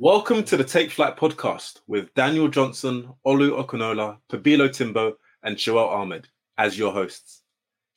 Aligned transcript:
Welcome 0.00 0.44
to 0.44 0.56
the 0.56 0.62
Take 0.62 0.92
Flight 0.92 1.16
podcast 1.16 1.80
with 1.88 2.14
Daniel 2.14 2.46
Johnson, 2.46 3.12
Olu 3.26 3.60
Okunola, 3.60 4.18
Pabilo 4.30 4.72
Timbo, 4.72 5.16
and 5.42 5.56
Joel 5.56 5.88
Ahmed 5.88 6.28
as 6.56 6.78
your 6.78 6.92
hosts. 6.92 7.42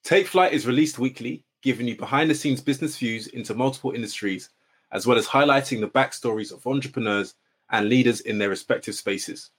Take 0.03 0.25
Flight 0.25 0.51
is 0.51 0.65
released 0.65 0.97
weekly, 0.97 1.45
giving 1.61 1.87
you 1.87 1.95
behind 1.95 2.27
the 2.27 2.33
scenes 2.33 2.59
business 2.59 2.97
views 2.97 3.27
into 3.27 3.53
multiple 3.53 3.91
industries, 3.91 4.49
as 4.91 5.05
well 5.05 5.15
as 5.15 5.27
highlighting 5.27 5.79
the 5.79 5.89
backstories 5.89 6.51
of 6.51 6.65
entrepreneurs 6.65 7.35
and 7.69 7.87
leaders 7.87 8.21
in 8.21 8.39
their 8.39 8.49
respective 8.49 8.95
spaces. 8.95 9.51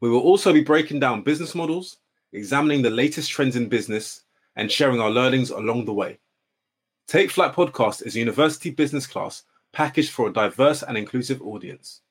We 0.00 0.10
will 0.10 0.22
also 0.22 0.52
be 0.52 0.64
breaking 0.64 0.98
down 0.98 1.22
business 1.22 1.54
models, 1.54 1.98
examining 2.32 2.82
the 2.82 2.90
latest 2.90 3.30
trends 3.30 3.54
in 3.54 3.68
business, 3.68 4.24
and 4.56 4.68
sharing 4.68 5.00
our 5.00 5.12
learnings 5.12 5.50
along 5.50 5.84
the 5.84 5.94
way. 5.94 6.18
Take 7.06 7.30
Flight 7.30 7.54
podcast 7.54 8.04
is 8.04 8.16
a 8.16 8.18
university 8.18 8.70
business 8.70 9.06
class 9.06 9.44
packaged 9.72 10.10
for 10.10 10.28
a 10.28 10.32
diverse 10.32 10.82
and 10.82 10.96
inclusive 10.96 11.42
audience. 11.42 12.02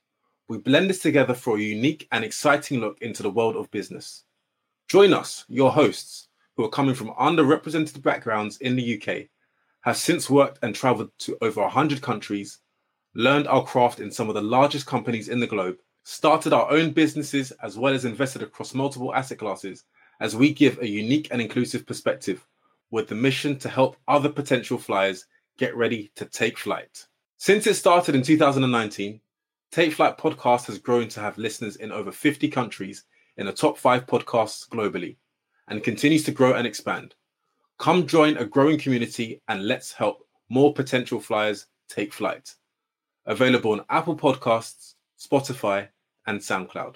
We 0.48 0.58
blend 0.58 0.90
this 0.90 1.00
together 1.00 1.34
for 1.34 1.58
a 1.58 1.62
unique 1.62 2.08
and 2.12 2.24
exciting 2.24 2.80
look 2.80 3.02
into 3.02 3.24
the 3.24 3.30
world 3.30 3.56
of 3.56 3.72
business. 3.72 4.24
Join 4.88 5.14
us, 5.14 5.44
your 5.50 5.72
hosts, 5.72 6.30
who 6.56 6.64
are 6.64 6.70
coming 6.70 6.96
from 6.96 7.14
underrepresented 7.20 8.02
backgrounds 8.02 8.58
in 8.58 8.76
the 8.76 8.96
UK, 9.02 9.28
have 9.82 9.98
since 9.98 10.30
worked 10.30 10.60
and 10.64 10.74
traveled 10.74 11.12
to 11.20 11.38
over 11.42 11.62
100 11.62 12.02
countries, 12.02 12.60
learned 13.14 13.48
our 13.48 13.64
craft 13.64 14.00
in 14.00 14.12
some 14.12 14.30
of 14.30 14.36
the 14.36 14.42
largest 14.42 14.86
companies 14.86 15.30
in 15.30 15.40
the 15.40 15.48
globe, 15.48 15.78
started 16.04 16.54
our 16.54 16.72
own 16.72 16.92
businesses, 16.92 17.52
as 17.64 17.78
well 17.78 17.94
as 17.94 18.06
invested 18.06 18.42
across 18.42 18.74
multiple 18.74 19.14
asset 19.14 19.40
classes, 19.40 19.84
as 20.20 20.36
we 20.36 20.54
give 20.54 20.80
a 20.80 20.88
unique 20.88 21.28
and 21.32 21.42
inclusive 21.42 21.86
perspective 21.86 22.46
with 22.92 23.08
the 23.08 23.16
mission 23.16 23.58
to 23.60 23.70
help 23.70 23.98
other 24.08 24.30
potential 24.30 24.78
flyers 24.78 25.26
get 25.58 25.76
ready 25.76 26.12
to 26.16 26.26
take 26.26 26.58
flight. 26.58 27.06
Since 27.40 27.68
it 27.68 27.76
started 27.76 28.16
in 28.16 28.24
2019, 28.24 29.22
Take 29.72 29.94
Flight 29.94 30.18
podcast 30.18 30.66
has 30.66 30.80
grown 30.80 31.08
to 31.10 31.20
have 31.20 31.38
listeners 31.38 31.76
in 31.76 31.92
over 31.92 32.12
50 32.12 32.48
countries 32.50 33.04
in 33.38 33.46
the 33.46 33.54
top 33.54 33.78
five 33.78 34.08
podcasts 34.08 34.68
globally 34.68 35.18
and 35.68 35.84
continues 35.84 36.24
to 36.24 36.32
grow 36.32 36.54
and 36.54 36.66
expand. 36.66 37.14
Come 37.78 38.08
join 38.08 38.38
a 38.38 38.46
growing 38.46 38.80
community 38.80 39.40
and 39.48 39.68
let's 39.68 39.94
help 39.94 40.28
more 40.50 40.74
potential 40.74 41.20
flyers 41.20 41.68
take 41.88 42.12
flight. 42.12 42.56
Available 43.28 43.74
on 43.74 43.86
Apple 43.92 44.18
Podcasts, 44.18 44.96
Spotify, 45.20 45.90
and 46.26 46.40
SoundCloud. 46.40 46.96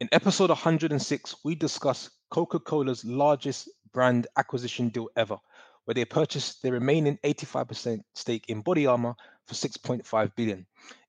In 0.00 0.08
episode 0.10 0.50
106, 0.50 1.36
we 1.44 1.54
discuss 1.54 2.10
Coca 2.30 2.58
Cola's 2.58 3.04
largest 3.04 3.68
brand 3.98 4.28
acquisition 4.36 4.90
deal 4.90 5.08
ever 5.16 5.36
where 5.84 5.94
they 5.96 6.04
purchased 6.04 6.62
the 6.62 6.70
remaining 6.70 7.18
85% 7.24 8.00
stake 8.14 8.44
in 8.46 8.60
Body 8.60 8.86
Armor 8.86 9.16
for 9.48 9.54
6.5 9.54 10.36
billion. 10.36 10.64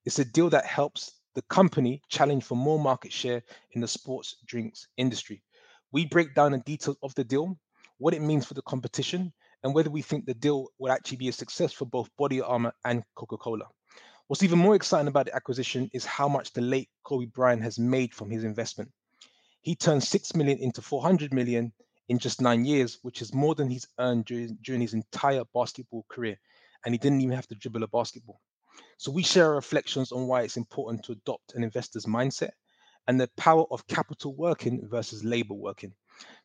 It's 0.06 0.18
a 0.18 0.26
deal 0.26 0.50
that 0.50 0.66
helps 0.66 1.12
the 1.36 1.44
company 1.44 2.02
challenge 2.10 2.44
for 2.44 2.56
more 2.56 2.80
market 2.80 3.14
share 3.14 3.44
in 3.74 3.82
the 3.82 3.88
sports 3.88 4.38
drinks 4.48 4.88
industry. 4.98 5.44
We 5.92 6.08
break 6.08 6.34
down 6.34 6.54
the 6.54 6.58
details 6.58 6.98
of 7.04 7.14
the 7.14 7.24
deal, 7.24 7.60
what 8.00 8.16
it 8.16 8.24
means 8.24 8.48
for 8.48 8.56
the 8.56 8.64
competition, 8.64 9.34
and 9.62 9.76
whether 9.76 9.92
we 9.92 10.02
think 10.02 10.26
the 10.26 10.34
deal 10.34 10.70
will 10.80 10.92
actually 10.92 11.18
be 11.18 11.30
a 11.30 11.34
success 11.34 11.72
for 11.72 11.86
both 11.86 12.10
Body 12.18 12.42
Armor 12.42 12.74
and 12.86 13.04
Coca-Cola. 13.14 13.66
What's 14.26 14.42
even 14.42 14.58
more 14.58 14.74
exciting 14.74 15.10
about 15.10 15.28
the 15.28 15.36
acquisition 15.36 15.92
is 15.94 16.06
how 16.06 16.28
much 16.28 16.54
the 16.54 16.62
late 16.62 16.90
Kobe 17.04 17.28
Bryant 17.28 17.62
has 17.62 17.78
made 17.78 18.16
from 18.16 18.32
his 18.32 18.44
investment. 18.44 18.90
He 19.62 19.76
turned 19.76 20.02
6 20.04 20.36
million 20.36 20.58
into 20.58 20.82
400 20.82 21.32
million 21.36 21.72
in 22.10 22.18
just 22.18 22.42
nine 22.42 22.66
years, 22.66 23.00
which 23.04 23.22
is 23.22 23.34
more 23.34 23.56
than 23.56 23.70
he's 23.70 23.88
earned 24.00 24.26
during, 24.26 24.58
during 24.62 24.82
his 24.82 24.94
entire 24.94 25.44
basketball 25.54 26.06
career. 26.10 26.38
And 26.86 26.94
he 26.94 26.98
didn't 26.98 27.22
even 27.22 27.36
have 27.36 27.48
to 27.48 27.56
dribble 27.56 27.84
a 27.84 27.88
basketball. 27.88 28.42
So 28.98 29.12
we 29.12 29.24
share 29.24 29.46
our 29.46 29.56
reflections 29.56 30.12
on 30.12 30.28
why 30.28 30.42
it's 30.42 30.58
important 30.58 31.04
to 31.06 31.14
adopt 31.14 31.54
an 31.54 31.64
investor's 31.64 32.06
mindset 32.06 32.52
and 33.08 33.20
the 33.20 33.30
power 33.38 33.66
of 33.72 33.88
capital 33.88 34.36
working 34.36 34.88
versus 34.88 35.24
labor 35.24 35.54
working. 35.54 35.94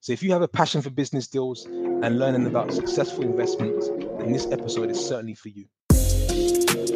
So 0.01 0.12
if 0.12 0.23
you 0.23 0.33
have 0.33 0.42
a 0.42 0.48
passion 0.48 0.83
for 0.83 0.91
business 0.91 1.27
deals 1.27 1.64
and 1.67 2.19
learning 2.19 2.46
about 2.46 2.73
successful 2.73 3.25
investments, 3.25 3.89
then 3.89 4.33
this 4.33 4.46
episode 4.51 4.91
is 4.91 5.05
certainly 5.05 5.35
for 5.35 5.48
you. 5.48 5.67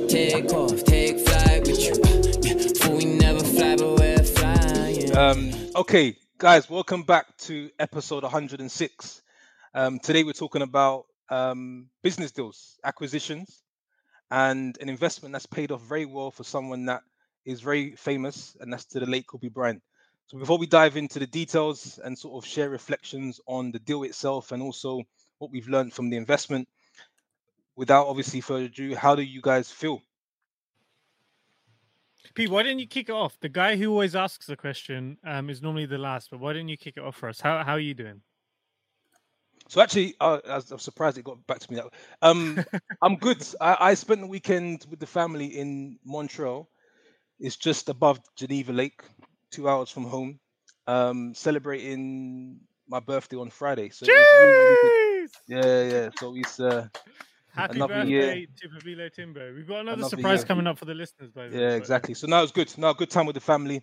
Take 0.08 0.52
off, 0.52 0.84
take 0.84 1.20
flight 1.20 1.66
with 1.66 1.80
you. 1.80 2.94
we 2.94 3.04
never 3.04 3.40
fly, 3.40 3.76
but 3.76 3.98
we're 3.98 4.22
flying. 4.22 5.16
Um, 5.16 5.52
okay, 5.76 6.16
Guys, 6.40 6.70
welcome 6.70 7.02
back 7.02 7.36
to 7.36 7.68
episode 7.80 8.22
106. 8.22 9.22
Um, 9.74 9.98
today 9.98 10.22
we're 10.22 10.32
talking 10.32 10.62
about 10.62 11.06
um, 11.30 11.88
business 12.04 12.30
deals, 12.30 12.78
acquisitions, 12.84 13.64
and 14.30 14.78
an 14.80 14.88
investment 14.88 15.32
that's 15.32 15.46
paid 15.46 15.72
off 15.72 15.82
very 15.82 16.06
well 16.06 16.30
for 16.30 16.44
someone 16.44 16.84
that 16.84 17.02
is 17.44 17.60
very 17.60 17.96
famous, 17.96 18.56
and 18.60 18.72
that's 18.72 18.84
to 18.84 19.00
the 19.00 19.06
late 19.06 19.26
Kobe 19.26 19.48
Bryant. 19.48 19.82
So 20.28 20.38
before 20.38 20.58
we 20.58 20.68
dive 20.68 20.96
into 20.96 21.18
the 21.18 21.26
details 21.26 21.98
and 22.04 22.16
sort 22.16 22.40
of 22.40 22.48
share 22.48 22.70
reflections 22.70 23.40
on 23.48 23.72
the 23.72 23.80
deal 23.80 24.04
itself 24.04 24.52
and 24.52 24.62
also 24.62 25.02
what 25.38 25.50
we've 25.50 25.66
learned 25.66 25.92
from 25.92 26.08
the 26.08 26.18
investment, 26.18 26.68
without 27.74 28.06
obviously 28.06 28.42
further 28.42 28.66
ado, 28.66 28.94
how 28.94 29.16
do 29.16 29.22
you 29.22 29.40
guys 29.42 29.72
feel? 29.72 30.00
Pete, 32.34 32.50
why 32.50 32.62
didn't 32.62 32.78
you 32.78 32.86
kick 32.86 33.08
it 33.08 33.12
off? 33.12 33.38
The 33.40 33.48
guy 33.48 33.76
who 33.76 33.90
always 33.90 34.14
asks 34.14 34.46
the 34.46 34.56
question 34.56 35.18
um, 35.24 35.50
is 35.50 35.62
normally 35.62 35.86
the 35.86 35.98
last, 35.98 36.30
but 36.30 36.40
why 36.40 36.52
didn't 36.52 36.68
you 36.68 36.76
kick 36.76 36.94
it 36.96 37.02
off 37.02 37.16
for 37.16 37.28
us? 37.28 37.40
How 37.40 37.62
how 37.64 37.72
are 37.72 37.80
you 37.80 37.94
doing? 37.94 38.22
So 39.68 39.82
actually, 39.82 40.14
uh, 40.20 40.38
I 40.48 40.56
was 40.56 40.82
surprised 40.82 41.18
it 41.18 41.24
got 41.24 41.46
back 41.46 41.58
to 41.58 41.72
me. 41.72 41.76
That 41.76 41.92
um, 42.22 42.64
I'm 43.02 43.16
good. 43.16 43.44
I, 43.60 43.76
I 43.80 43.94
spent 43.94 44.20
the 44.20 44.26
weekend 44.26 44.86
with 44.90 44.98
the 44.98 45.06
family 45.06 45.46
in 45.46 45.98
Montreux. 46.04 46.66
It's 47.38 47.56
just 47.56 47.88
above 47.88 48.20
Geneva 48.36 48.72
Lake, 48.72 49.02
two 49.50 49.68
hours 49.68 49.90
from 49.90 50.04
home. 50.04 50.40
Um, 50.86 51.34
celebrating 51.34 52.60
my 52.88 53.00
birthday 53.00 53.36
on 53.36 53.50
Friday. 53.50 53.90
So 53.90 54.06
really, 54.06 54.52
really 54.52 55.28
yeah, 55.46 55.82
yeah. 55.82 56.08
So 56.18 56.34
it's 56.34 56.58
uh, 56.58 56.88
Happy 57.54 57.76
another 57.76 57.94
birthday 57.94 58.38
year. 58.38 58.46
to 58.60 58.68
Pabilo 58.68 59.12
Timbo. 59.12 59.52
We've 59.54 59.66
got 59.66 59.80
another, 59.80 59.98
another 59.98 60.08
surprise 60.16 60.40
year. 60.40 60.46
coming 60.46 60.66
up 60.66 60.78
for 60.78 60.84
the 60.84 60.94
listeners, 60.94 61.30
by 61.30 61.48
the 61.48 61.56
way. 61.56 61.62
Yeah, 61.62 61.70
exactly. 61.70 62.14
So 62.14 62.26
now 62.26 62.42
it's 62.42 62.52
good. 62.52 62.72
Now 62.78 62.92
good 62.92 63.10
time 63.10 63.26
with 63.26 63.34
the 63.34 63.40
family. 63.40 63.82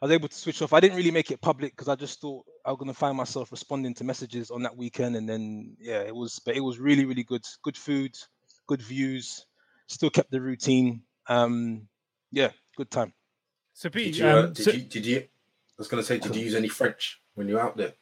I 0.00 0.06
was 0.06 0.12
able 0.12 0.28
to 0.28 0.34
switch 0.34 0.62
off. 0.62 0.72
I 0.72 0.80
didn't 0.80 0.96
really 0.96 1.10
make 1.10 1.30
it 1.30 1.40
public 1.40 1.72
because 1.72 1.88
I 1.88 1.96
just 1.96 2.20
thought 2.20 2.44
I 2.64 2.70
was 2.70 2.78
gonna 2.78 2.94
find 2.94 3.16
myself 3.16 3.50
responding 3.50 3.94
to 3.94 4.04
messages 4.04 4.50
on 4.50 4.62
that 4.62 4.76
weekend, 4.76 5.16
and 5.16 5.28
then 5.28 5.76
yeah, 5.80 6.00
it 6.00 6.14
was. 6.14 6.38
But 6.38 6.56
it 6.56 6.60
was 6.60 6.78
really, 6.78 7.04
really 7.04 7.24
good. 7.24 7.44
Good 7.62 7.76
food, 7.76 8.16
good 8.66 8.82
views. 8.82 9.44
Still 9.88 10.10
kept 10.10 10.30
the 10.30 10.40
routine. 10.40 11.02
Um, 11.28 11.88
yeah, 12.30 12.50
good 12.76 12.90
time. 12.90 13.12
So 13.72 13.90
Pete, 13.90 14.14
did 14.14 14.16
you, 14.16 14.26
uh, 14.26 14.42
um, 14.42 14.52
did, 14.52 14.64
so... 14.64 14.70
you 14.70 14.82
did 14.82 15.06
you? 15.06 15.18
I 15.18 15.78
was 15.78 15.88
gonna 15.88 16.02
say, 16.02 16.18
did 16.18 16.34
you 16.34 16.42
use 16.42 16.54
any 16.54 16.68
French 16.68 17.20
when 17.34 17.48
you're 17.48 17.60
out 17.60 17.76
there? 17.76 17.92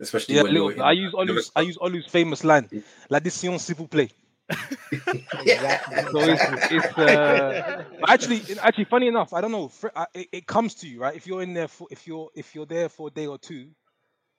Especially 0.00 0.36
yeah, 0.36 0.42
little, 0.42 0.82
I 0.82 0.92
use 0.92 1.12
Olu's, 1.12 1.50
I 1.56 1.62
use 1.62 1.76
Olu's 1.78 2.06
famous 2.06 2.44
line, 2.44 2.68
"La 3.10 3.18
décision, 3.18 3.58
s'il 3.58 3.74
vous 3.74 3.88
plaît." 3.88 4.10
so 4.48 6.20
it's, 6.20 6.42
it's 6.70 6.98
uh, 6.98 7.84
actually 8.06 8.42
actually 8.62 8.84
funny 8.84 9.08
enough. 9.08 9.34
I 9.34 9.40
don't 9.40 9.50
know. 9.50 9.70
It, 10.14 10.28
it, 10.32 10.46
comes 10.46 10.74
to 10.76 10.88
you 10.88 11.00
right 11.00 11.14
if 11.14 11.26
you're 11.26 11.42
in 11.42 11.52
there 11.52 11.68
for 11.68 11.88
if 11.90 12.06
you're 12.06 12.30
if 12.34 12.54
you're 12.54 12.64
there 12.64 12.88
for 12.88 13.08
a 13.08 13.10
day 13.10 13.26
or 13.26 13.38
two, 13.38 13.68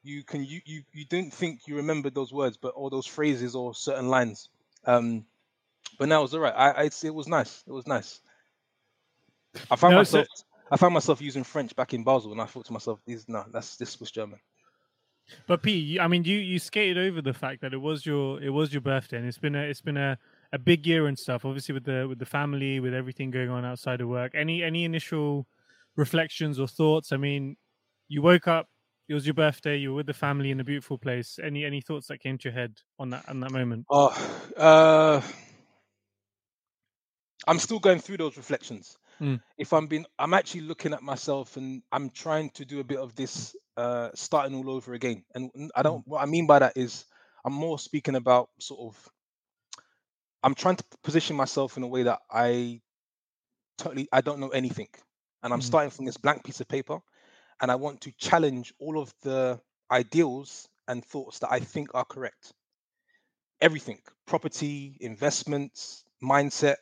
you 0.02 0.24
can 0.24 0.46
you 0.46 0.62
you 0.66 0.82
you 0.94 1.06
don't 1.06 1.32
think 1.32 1.68
you 1.68 1.76
remember 1.76 2.10
those 2.10 2.32
words, 2.32 2.58
but 2.58 2.74
all 2.74 2.90
those 2.90 3.06
phrases 3.06 3.54
or 3.54 3.76
certain 3.76 4.08
lines. 4.08 4.50
Um, 4.86 5.26
but 5.98 6.08
now 6.08 6.24
it's 6.24 6.34
all 6.34 6.40
right. 6.40 6.54
I, 6.56 6.72
I 6.72 6.84
it 6.84 7.14
was 7.14 7.28
nice. 7.28 7.64
It 7.68 7.72
was 7.72 7.86
nice. 7.86 8.22
I 9.70 9.76
found 9.76 9.94
no, 9.94 10.00
myself 10.00 10.28
so... 10.34 10.44
I 10.72 10.78
found 10.78 10.94
myself 10.94 11.22
using 11.22 11.44
French 11.44 11.76
back 11.76 11.94
in 11.94 12.04
Basel, 12.04 12.32
and 12.32 12.42
I 12.42 12.46
thought 12.46 12.66
to 12.66 12.74
myself, 12.74 13.02
"These 13.06 13.28
no, 13.28 13.44
that's 13.52 13.76
this 13.76 14.00
was 14.00 14.10
German." 14.10 14.40
But 15.48 15.64
Pete, 15.64 16.00
I 16.00 16.08
mean, 16.08 16.24
you 16.24 16.38
you 16.38 16.60
skated 16.60 16.98
over 16.98 17.22
the 17.22 17.34
fact 17.34 17.62
that 17.62 17.74
it 17.74 17.82
was 17.82 18.06
your 18.06 18.42
it 18.42 18.50
was 18.50 18.72
your 18.72 18.82
birthday, 18.82 19.18
and 19.18 19.28
it's 19.28 19.38
been 19.38 19.56
a 19.56 19.62
it's 19.62 19.82
been 19.82 19.98
a, 19.98 20.18
a 20.54 20.60
big 20.60 20.86
year 20.86 21.08
and 21.08 21.18
stuff. 21.18 21.46
Obviously, 21.46 21.74
with 21.74 21.86
the 21.86 22.08
with 22.08 22.20
the 22.20 22.26
family, 22.26 22.80
with 22.80 22.94
everything 22.94 23.32
going 23.32 23.50
on 23.50 23.66
outside 23.66 24.02
of 24.02 24.08
work. 24.08 24.34
Any 24.36 24.64
any 24.64 24.86
initial 24.86 25.48
reflections 25.96 26.60
or 26.60 26.68
thoughts? 26.68 27.12
I 27.12 27.18
mean, 27.18 27.58
you 28.08 28.22
woke 28.22 28.48
up. 28.48 28.68
It 29.08 29.16
was 29.16 29.26
your 29.26 29.34
birthday. 29.34 29.76
You 29.78 29.90
were 29.90 29.98
with 29.98 30.06
the 30.06 30.14
family 30.14 30.52
in 30.52 30.60
a 30.60 30.64
beautiful 30.64 31.00
place. 31.00 31.40
Any 31.42 31.66
any 31.66 31.82
thoughts 31.82 32.08
that 32.08 32.20
came 32.20 32.38
to 32.38 32.50
your 32.50 32.54
head 32.54 32.78
on 33.00 33.10
that 33.10 33.28
on 33.28 33.40
that 33.40 33.52
moment? 33.52 33.88
Oh, 33.90 34.14
uh, 34.56 35.22
I'm 37.48 37.58
still 37.58 37.80
going 37.80 38.00
through 38.00 38.18
those 38.18 38.38
reflections. 38.38 38.99
Mm. 39.22 39.42
If 39.58 39.74
I'm 39.74 39.88
being, 39.88 40.06
I'm 40.18 40.34
actually 40.34 40.62
looking 40.62 40.94
at 40.94 41.04
myself 41.04 41.58
and 41.58 41.82
I'm 41.92 42.10
trying 42.10 42.52
to 42.52 42.66
do 42.66 42.80
a 42.80 42.84
bit 42.84 43.00
of 43.00 43.16
this 43.16 43.56
uh, 43.78 44.10
starting 44.16 44.56
all 44.56 44.70
over 44.70 44.94
again. 44.94 45.24
And 45.36 45.72
I 45.76 45.84
don't. 45.84 46.08
What 46.08 46.22
I 46.22 46.26
mean 46.26 46.48
by 46.48 46.60
that 46.60 46.74
is, 46.76 47.06
I'm 47.46 47.54
more 47.54 47.80
speaking 47.80 48.16
about 48.16 48.50
sort 48.60 48.82
of. 48.82 49.10
I'm 50.44 50.56
trying 50.56 50.78
to 50.78 50.84
position 51.04 51.36
myself 51.36 51.76
in 51.78 51.84
a 51.84 51.88
way 51.88 52.04
that 52.04 52.20
I 52.32 52.82
totally 53.78 54.08
I 54.12 54.22
don't 54.22 54.40
know 54.40 54.50
anything, 54.50 54.90
and 55.44 55.54
I'm 55.54 55.60
mm 55.60 55.64
starting 55.64 55.92
from 55.92 56.06
this 56.06 56.18
blank 56.18 56.44
piece 56.44 56.62
of 56.62 56.68
paper, 56.68 57.00
and 57.62 57.72
I 57.72 57.76
want 57.76 58.02
to 58.02 58.12
challenge 58.18 58.74
all 58.80 59.00
of 59.00 59.14
the 59.22 59.60
ideals 59.92 60.68
and 60.88 61.04
thoughts 61.04 61.40
that 61.40 61.52
I 61.52 61.60
think 61.60 61.90
are 61.94 62.06
correct. 62.06 62.54
Everything, 63.62 64.00
property, 64.26 64.98
investments, 65.02 66.04
mindset, 66.24 66.78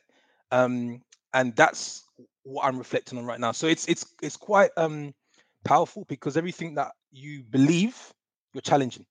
um, 0.52 1.02
and 1.34 1.56
that's 1.56 2.04
what 2.44 2.66
I'm 2.66 2.78
reflecting 2.78 3.18
on 3.18 3.26
right 3.26 3.40
now. 3.40 3.52
So 3.52 3.68
it's 3.68 3.88
it's 3.88 4.14
it's 4.22 4.38
quite 4.38 4.72
um 4.78 5.14
powerful 5.66 6.06
because 6.06 6.38
everything 6.38 6.76
that 6.76 6.94
you 7.12 7.44
believe, 7.44 8.14
you're 8.54 8.62
challenging, 8.62 9.06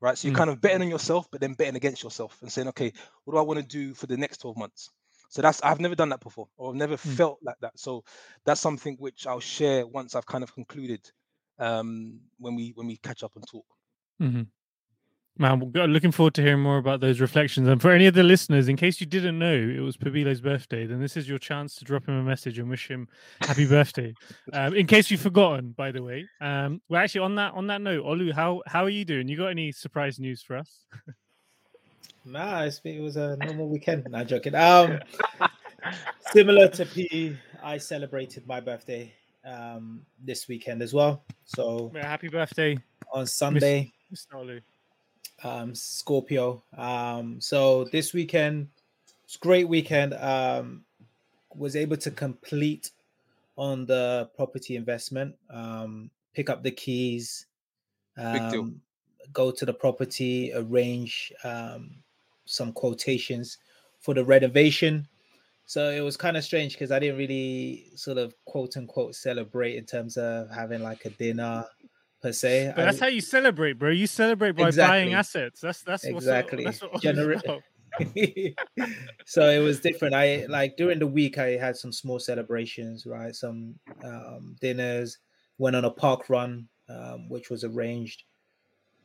right? 0.00 0.16
So 0.18 0.26
you're 0.26 0.32
Mm. 0.32 0.34
kind 0.34 0.50
of 0.50 0.60
betting 0.60 0.82
on 0.82 0.88
yourself, 0.90 1.28
but 1.30 1.40
then 1.40 1.54
betting 1.54 1.76
against 1.76 2.02
yourself 2.02 2.38
and 2.42 2.50
saying, 2.50 2.68
okay, 2.68 2.92
what 3.24 3.34
do 3.34 3.38
I 3.38 3.42
want 3.42 3.60
to 3.60 3.66
do 3.66 3.94
for 3.94 4.06
the 4.06 4.16
next 4.16 4.38
12 4.38 4.56
months? 4.56 4.90
So 5.30 5.42
that's 5.42 5.62
I've 5.62 5.80
never 5.80 5.94
done 5.94 6.08
that 6.10 6.20
before, 6.20 6.48
or 6.56 6.70
I've 6.70 6.76
never 6.76 6.96
Mm. 7.06 7.20
felt 7.20 7.38
like 7.42 7.56
that. 7.60 7.78
So 7.78 8.04
that's 8.44 8.60
something 8.60 8.96
which 8.98 9.26
I'll 9.26 9.40
share 9.40 9.86
once 9.86 10.14
I've 10.14 10.26
kind 10.26 10.44
of 10.44 10.52
concluded 10.54 11.08
um 11.58 12.20
when 12.38 12.56
we 12.56 12.72
when 12.74 12.86
we 12.86 12.96
catch 12.98 13.22
up 13.22 13.36
and 13.36 13.46
talk. 13.46 13.66
hmm 14.20 14.42
Man, 15.40 15.72
we're 15.72 15.86
looking 15.86 16.12
forward 16.12 16.34
to 16.34 16.42
hearing 16.42 16.60
more 16.60 16.76
about 16.76 17.00
those 17.00 17.18
reflections. 17.18 17.66
And 17.66 17.80
for 17.80 17.92
any 17.92 18.04
of 18.04 18.12
the 18.12 18.22
listeners, 18.22 18.68
in 18.68 18.76
case 18.76 19.00
you 19.00 19.06
didn't 19.06 19.38
know 19.38 19.54
it 19.54 19.80
was 19.80 19.96
Pabilo's 19.96 20.42
birthday, 20.42 20.84
then 20.84 21.00
this 21.00 21.16
is 21.16 21.26
your 21.26 21.38
chance 21.38 21.76
to 21.76 21.84
drop 21.86 22.06
him 22.06 22.12
a 22.12 22.22
message 22.22 22.58
and 22.58 22.68
wish 22.68 22.88
him 22.88 23.08
happy 23.40 23.66
birthday. 23.66 24.12
Um, 24.52 24.74
in 24.74 24.86
case 24.86 25.10
you've 25.10 25.22
forgotten, 25.22 25.70
by 25.70 25.92
the 25.92 26.02
way. 26.02 26.28
Um, 26.42 26.82
well, 26.90 27.00
actually, 27.00 27.22
on 27.22 27.36
that 27.36 27.54
on 27.54 27.68
that 27.68 27.80
note, 27.80 28.04
Olu, 28.04 28.34
how 28.34 28.62
how 28.66 28.84
are 28.84 28.90
you 28.90 29.06
doing? 29.06 29.28
You 29.28 29.38
got 29.38 29.46
any 29.46 29.72
surprise 29.72 30.20
news 30.20 30.42
for 30.42 30.56
us? 30.58 30.84
Nah, 32.26 32.68
it 32.84 33.00
was 33.00 33.16
a 33.16 33.38
normal 33.38 33.66
weekend. 33.66 34.06
Not 34.10 34.26
joking. 34.26 34.54
Um, 34.54 35.00
similar 36.32 36.68
to 36.68 36.84
P, 36.84 37.34
I 37.62 37.78
celebrated 37.78 38.46
my 38.46 38.60
birthday 38.60 39.14
um 39.46 40.02
this 40.22 40.46
weekend 40.46 40.82
as 40.82 40.92
well. 40.92 41.24
So 41.46 41.90
happy 41.94 42.28
birthday, 42.28 42.76
on 43.10 43.26
Sunday, 43.26 43.90
Mr. 44.12 44.34
Olu. 44.34 44.60
Um, 45.44 45.74
Scorpio. 45.74 46.62
Um, 46.76 47.40
so 47.40 47.84
this 47.84 48.12
weekend, 48.12 48.68
it's 49.24 49.36
a 49.36 49.38
great 49.38 49.68
weekend. 49.68 50.14
Um, 50.14 50.84
was 51.54 51.76
able 51.76 51.96
to 51.98 52.10
complete 52.10 52.90
on 53.56 53.86
the 53.86 54.30
property 54.36 54.76
investment. 54.76 55.34
Um, 55.50 56.10
pick 56.34 56.48
up 56.50 56.62
the 56.62 56.70
keys. 56.70 57.46
Um, 58.16 58.80
go 59.32 59.50
to 59.50 59.64
the 59.64 59.72
property, 59.72 60.52
arrange 60.54 61.32
um, 61.44 61.96
some 62.44 62.72
quotations 62.72 63.58
for 64.00 64.14
the 64.14 64.24
renovation. 64.24 65.06
So 65.66 65.90
it 65.90 66.00
was 66.00 66.16
kind 66.16 66.36
of 66.36 66.42
strange 66.42 66.72
because 66.72 66.90
I 66.90 66.98
didn't 66.98 67.18
really 67.18 67.90
sort 67.94 68.18
of 68.18 68.34
quote 68.44 68.76
unquote 68.76 69.14
celebrate 69.14 69.76
in 69.76 69.84
terms 69.84 70.16
of 70.16 70.50
having 70.50 70.82
like 70.82 71.04
a 71.04 71.10
dinner 71.10 71.64
per 72.20 72.32
se. 72.32 72.72
But 72.74 72.82
I- 72.82 72.84
that's 72.86 73.00
how 73.00 73.06
you 73.08 73.20
celebrate, 73.20 73.74
bro. 73.74 73.90
You 73.90 74.06
celebrate 74.06 74.52
by 74.52 74.68
Exactly. 74.68 74.90
buying 74.90 75.14
assets. 75.14 75.60
That's 75.60 75.82
that's 75.82 76.04
what's 76.04 76.26
Exactly. 76.26 76.64
That's 76.64 76.80
what 76.82 77.04
about. 77.04 77.62
so 79.26 79.50
it 79.50 79.58
was 79.58 79.80
different. 79.80 80.14
I 80.14 80.46
like 80.48 80.76
during 80.76 80.98
the 80.98 81.06
week 81.06 81.38
I 81.38 81.56
had 81.56 81.76
some 81.76 81.92
small 81.92 82.18
celebrations, 82.18 83.04
right? 83.04 83.34
Some 83.34 83.74
um, 84.04 84.56
dinners, 84.60 85.18
went 85.58 85.76
on 85.76 85.84
a 85.84 85.90
park 85.90 86.30
run, 86.30 86.68
um, 86.88 87.28
which 87.28 87.50
was 87.50 87.64
arranged. 87.64 88.24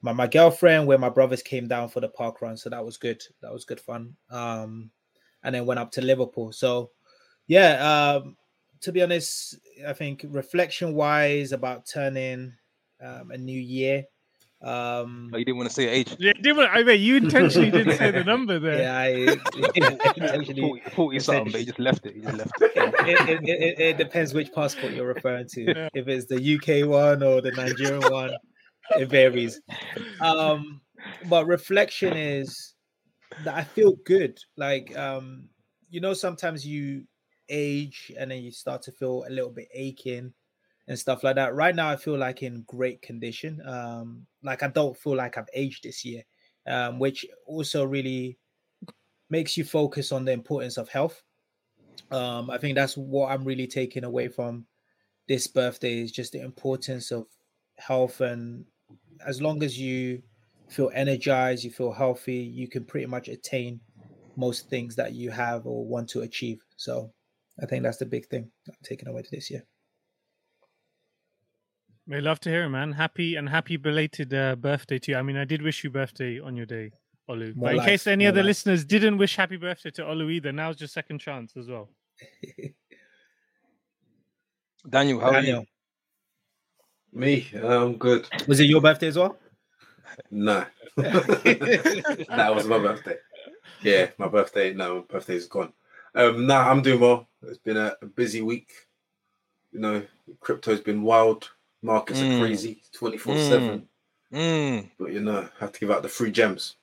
My 0.02 0.14
my 0.14 0.28
girlfriend, 0.28 0.88
where 0.88 1.00
my 1.00 1.10
brothers 1.10 1.42
came 1.42 1.68
down 1.68 1.90
for 1.90 2.00
the 2.00 2.10
park 2.10 2.42
run, 2.42 2.58
so 2.58 2.70
that 2.70 2.86
was 2.86 2.98
good. 2.98 3.24
That 3.42 3.52
was 3.52 3.66
good 3.66 3.80
fun. 3.80 4.16
Um, 4.30 4.92
and 5.44 5.56
then 5.56 5.66
went 5.66 5.80
up 5.80 5.92
to 5.92 6.02
Liverpool. 6.02 6.52
So 6.52 6.92
yeah, 7.48 8.20
um, 8.22 8.38
to 8.82 8.92
be 8.92 9.02
honest, 9.02 9.58
I 9.88 9.94
think 9.94 10.26
reflection 10.30 10.94
wise 10.94 11.52
about 11.54 11.88
turning 11.88 12.54
um, 13.02 13.32
a 13.32 13.38
new 13.38 13.60
year. 13.60 14.04
Um, 14.62 15.30
Oh, 15.34 15.38
you 15.38 15.46
didn't 15.46 15.58
want 15.58 15.70
to 15.70 15.76
say 15.76 15.88
age. 15.88 16.16
Yeah, 16.18 16.34
didn't. 16.42 16.68
I 16.72 16.84
mean 16.84 17.00
you 17.00 17.18
intentionally 17.18 17.70
didn't 17.72 17.98
say 17.98 18.12
the 18.12 18.24
number 18.24 18.58
there. 18.58 18.80
yeah, 18.82 18.98
I, 18.98 19.08
yeah, 19.76 20.34
actually, 20.34 20.62
40, 20.62 20.82
40 20.92 21.20
something, 21.20 21.52
but 21.52 21.60
he 21.60 21.66
just 21.66 21.80
left 21.80 22.06
it. 22.06 22.16
He 22.16 22.22
just 22.22 22.38
left 22.38 22.52
it. 22.62 22.72
it, 22.76 23.30
it, 23.30 23.50
it, 23.50 23.80
it 23.80 23.98
depends 23.98 24.34
which 24.34 24.52
passport 24.54 24.94
you're 24.94 25.06
referring 25.08 25.48
to. 25.50 25.62
Yeah. 25.62 25.90
If 25.94 26.08
it's 26.08 26.26
the 26.26 26.56
UK 26.56 26.90
one 26.90 27.22
or 27.22 27.42
the 27.42 27.52
Nigerian 27.52 28.02
one, 28.12 28.32
it 28.98 29.10
varies. 29.10 29.62
Um, 30.22 30.82
but 31.30 31.46
reflection 31.46 32.16
is 32.18 32.74
that 33.44 33.56
I 33.56 33.64
feel 33.64 33.96
good. 34.06 34.40
Like 34.58 34.98
um, 34.98 35.50
you 35.90 36.00
know, 36.02 36.14
sometimes 36.14 36.66
you 36.66 37.04
age 37.50 38.12
and 38.18 38.32
then 38.32 38.42
you 38.42 38.52
start 38.52 38.82
to 38.84 38.92
feel 38.92 39.26
a 39.28 39.32
little 39.32 39.52
bit 39.52 39.68
aching 39.74 40.34
and 40.88 40.98
stuff 40.98 41.24
like 41.24 41.36
that. 41.36 41.56
Right 41.56 41.76
now, 41.76 41.90
I 41.90 41.96
feel 41.96 42.18
like 42.18 42.44
in 42.44 42.64
great 42.68 43.02
condition. 43.02 43.62
Um, 43.66 44.26
like 44.44 44.64
I 44.64 44.68
don't 44.68 44.98
feel 44.98 45.16
like 45.16 45.38
I've 45.38 45.50
aged 45.54 45.84
this 45.84 46.06
year, 46.06 46.24
um, 46.68 47.00
which 47.00 47.26
also 47.46 47.84
really 47.86 48.38
makes 49.30 49.58
you 49.58 49.64
focus 49.64 50.12
on 50.12 50.26
the 50.26 50.32
importance 50.32 50.78
of 50.78 50.90
health. 50.90 51.24
Um, 52.12 52.50
I 52.50 52.58
think 52.58 52.76
that's 52.76 52.96
what 52.96 53.32
I'm 53.32 53.44
really 53.44 53.68
taking 53.68 54.04
away 54.04 54.28
from 54.28 54.66
this 55.28 55.48
birthday 55.48 56.02
is 56.02 56.12
just 56.12 56.34
the 56.34 56.42
importance 56.42 57.12
of 57.12 57.26
health. 57.78 58.22
And 58.22 58.66
as 59.26 59.42
long 59.42 59.64
as 59.64 59.80
you 59.80 60.22
feel 60.70 60.92
energized, 60.94 61.64
you 61.64 61.72
feel 61.72 61.92
healthy, 61.92 62.36
you 62.36 62.68
can 62.68 62.86
pretty 62.86 63.08
much 63.08 63.28
attain 63.28 63.80
most 64.36 64.70
things 64.70 64.96
that 64.98 65.14
you 65.14 65.32
have 65.32 65.66
or 65.66 65.86
want 65.86 66.10
to 66.10 66.22
achieve. 66.22 66.60
So 66.78 67.12
I 67.62 67.66
think 67.66 67.84
that's 67.84 67.98
the 67.98 68.06
big 68.06 68.28
thing 68.28 68.52
I'm 68.68 68.76
taking 68.84 69.08
away 69.08 69.24
this 69.32 69.50
year. 69.50 69.64
We 72.08 72.22
love 72.22 72.40
to 72.42 72.50
hear 72.50 72.64
it, 72.66 72.70
man. 72.70 72.92
Happy 72.92 73.36
and 73.36 73.50
happy 73.50 73.78
belated 73.78 74.32
uh, 74.32 74.56
birthday 74.56 75.00
to 75.00 75.12
you. 75.12 75.18
I 75.18 75.24
mean, 75.24 75.38
I 75.38 75.46
did 75.46 75.64
wish 75.64 75.84
you 75.84 75.90
birthday 75.90 76.40
on 76.40 76.56
your 76.56 76.68
day, 76.68 76.92
Olu. 77.28 77.56
More 77.56 77.70
but 77.70 77.72
in 77.72 77.78
life, 77.78 77.88
case 77.88 78.06
any 78.06 78.28
other 78.28 78.42
life. 78.42 78.48
listeners 78.48 78.86
didn't 78.86 79.18
wish 79.18 79.36
happy 79.36 79.58
birthday 79.58 79.90
to 79.92 80.04
Olu 80.04 80.32
either, 80.32 80.52
now's 80.52 80.80
your 80.80 80.88
second 80.88 81.18
chance 81.20 81.58
as 81.58 81.68
well. 81.68 81.90
Daniel, 84.88 85.20
how 85.20 85.32
are 85.32 85.42
you? 85.42 85.66
Me, 87.12 87.48
I'm 87.56 87.98
good. 87.98 88.28
was 88.48 88.60
it 88.60 88.66
your 88.66 88.82
birthday 88.82 89.08
as 89.08 89.18
well? 89.18 89.38
No, 90.30 90.64
that 90.98 92.52
was 92.54 92.68
my 92.68 92.78
birthday. 92.78 93.16
Yeah, 93.82 94.10
my 94.20 94.28
birthday. 94.28 94.74
No, 94.74 94.96
my 94.98 95.02
birthday's 95.10 95.48
gone. 95.48 95.74
Um, 96.14 96.46
nah, 96.46 96.70
I'm 96.70 96.84
doing 96.84 97.00
well. 97.00 97.28
It's 97.42 97.58
been 97.58 97.78
a, 97.78 97.96
a 98.02 98.06
busy 98.06 98.42
week. 98.42 98.72
You 99.72 99.80
know, 99.80 100.04
crypto's 100.40 100.82
been 100.82 101.02
wild. 101.02 101.50
Markets 101.86 102.20
Mm. 102.20 102.36
are 102.36 102.40
crazy, 102.40 102.82
twenty 102.92 103.18
four 103.18 103.38
seven. 103.38 103.88
Mm. 104.34 104.90
But 104.98 105.14
you 105.14 105.20
know, 105.22 105.48
have 105.60 105.72
to 105.72 105.80
give 105.80 105.92
out 105.92 106.02
the 106.02 106.10
free 106.10 106.32
gems. 106.32 106.76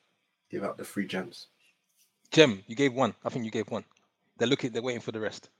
Give 0.50 0.64
out 0.64 0.78
the 0.78 0.84
free 0.84 1.06
gems. 1.06 1.48
Jem, 2.30 2.62
you 2.66 2.76
gave 2.76 2.94
one. 2.94 3.14
I 3.24 3.28
think 3.28 3.44
you 3.44 3.50
gave 3.50 3.68
one. 3.70 3.84
They're 4.38 4.48
looking. 4.48 4.72
They're 4.72 4.82
waiting 4.82 5.00
for 5.00 5.12
the 5.12 5.20
rest. 5.20 5.50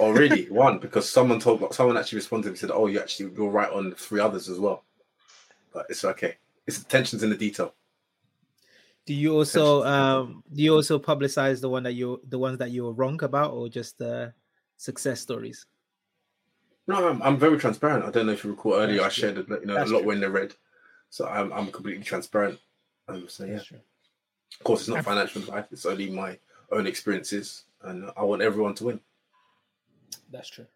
Oh, 0.00 0.10
really? 0.10 0.48
One 0.50 0.78
because 0.78 1.06
someone 1.08 1.38
told 1.38 1.74
someone 1.74 1.98
actually 1.98 2.16
responded 2.16 2.48
and 2.48 2.58
said, 2.58 2.70
"Oh, 2.70 2.86
you 2.86 2.98
actually 3.00 3.32
you're 3.36 3.50
right 3.50 3.70
on 3.70 3.92
three 3.92 4.20
others 4.20 4.48
as 4.48 4.58
well." 4.58 4.82
But 5.72 5.86
it's 5.90 6.04
okay. 6.04 6.36
It's 6.66 6.80
attention's 6.80 7.22
in 7.22 7.30
the 7.30 7.36
detail. 7.36 7.74
Do 9.06 9.12
you 9.12 9.34
also 9.34 9.84
um 9.84 10.42
do 10.52 10.62
you 10.62 10.74
also 10.74 10.98
publicize 10.98 11.60
the 11.60 11.68
one 11.68 11.82
that 11.82 11.92
you 11.92 12.20
the 12.28 12.38
ones 12.38 12.58
that 12.58 12.70
you 12.70 12.84
were 12.84 12.92
wrong 12.92 13.22
about 13.22 13.52
or 13.52 13.68
just 13.68 14.00
uh 14.00 14.28
success 14.78 15.20
stories? 15.20 15.66
No, 16.86 17.08
I'm, 17.08 17.22
I'm 17.22 17.38
very 17.38 17.58
transparent. 17.58 18.04
I 18.04 18.10
don't 18.10 18.26
know 18.26 18.32
if 18.32 18.44
you 18.44 18.50
recall 18.50 18.74
earlier, 18.74 19.00
That's 19.00 19.18
I 19.18 19.20
true. 19.20 19.34
shared 19.34 19.48
you 19.62 19.66
know 19.66 19.74
That's 19.74 19.90
a 19.90 19.94
lot 19.94 20.00
true. 20.00 20.08
when 20.08 20.20
they 20.20 20.28
read, 20.28 20.54
so 21.10 21.26
I'm 21.26 21.52
I'm 21.52 21.70
completely 21.72 22.04
transparent. 22.04 22.58
Um, 23.08 23.26
so 23.28 23.44
yeah, 23.44 23.54
That's 23.54 23.66
true. 23.66 23.80
of 24.60 24.64
course, 24.64 24.80
it's 24.80 24.88
not 24.88 24.98
Ab- 24.98 25.04
financial 25.04 25.42
advice. 25.42 25.64
It's 25.70 25.86
only 25.86 26.10
my 26.10 26.38
own 26.70 26.86
experiences, 26.86 27.64
and 27.82 28.10
I 28.16 28.22
want 28.24 28.42
everyone 28.42 28.74
to 28.76 28.84
win. 28.84 29.00
That's 30.30 30.48
true. 30.48 30.66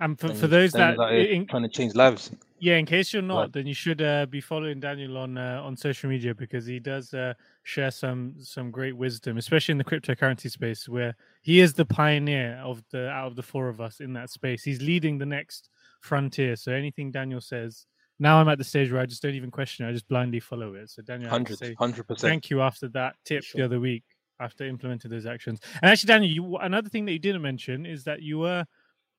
And 0.00 0.18
for, 0.18 0.32
for 0.32 0.46
those 0.46 0.72
that, 0.72 0.78
Daniel's 0.96 1.00
out 1.00 1.12
here 1.12 1.24
in, 1.24 1.46
trying 1.46 1.62
to 1.62 1.68
change 1.68 1.94
lives. 1.96 2.30
Yeah, 2.60 2.76
in 2.76 2.86
case 2.86 3.12
you're 3.12 3.22
not, 3.22 3.38
Right. 3.40 3.52
then 3.52 3.66
you 3.66 3.74
should 3.74 4.00
uh, 4.02 4.26
be 4.26 4.40
following 4.40 4.80
Daniel 4.80 5.16
on 5.18 5.38
uh, 5.38 5.60
on 5.64 5.76
social 5.76 6.10
media 6.10 6.34
because 6.34 6.66
he 6.66 6.78
does 6.80 7.14
uh, 7.14 7.34
share 7.62 7.90
some 7.90 8.34
some 8.38 8.70
great 8.70 8.96
wisdom, 8.96 9.36
especially 9.38 9.72
in 9.72 9.78
the 9.78 9.84
cryptocurrency 9.84 10.50
space, 10.50 10.88
where 10.88 11.14
he 11.42 11.60
is 11.60 11.72
the 11.74 11.84
pioneer 11.84 12.60
of 12.64 12.82
the 12.90 13.08
out 13.08 13.26
of 13.28 13.36
the 13.36 13.42
four 13.42 13.68
of 13.68 13.80
us 13.80 14.00
in 14.00 14.12
that 14.14 14.30
space. 14.30 14.62
He's 14.62 14.82
leading 14.82 15.18
the 15.18 15.26
next 15.26 15.70
frontier. 16.00 16.56
So 16.56 16.72
anything 16.72 17.10
Daniel 17.10 17.40
says, 17.40 17.86
now 18.18 18.40
I'm 18.40 18.48
at 18.48 18.58
the 18.58 18.64
stage 18.64 18.90
where 18.92 19.00
I 19.00 19.06
just 19.06 19.22
don't 19.22 19.34
even 19.34 19.50
question 19.50 19.86
it; 19.86 19.90
I 19.90 19.92
just 19.92 20.08
blindly 20.08 20.40
follow 20.40 20.74
it. 20.74 20.90
So 20.90 21.02
Daniel, 21.02 21.28
I 21.30 21.32
have 21.34 21.38
Hundred, 21.46 21.58
say 21.58 21.74
hundred 21.74 22.04
percent. 22.08 22.30
thank 22.30 22.50
you 22.50 22.62
after 22.62 22.88
that 22.88 23.14
tip 23.24 23.44
Sure. 23.44 23.60
the 23.60 23.64
other 23.64 23.80
week 23.80 24.04
after 24.40 24.64
implementing 24.64 25.10
those 25.10 25.26
actions. 25.26 25.58
And 25.82 25.90
actually, 25.90 26.06
Daniel, 26.08 26.30
you, 26.32 26.56
another 26.58 26.88
thing 26.88 27.04
that 27.06 27.12
you 27.12 27.18
didn't 27.18 27.42
mention 27.42 27.84
is 27.84 28.04
that 28.04 28.22
you 28.22 28.38
were 28.38 28.64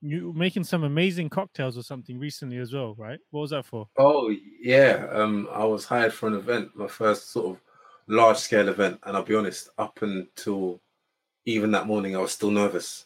you 0.01 0.33
making 0.35 0.63
some 0.63 0.83
amazing 0.83 1.29
cocktails 1.29 1.77
or 1.77 1.83
something 1.83 2.19
recently 2.19 2.57
as 2.57 2.73
well, 2.73 2.95
right? 2.97 3.19
What 3.31 3.41
was 3.41 3.49
that 3.51 3.65
for? 3.65 3.87
Oh 3.97 4.33
yeah, 4.61 5.07
um, 5.11 5.47
I 5.51 5.65
was 5.65 5.85
hired 5.85 6.13
for 6.13 6.27
an 6.27 6.35
event, 6.35 6.75
my 6.75 6.87
first 6.87 7.31
sort 7.31 7.55
of 7.55 7.61
large 8.07 8.37
scale 8.37 8.69
event, 8.69 8.99
and 9.03 9.15
I'll 9.15 9.23
be 9.23 9.35
honest, 9.35 9.69
up 9.77 10.01
until 10.01 10.81
even 11.45 11.71
that 11.71 11.87
morning, 11.87 12.15
I 12.15 12.19
was 12.19 12.31
still 12.31 12.51
nervous 12.51 13.05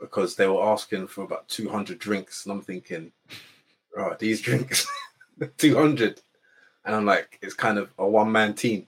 because 0.00 0.34
they 0.34 0.48
were 0.48 0.62
asking 0.62 1.06
for 1.06 1.24
about 1.24 1.48
200 1.48 1.98
drinks, 1.98 2.44
and 2.44 2.52
I'm 2.52 2.62
thinking, 2.62 3.12
right, 3.94 4.18
these 4.18 4.40
drinks, 4.40 4.86
200, 5.58 6.20
and 6.84 6.94
I'm 6.96 7.04
like, 7.06 7.38
it's 7.42 7.54
kind 7.54 7.78
of 7.78 7.92
a 7.98 8.06
one 8.08 8.32
man 8.32 8.54
team. 8.54 8.86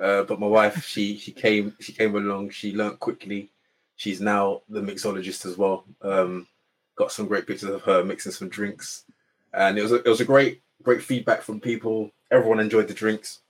Uh, 0.00 0.22
but 0.24 0.38
my 0.38 0.46
wife, 0.46 0.84
she 0.84 1.16
she 1.16 1.32
came 1.32 1.74
she 1.80 1.92
came 1.92 2.14
along. 2.14 2.50
She 2.50 2.74
learnt 2.74 3.00
quickly. 3.00 3.50
She's 3.96 4.20
now 4.20 4.62
the 4.68 4.80
mixologist 4.80 5.46
as 5.46 5.58
well. 5.58 5.84
Um, 6.02 6.46
got 6.94 7.12
some 7.12 7.26
great 7.26 7.46
pictures 7.46 7.70
of 7.70 7.82
her 7.82 8.04
mixing 8.04 8.32
some 8.32 8.48
drinks, 8.48 9.04
and 9.52 9.78
it 9.78 9.82
was 9.82 9.92
a, 9.92 9.96
it 9.96 10.08
was 10.08 10.20
a 10.20 10.24
great 10.24 10.62
great 10.82 11.02
feedback 11.02 11.42
from 11.42 11.60
people. 11.60 12.10
Everyone 12.30 12.60
enjoyed 12.60 12.88
the 12.88 12.94
drinks. 12.94 13.40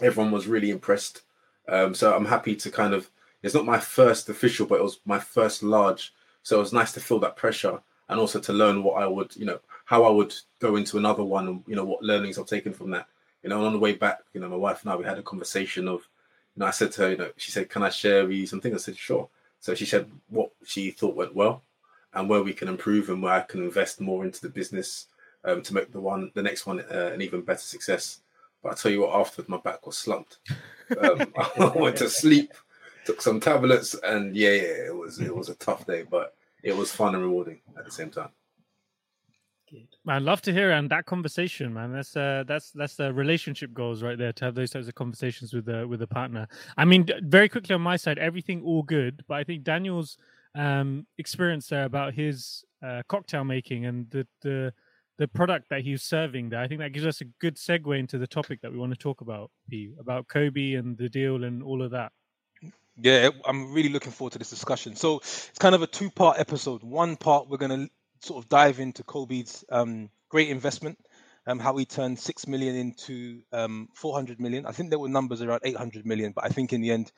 Everyone 0.00 0.32
was 0.32 0.46
really 0.46 0.70
impressed. 0.70 1.22
Um, 1.68 1.94
so 1.94 2.14
I'm 2.14 2.26
happy 2.26 2.54
to 2.56 2.70
kind 2.70 2.94
of. 2.94 3.10
It's 3.42 3.54
not 3.54 3.64
my 3.64 3.78
first 3.78 4.28
official, 4.28 4.66
but 4.66 4.80
it 4.80 4.82
was 4.82 5.00
my 5.04 5.18
first 5.18 5.62
large. 5.62 6.12
So 6.42 6.56
it 6.56 6.60
was 6.60 6.72
nice 6.72 6.92
to 6.92 7.00
feel 7.00 7.20
that 7.20 7.36
pressure 7.36 7.80
and 8.08 8.18
also 8.18 8.40
to 8.40 8.52
learn 8.52 8.82
what 8.82 9.00
I 9.02 9.06
would, 9.06 9.36
you 9.36 9.44
know, 9.44 9.60
how 9.84 10.04
I 10.04 10.10
would 10.10 10.34
go 10.60 10.76
into 10.76 10.98
another 10.98 11.24
one 11.24 11.46
and 11.46 11.64
you 11.66 11.76
know 11.76 11.84
what 11.84 12.02
learnings 12.02 12.38
I've 12.38 12.46
taken 12.46 12.72
from 12.72 12.90
that. 12.90 13.06
You 13.42 13.50
know, 13.50 13.64
on 13.64 13.72
the 13.72 13.78
way 13.78 13.92
back, 13.92 14.20
you 14.32 14.40
know, 14.40 14.48
my 14.48 14.56
wife 14.56 14.82
and 14.82 14.92
I 14.92 14.96
we 14.96 15.04
had 15.04 15.18
a 15.18 15.22
conversation 15.22 15.86
of, 15.86 16.00
you 16.56 16.60
know, 16.60 16.66
I 16.66 16.70
said 16.70 16.90
to 16.92 17.02
her, 17.02 17.10
you 17.10 17.16
know, 17.16 17.30
she 17.36 17.52
said, 17.52 17.70
"Can 17.70 17.82
I 17.82 17.90
share 17.90 18.26
with 18.26 18.36
you 18.36 18.46
something?" 18.46 18.74
I 18.74 18.78
said, 18.78 18.96
"Sure." 18.96 19.28
So 19.60 19.74
she 19.74 19.86
said 19.86 20.10
what 20.28 20.50
she 20.64 20.90
thought 20.90 21.16
went 21.16 21.34
well, 21.34 21.62
and 22.14 22.28
where 22.28 22.42
we 22.42 22.52
can 22.52 22.68
improve 22.68 23.08
and 23.08 23.22
where 23.22 23.34
I 23.34 23.40
can 23.40 23.62
invest 23.62 24.00
more 24.00 24.24
into 24.24 24.40
the 24.40 24.48
business 24.48 25.06
um, 25.44 25.62
to 25.62 25.74
make 25.74 25.92
the 25.92 26.00
one, 26.00 26.30
the 26.34 26.42
next 26.42 26.66
one, 26.66 26.80
uh, 26.80 27.10
an 27.12 27.22
even 27.22 27.42
better 27.42 27.58
success. 27.58 28.20
But 28.62 28.72
I 28.72 28.74
tell 28.74 28.92
you 28.92 29.02
what, 29.02 29.14
afterwards 29.14 29.48
my 29.48 29.58
back 29.58 29.86
was 29.86 29.96
slumped. 29.96 30.38
Um, 31.00 31.32
I 31.36 31.72
went 31.76 31.96
to 31.98 32.08
sleep, 32.08 32.52
took 33.04 33.20
some 33.22 33.40
tablets, 33.40 33.94
and 34.02 34.36
yeah, 34.36 34.50
yeah, 34.50 34.86
it 34.86 34.96
was 34.96 35.20
it 35.20 35.34
was 35.34 35.48
a 35.48 35.54
tough 35.54 35.86
day, 35.86 36.04
but 36.08 36.34
it 36.62 36.76
was 36.76 36.92
fun 36.92 37.14
and 37.14 37.24
rewarding 37.24 37.60
at 37.76 37.84
the 37.84 37.90
same 37.90 38.10
time. 38.10 38.30
Man, 40.04 40.24
love 40.24 40.42
to 40.42 40.52
hear 40.52 40.70
and 40.70 40.90
that 40.90 41.06
conversation, 41.06 41.74
man. 41.74 41.92
That's 41.92 42.16
uh, 42.16 42.44
that's 42.46 42.70
that's 42.70 42.96
the 42.96 43.12
relationship 43.12 43.72
goals 43.72 44.02
right 44.02 44.18
there 44.18 44.32
to 44.32 44.44
have 44.44 44.54
those 44.54 44.70
types 44.70 44.88
of 44.88 44.94
conversations 44.94 45.52
with 45.52 45.66
the 45.66 45.86
with 45.86 46.02
a 46.02 46.06
partner. 46.06 46.48
I 46.76 46.84
mean, 46.84 47.06
very 47.22 47.48
quickly 47.48 47.74
on 47.74 47.82
my 47.82 47.96
side, 47.96 48.18
everything 48.18 48.62
all 48.62 48.82
good, 48.82 49.24
but 49.28 49.34
I 49.34 49.44
think 49.44 49.64
Daniel's 49.64 50.16
um 50.54 51.06
experience 51.18 51.68
there 51.68 51.84
about 51.84 52.14
his 52.14 52.64
uh, 52.84 53.02
cocktail 53.08 53.44
making 53.44 53.84
and 53.86 54.10
the 54.10 54.26
the 54.42 54.72
the 55.18 55.28
product 55.28 55.68
that 55.68 55.82
he's 55.82 56.02
serving 56.02 56.48
there. 56.48 56.60
I 56.60 56.68
think 56.68 56.80
that 56.80 56.92
gives 56.92 57.06
us 57.06 57.20
a 57.20 57.24
good 57.24 57.56
segue 57.56 57.98
into 57.98 58.18
the 58.18 58.26
topic 58.26 58.62
that 58.62 58.72
we 58.72 58.78
want 58.78 58.92
to 58.92 58.98
talk 58.98 59.20
about, 59.20 59.50
P, 59.68 59.92
about 59.98 60.28
Kobe 60.28 60.74
and 60.74 60.96
the 60.96 61.08
deal 61.08 61.44
and 61.44 61.62
all 61.62 61.82
of 61.82 61.90
that. 61.90 62.12
Yeah, 63.00 63.30
I'm 63.44 63.72
really 63.72 63.90
looking 63.90 64.12
forward 64.12 64.32
to 64.32 64.38
this 64.38 64.50
discussion. 64.50 64.96
So 64.96 65.18
it's 65.18 65.58
kind 65.58 65.74
of 65.74 65.82
a 65.82 65.86
two-part 65.86 66.38
episode. 66.38 66.82
One 66.82 67.16
part 67.16 67.48
we're 67.48 67.58
going 67.58 67.86
to 67.86 67.90
sort 68.20 68.42
of 68.42 68.48
dive 68.48 68.80
into 68.80 69.02
Kobe's 69.02 69.64
um, 69.70 70.10
great 70.28 70.48
investment, 70.48 70.98
um, 71.46 71.58
how 71.58 71.76
he 71.76 71.84
turned 71.84 72.18
six 72.18 72.46
million 72.46 72.74
into 72.74 73.42
um, 73.52 73.88
400 73.94 74.40
million. 74.40 74.66
I 74.66 74.72
think 74.72 74.90
there 74.90 74.98
were 74.98 75.08
numbers 75.08 75.42
around 75.42 75.60
800 75.64 76.06
million, 76.06 76.32
but 76.32 76.44
I 76.44 76.48
think 76.48 76.72
in 76.72 76.80
the 76.80 76.90
end 76.90 77.12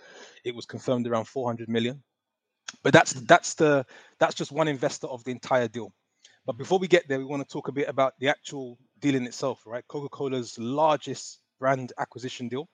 it 0.44 0.54
was 0.54 0.66
confirmed 0.66 1.06
around 1.06 1.26
400 1.26 1.68
million. 1.68 2.02
But 2.82 2.92
that's 2.92 3.12
that's 3.12 3.54
the 3.54 3.84
that's 4.18 4.34
just 4.34 4.52
one 4.52 4.68
investor 4.68 5.08
of 5.08 5.24
the 5.24 5.32
entire 5.32 5.68
deal. 5.68 5.92
But 6.46 6.56
before 6.56 6.78
we 6.78 6.88
get 6.88 7.06
there, 7.08 7.18
we 7.18 7.24
want 7.24 7.46
to 7.46 7.52
talk 7.52 7.68
a 7.68 7.72
bit 7.72 7.88
about 7.88 8.14
the 8.18 8.28
actual 8.28 8.78
deal 9.00 9.14
in 9.14 9.26
itself, 9.26 9.62
right? 9.66 9.84
Coca-Cola's 9.88 10.58
largest 10.58 11.40
brand 11.58 11.92
acquisition 11.98 12.48
deal. 12.48 12.68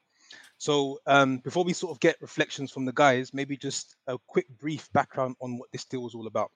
So 0.59 0.99
um, 1.07 1.39
before 1.39 1.65
we 1.65 1.73
sort 1.73 1.93
of 1.93 2.01
get 2.01 2.17
reflections 2.21 2.71
from 2.71 2.85
the 2.85 2.93
guys, 2.93 3.35
maybe 3.35 3.57
just 3.57 3.97
a 4.07 4.17
quick 4.27 4.47
brief 4.59 4.91
background 4.93 5.37
on 5.41 5.59
what 5.59 5.71
this 5.73 5.85
deal 5.85 6.03
was 6.03 6.15
all 6.15 6.27
about. 6.27 6.51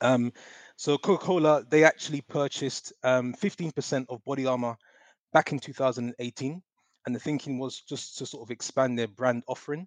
Um, 0.00 0.32
so 0.76 0.98
Coca-Cola, 0.98 1.64
they 1.70 1.84
actually 1.84 2.20
purchased 2.20 2.92
um, 3.02 3.34
15% 3.34 4.06
of 4.08 4.24
Body 4.24 4.46
Armor 4.46 4.76
back 5.32 5.52
in 5.52 5.58
2018, 5.58 6.62
and 7.06 7.14
the 7.14 7.20
thinking 7.20 7.58
was 7.58 7.80
just 7.80 8.18
to 8.18 8.26
sort 8.26 8.46
of 8.46 8.50
expand 8.50 8.98
their 8.98 9.08
brand 9.08 9.42
offering. 9.48 9.86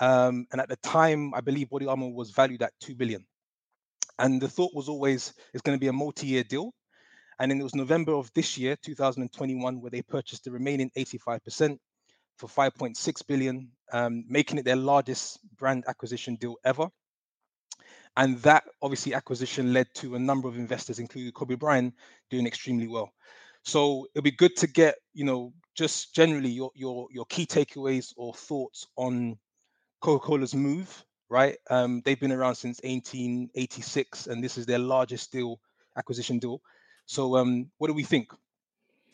Um, 0.00 0.46
and 0.50 0.60
at 0.60 0.68
the 0.68 0.76
time, 0.76 1.34
I 1.34 1.40
believe 1.40 1.70
Body 1.70 1.86
Armor 1.86 2.08
was 2.08 2.30
valued 2.30 2.62
at 2.62 2.72
two 2.80 2.94
billion. 2.94 3.24
And 4.18 4.40
the 4.40 4.48
thought 4.48 4.74
was 4.74 4.88
always 4.88 5.34
it's 5.52 5.62
going 5.62 5.76
to 5.76 5.80
be 5.80 5.88
a 5.88 5.92
multi-year 5.92 6.44
deal. 6.44 6.72
And 7.38 7.50
then 7.50 7.60
it 7.60 7.64
was 7.64 7.74
November 7.74 8.12
of 8.14 8.30
this 8.34 8.56
year, 8.56 8.76
2021, 8.82 9.80
where 9.80 9.90
they 9.90 10.02
purchased 10.02 10.44
the 10.44 10.52
remaining 10.52 10.90
85% 10.96 11.78
for 12.38 12.48
5.6 12.48 13.26
billion, 13.26 13.70
um, 13.92 14.24
making 14.28 14.58
it 14.58 14.64
their 14.64 14.76
largest 14.76 15.40
brand 15.56 15.84
acquisition 15.88 16.36
deal 16.36 16.56
ever. 16.64 16.88
And 18.16 18.40
that 18.42 18.64
obviously 18.80 19.14
acquisition 19.14 19.72
led 19.72 19.88
to 19.94 20.14
a 20.14 20.18
number 20.18 20.48
of 20.48 20.56
investors, 20.56 20.98
including 20.98 21.32
Kobe 21.32 21.56
Bryant, 21.56 21.94
doing 22.30 22.46
extremely 22.46 22.86
well. 22.86 23.12
So 23.64 24.06
it'll 24.14 24.22
be 24.22 24.30
good 24.30 24.56
to 24.56 24.66
get, 24.66 24.96
you 25.14 25.24
know, 25.24 25.52
just 25.74 26.14
generally 26.14 26.50
your 26.50 26.70
your 26.74 27.08
your 27.10 27.24
key 27.26 27.46
takeaways 27.46 28.12
or 28.16 28.34
thoughts 28.34 28.86
on 28.96 29.38
Coca-Cola's 30.00 30.54
move, 30.54 31.04
right? 31.30 31.56
Um, 31.70 32.02
they've 32.04 32.20
been 32.20 32.30
around 32.30 32.56
since 32.56 32.78
1886, 32.84 34.26
and 34.26 34.44
this 34.44 34.58
is 34.58 34.66
their 34.66 34.78
largest 34.78 35.32
deal, 35.32 35.60
acquisition 35.96 36.38
deal. 36.38 36.60
So 37.06 37.36
um, 37.36 37.70
what 37.78 37.88
do 37.88 37.94
we 37.94 38.04
think? 38.04 38.28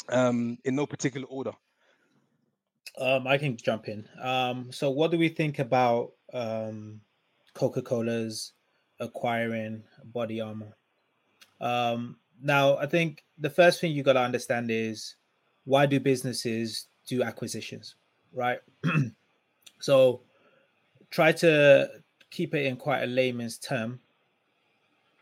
Um, 0.08 0.58
in 0.64 0.74
no 0.74 0.86
particular 0.86 1.28
order. 1.28 1.52
Um, 2.98 3.26
I 3.26 3.38
can 3.38 3.56
jump 3.56 3.88
in. 3.88 4.08
Um, 4.20 4.72
so 4.72 4.90
what 4.90 5.12
do 5.12 5.18
we 5.18 5.28
think 5.28 5.60
about 5.60 6.10
um, 6.32 7.00
Coca-Cola's 7.54 8.52
acquiring 9.00 9.82
body 10.04 10.40
armor? 10.40 10.76
Um, 11.60 12.16
now, 12.42 12.76
I 12.78 12.86
think 12.86 13.24
the 13.38 13.50
first 13.50 13.80
thing 13.80 13.92
you 13.92 14.02
got 14.02 14.14
to 14.14 14.20
understand 14.20 14.70
is 14.70 15.16
why 15.64 15.86
do 15.86 16.00
businesses 16.00 16.86
do 17.06 17.22
acquisitions, 17.22 17.96
right? 18.32 18.60
so 19.80 20.22
try 21.10 21.32
to 21.32 21.90
keep 22.30 22.54
it 22.54 22.66
in 22.66 22.76
quite 22.76 23.02
a 23.02 23.06
layman's 23.06 23.58
term. 23.58 24.00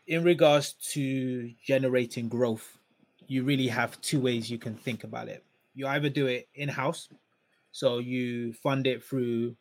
In 0.07 0.23
regards 0.23 0.73
to 0.93 1.51
generating 1.63 2.29
growth, 2.29 2.77
you 3.27 3.43
really 3.43 3.67
have 3.67 3.99
two 4.01 4.19
ways 4.19 4.49
you 4.49 4.57
can 4.57 4.75
think 4.75 5.03
about 5.03 5.27
it. 5.27 5.43
You 5.75 5.87
either 5.87 6.09
do 6.09 6.25
it 6.27 6.47
in 6.55 6.67
house, 6.67 7.09
so 7.71 7.99
you 7.99 8.53
fund 8.53 8.87
it 8.87 9.03
through 9.03 9.55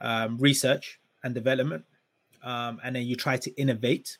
um, 0.00 0.38
research 0.38 0.98
and 1.22 1.34
development, 1.34 1.84
um, 2.46 2.80
and 2.82 2.96
then 2.96 3.04
you 3.04 3.16
try 3.16 3.36
to 3.36 3.50
innovate, 3.60 4.18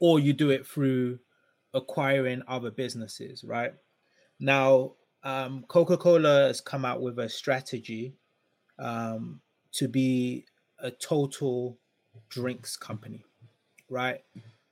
or 0.00 0.18
you 0.18 0.32
do 0.32 0.50
it 0.50 0.66
through 0.66 1.18
acquiring 1.72 2.42
other 2.48 2.70
businesses, 2.70 3.44
right? 3.44 3.72
Now, 4.38 4.92
um, 5.24 5.64
Coca 5.68 5.96
Cola 5.96 6.48
has 6.48 6.60
come 6.60 6.84
out 6.84 7.00
with 7.00 7.18
a 7.18 7.28
strategy 7.28 8.14
um, 8.78 9.40
to 9.72 9.88
be 9.88 10.44
a 10.80 10.90
total 10.90 11.78
drinks 12.28 12.76
company, 12.76 13.24
right? 13.88 14.20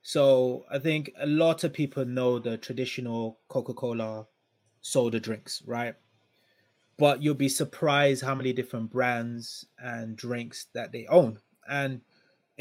So 0.03 0.65
I 0.69 0.77
think 0.77 1.11
a 1.19 1.25
lot 1.25 1.63
of 1.63 1.73
people 1.73 2.05
know 2.05 2.37
the 2.37 2.57
traditional 2.57 3.39
Coca 3.47 3.73
Cola 3.73 4.27
soda 4.81 5.19
drinks, 5.19 5.63
right? 5.65 5.95
but 7.01 7.23
you'll 7.23 7.33
be 7.33 7.49
surprised 7.49 8.23
how 8.23 8.35
many 8.35 8.53
different 8.53 8.91
brands 8.91 9.65
and 9.79 10.15
drinks 10.15 10.67
that 10.75 10.91
they 10.91 11.07
own. 11.07 11.39
And 11.67 12.01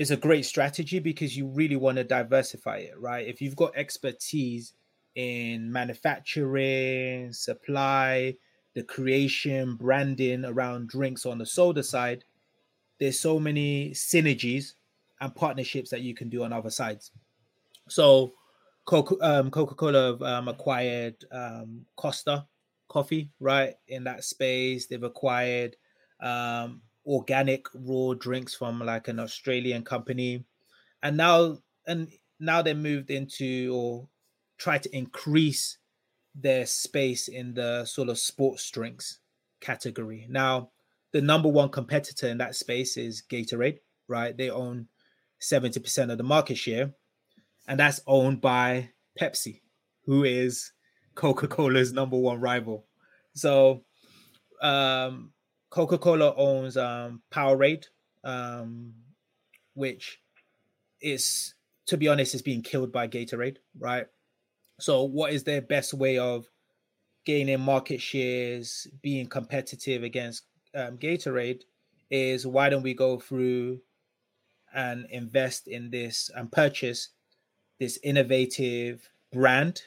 it's 0.01 0.11
a 0.11 0.17
great 0.17 0.47
strategy 0.47 0.99
because 0.99 1.37
you 1.37 1.47
really 1.47 1.77
want 1.77 1.99
to 1.99 2.05
diversify 2.05 2.79
it, 2.79 2.95
right? 2.99 3.29
If 3.29 3.43
you've 3.43 3.55
got 3.55 3.77
expertise 3.77 4.73
in 5.15 5.71
manufacturing, 5.71 7.35
supply, 7.35 8.35
the 8.75 8.83
creation, 8.83 9.75
branding 9.75 10.47
around 10.47 10.89
drinks 10.89 11.27
on 11.27 11.37
the 11.37 11.45
soda 11.45 11.83
side, 11.83 12.25
there's 12.99 13.21
so 13.21 13.39
many 13.39 13.91
synergies 13.91 14.73
and 15.21 15.35
partnerships 15.35 15.91
that 15.91 16.01
you 16.01 16.15
can 16.15 16.31
do 16.31 16.45
on 16.45 16.53
other 16.55 16.71
sides. 16.71 17.11
So, 17.87 18.33
Coca 18.87 19.17
um, 19.21 19.51
Cola 19.51 20.17
um, 20.23 20.49
acquired 20.49 21.17
um, 21.31 21.85
Costa 21.97 22.47
coffee, 22.89 23.29
right? 23.39 23.75
In 23.89 24.05
that 24.05 24.25
space, 24.25 24.87
they've 24.87 25.03
acquired 25.03 25.77
um, 26.23 26.81
organic 27.07 27.67
raw 27.75 28.15
drinks 28.15 28.55
from 28.55 28.81
like 28.81 29.09
an 29.09 29.19
Australian 29.19 29.83
company, 29.85 30.45
and 31.03 31.17
now 31.17 31.59
and 31.87 32.09
now 32.39 32.63
they 32.63 32.75
moved 32.75 33.11
into 33.11 33.73
or 33.75 34.09
try 34.59 34.79
to 34.79 34.97
increase 34.97 35.79
their 36.35 36.67
space 36.67 37.29
in 37.29 37.55
the 37.55 37.85
sort 37.85 38.09
of 38.09 38.19
sports 38.19 38.71
drinks 38.71 39.19
category. 39.61 40.27
Now, 40.29 40.71
the 41.13 41.21
number 41.21 41.49
one 41.49 41.71
competitor 41.71 42.29
in 42.29 42.39
that 42.39 42.55
space 42.55 42.97
is 42.97 43.23
Gatorade, 43.29 43.79
right? 44.09 44.37
They 44.37 44.51
own 44.51 44.89
70% 45.41 46.11
of 46.11 46.19
the 46.19 46.25
market 46.25 46.57
share, 46.57 46.93
and 47.67 47.81
that's 47.81 48.01
owned 48.07 48.41
by 48.41 48.91
Pepsi, 49.21 49.61
who 50.05 50.25
is 50.25 50.73
Coca 51.15 51.49
Cola's 51.49 51.93
number 51.93 52.17
one 52.17 52.41
rival. 52.41 52.87
So, 53.35 53.85
um, 54.63 55.33
Coca 55.71 55.99
Cola 55.99 56.35
owns 56.37 56.77
um, 56.77 57.23
Powerade, 57.33 57.87
um, 58.25 58.93
which 59.75 60.21
is, 61.01 61.55
to 61.87 61.97
be 61.97 62.09
honest, 62.09 62.35
is 62.35 62.43
being 62.43 62.63
killed 62.63 62.93
by 62.93 63.07
Gatorade, 63.07 63.59
right? 63.79 64.07
So, 64.81 65.05
what 65.05 65.33
is 65.33 65.45
their 65.45 65.63
best 65.63 65.95
way 65.95 66.19
of 66.19 66.47
gaining 67.25 67.61
market 67.61 68.01
shares, 68.01 68.89
being 69.01 69.27
competitive 69.27 70.03
against 70.03 70.43
um, 70.75 70.99
Gatorade? 70.99 71.63
Is 72.11 72.45
why 72.45 72.69
don't 72.69 72.83
we 72.83 72.95
go 72.95 73.21
through 73.21 73.81
and 74.75 75.07
invest 75.11 75.69
in 75.69 75.91
this 75.91 76.29
and 76.35 76.51
purchase 76.51 77.11
this 77.79 78.01
innovative 78.03 79.09
brand 79.33 79.83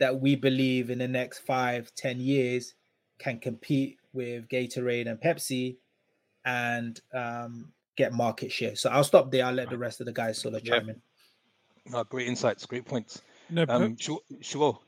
that 0.00 0.20
we 0.20 0.34
believe 0.34 0.90
in 0.90 0.98
the 0.98 1.06
next 1.06 1.38
five, 1.40 1.94
ten 1.94 2.18
years 2.18 2.74
can 3.20 3.38
compete 3.38 3.98
with 4.12 4.48
Gatorade 4.48 5.08
and 5.08 5.20
Pepsi 5.20 5.76
and 6.44 7.00
um, 7.14 7.72
get 7.96 8.12
market 8.12 8.50
share. 8.50 8.74
So 8.74 8.90
I'll 8.90 9.04
stop 9.04 9.30
there. 9.30 9.44
I'll 9.44 9.54
let 9.54 9.70
the 9.70 9.78
rest 9.78 10.00
of 10.00 10.06
the 10.06 10.12
guys 10.12 10.38
sort 10.40 10.54
of 10.54 10.64
chime 10.64 10.88
in. 10.88 11.02
No, 11.86 12.02
great 12.04 12.26
insights, 12.28 12.66
great 12.66 12.86
points. 12.86 13.22
No, 13.48 13.64
Um, 13.68 13.96
sure, 13.96 14.20
sure. 14.40 14.78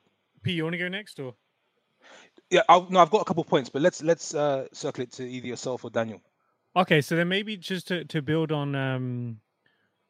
P, 0.43 0.53
you 0.53 0.65
want 0.65 0.75
to 0.75 0.79
go 0.79 0.89
next 0.89 1.21
or? 1.21 1.35
Yeah, 2.51 2.63
I'll, 2.69 2.89
no, 2.91 3.01
I've 3.01 3.11
got 3.11 3.23
a 3.23 3.25
couple 3.25 3.45
points, 3.45 3.71
but 3.71 3.81
let's 3.83 4.03
let's 4.03 4.35
uh, 4.35 4.67
circle 4.73 5.05
it 5.05 5.13
to 5.13 5.25
either 5.25 5.47
yourself 5.47 5.85
or 5.85 5.91
Daniel. 5.91 6.21
Okay, 6.75 7.01
so 7.01 7.17
then 7.17 7.29
maybe 7.29 7.57
just 7.57 7.89
to, 7.89 8.05
to 8.07 8.23
build 8.23 8.51
on 8.51 8.75
um, 8.75 9.41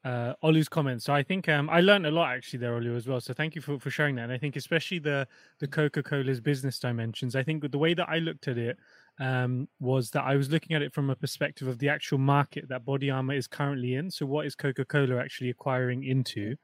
uh, 0.05 0.35
Olu's 0.43 0.69
comments. 0.69 1.05
So 1.05 1.15
I 1.15 1.23
think 1.23 1.49
um, 1.49 1.71
I 1.71 1.81
learned 1.81 2.07
a 2.07 2.11
lot 2.11 2.33
actually 2.33 2.59
there, 2.59 2.73
Olu, 2.73 2.97
as 2.97 3.07
well. 3.07 3.21
So 3.21 3.33
thank 3.33 3.55
you 3.55 3.61
for, 3.61 3.79
for 3.79 3.91
sharing 3.91 4.17
that. 4.17 4.25
And 4.25 4.33
I 4.33 4.39
think 4.39 4.57
especially 4.57 4.99
the 4.99 5.27
the 5.61 5.69
Coca 5.69 6.03
Cola's 6.03 6.41
business 6.41 6.79
dimensions. 6.79 7.37
I 7.37 7.43
think 7.43 7.71
the 7.71 7.79
way 7.79 7.95
that 7.95 8.09
I 8.09 8.19
looked 8.19 8.49
at 8.49 8.59
it 8.59 8.79
um, 9.21 9.69
was 9.79 10.11
that 10.11 10.25
I 10.25 10.37
was 10.37 10.51
looking 10.51 10.75
at 10.75 10.83
it 10.83 10.93
from 10.93 11.11
a 11.11 11.17
perspective 11.17 11.69
of 11.69 11.79
the 11.79 11.89
actual 11.89 12.19
market 12.19 12.69
that 12.69 12.85
Body 12.85 13.11
Armor 13.11 13.35
is 13.35 13.47
currently 13.47 13.95
in. 13.95 14.11
So 14.11 14.27
what 14.27 14.47
is 14.47 14.55
Coca 14.55 14.85
Cola 14.85 15.19
actually 15.19 15.51
acquiring 15.51 16.05
into? 16.05 16.57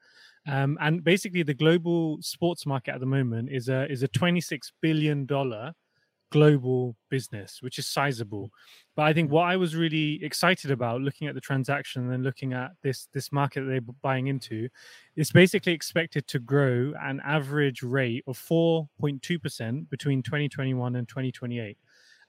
Um, 0.46 0.78
and 0.80 1.04
basically, 1.04 1.42
the 1.42 1.54
global 1.54 2.18
sports 2.22 2.64
market 2.64 2.94
at 2.94 3.00
the 3.00 3.06
moment 3.06 3.50
is 3.50 3.68
a 3.68 3.90
is 3.90 4.02
a 4.02 4.08
twenty 4.08 4.40
six 4.40 4.72
billion 4.80 5.26
dollar 5.26 5.74
global 6.30 6.96
business, 7.08 7.58
which 7.60 7.78
is 7.78 7.86
sizable. 7.86 8.44
Mm. 8.44 8.50
But 8.96 9.02
I 9.02 9.12
think 9.12 9.30
what 9.30 9.44
I 9.44 9.56
was 9.56 9.76
really 9.76 10.22
excited 10.24 10.70
about 10.70 11.00
looking 11.00 11.28
at 11.28 11.34
the 11.34 11.40
transaction 11.40 12.02
and 12.02 12.12
then 12.12 12.22
looking 12.22 12.52
at 12.52 12.72
this 12.82 13.08
this 13.12 13.30
market 13.32 13.60
that 13.62 13.66
they're 13.66 13.94
buying 14.02 14.26
into, 14.26 14.68
is 15.16 15.30
basically 15.30 15.72
expected 15.72 16.26
to 16.28 16.38
grow 16.38 16.92
an 17.00 17.20
average 17.24 17.82
rate 17.82 18.24
of 18.26 18.38
4.2% 18.38 19.88
between 19.90 20.22
2021 20.22 20.96
and 20.96 21.08
2028. 21.08 21.78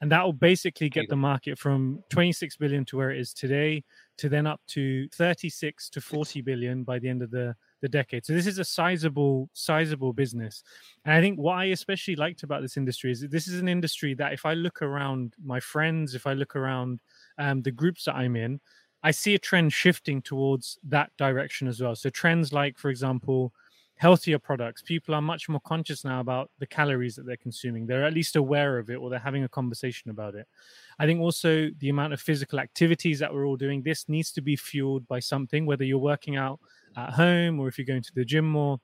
And 0.01 0.11
that 0.11 0.23
will 0.23 0.33
basically 0.33 0.89
get 0.89 1.09
the 1.09 1.15
market 1.15 1.59
from 1.59 2.01
26 2.09 2.55
billion 2.57 2.85
to 2.85 2.97
where 2.97 3.11
it 3.11 3.19
is 3.19 3.33
today 3.33 3.83
to 4.17 4.29
then 4.29 4.47
up 4.47 4.61
to 4.67 5.09
36 5.09 5.89
to 5.89 5.99
40 5.99 6.41
billion 6.41 6.83
by 6.83 6.99
the 6.99 7.09
end 7.09 7.21
of 7.21 7.31
the 7.31 7.55
the 7.81 7.89
decade. 7.89 8.25
So 8.25 8.33
this 8.33 8.47
is 8.47 8.59
a 8.59 8.65
sizable, 8.65 9.49
sizable 9.53 10.13
business. 10.13 10.63
And 11.05 11.13
I 11.13 11.21
think 11.21 11.39
what 11.39 11.53
I 11.53 11.65
especially 11.65 12.15
liked 12.15 12.43
about 12.43 12.61
this 12.61 12.77
industry 12.77 13.11
is 13.11 13.21
that 13.21 13.31
this 13.31 13.47
is 13.47 13.59
an 13.59 13.69
industry 13.69 14.13
that 14.15 14.33
if 14.33 14.45
I 14.45 14.53
look 14.53 14.81
around 14.81 15.33
my 15.43 15.59
friends, 15.59 16.15
if 16.15 16.27
I 16.27 16.33
look 16.33 16.55
around 16.55 16.99
um, 17.37 17.61
the 17.61 17.71
groups 17.71 18.05
that 18.05 18.15
I'm 18.15 18.35
in, 18.35 18.59
I 19.01 19.11
see 19.11 19.33
a 19.33 19.39
trend 19.39 19.71
shifting 19.71 20.21
towards 20.21 20.77
that 20.83 21.11
direction 21.17 21.67
as 21.67 21.81
well. 21.81 21.95
So 21.95 22.09
trends 22.09 22.51
like, 22.51 22.77
for 22.77 22.89
example, 22.89 23.53
healthier 23.99 24.39
products. 24.39 24.81
People 24.81 25.13
are 25.13 25.21
much 25.21 25.49
more 25.49 25.59
conscious 25.59 26.05
now 26.05 26.21
about 26.21 26.49
the 26.59 26.65
calories 26.65 27.17
that 27.17 27.25
they're 27.25 27.35
consuming. 27.35 27.85
They're 27.85 28.05
at 28.05 28.13
least 28.13 28.37
aware 28.37 28.77
of 28.77 28.89
it 28.89 28.95
or 28.95 29.09
they're 29.09 29.19
having 29.19 29.43
a 29.43 29.49
conversation 29.49 30.09
about 30.09 30.35
it. 30.35 30.47
I 30.99 31.05
think 31.05 31.19
also 31.19 31.67
the 31.79 31.89
amount 31.89 32.13
of 32.13 32.21
physical 32.21 32.61
activities 32.61 33.19
that 33.19 33.33
we're 33.33 33.45
all 33.45 33.57
doing, 33.57 33.83
this 33.83 34.07
needs 34.07 34.31
to 34.31 34.41
be 34.41 34.55
fueled 34.55 35.05
by 35.09 35.19
something, 35.19 35.65
whether 35.65 35.83
you're 35.83 35.97
working 35.97 36.37
out 36.37 36.61
at 36.95 37.11
home 37.11 37.59
or 37.59 37.67
if 37.67 37.77
you're 37.77 37.85
going 37.85 38.01
to 38.03 38.15
the 38.15 38.23
gym 38.23 38.49
more. 38.49 38.79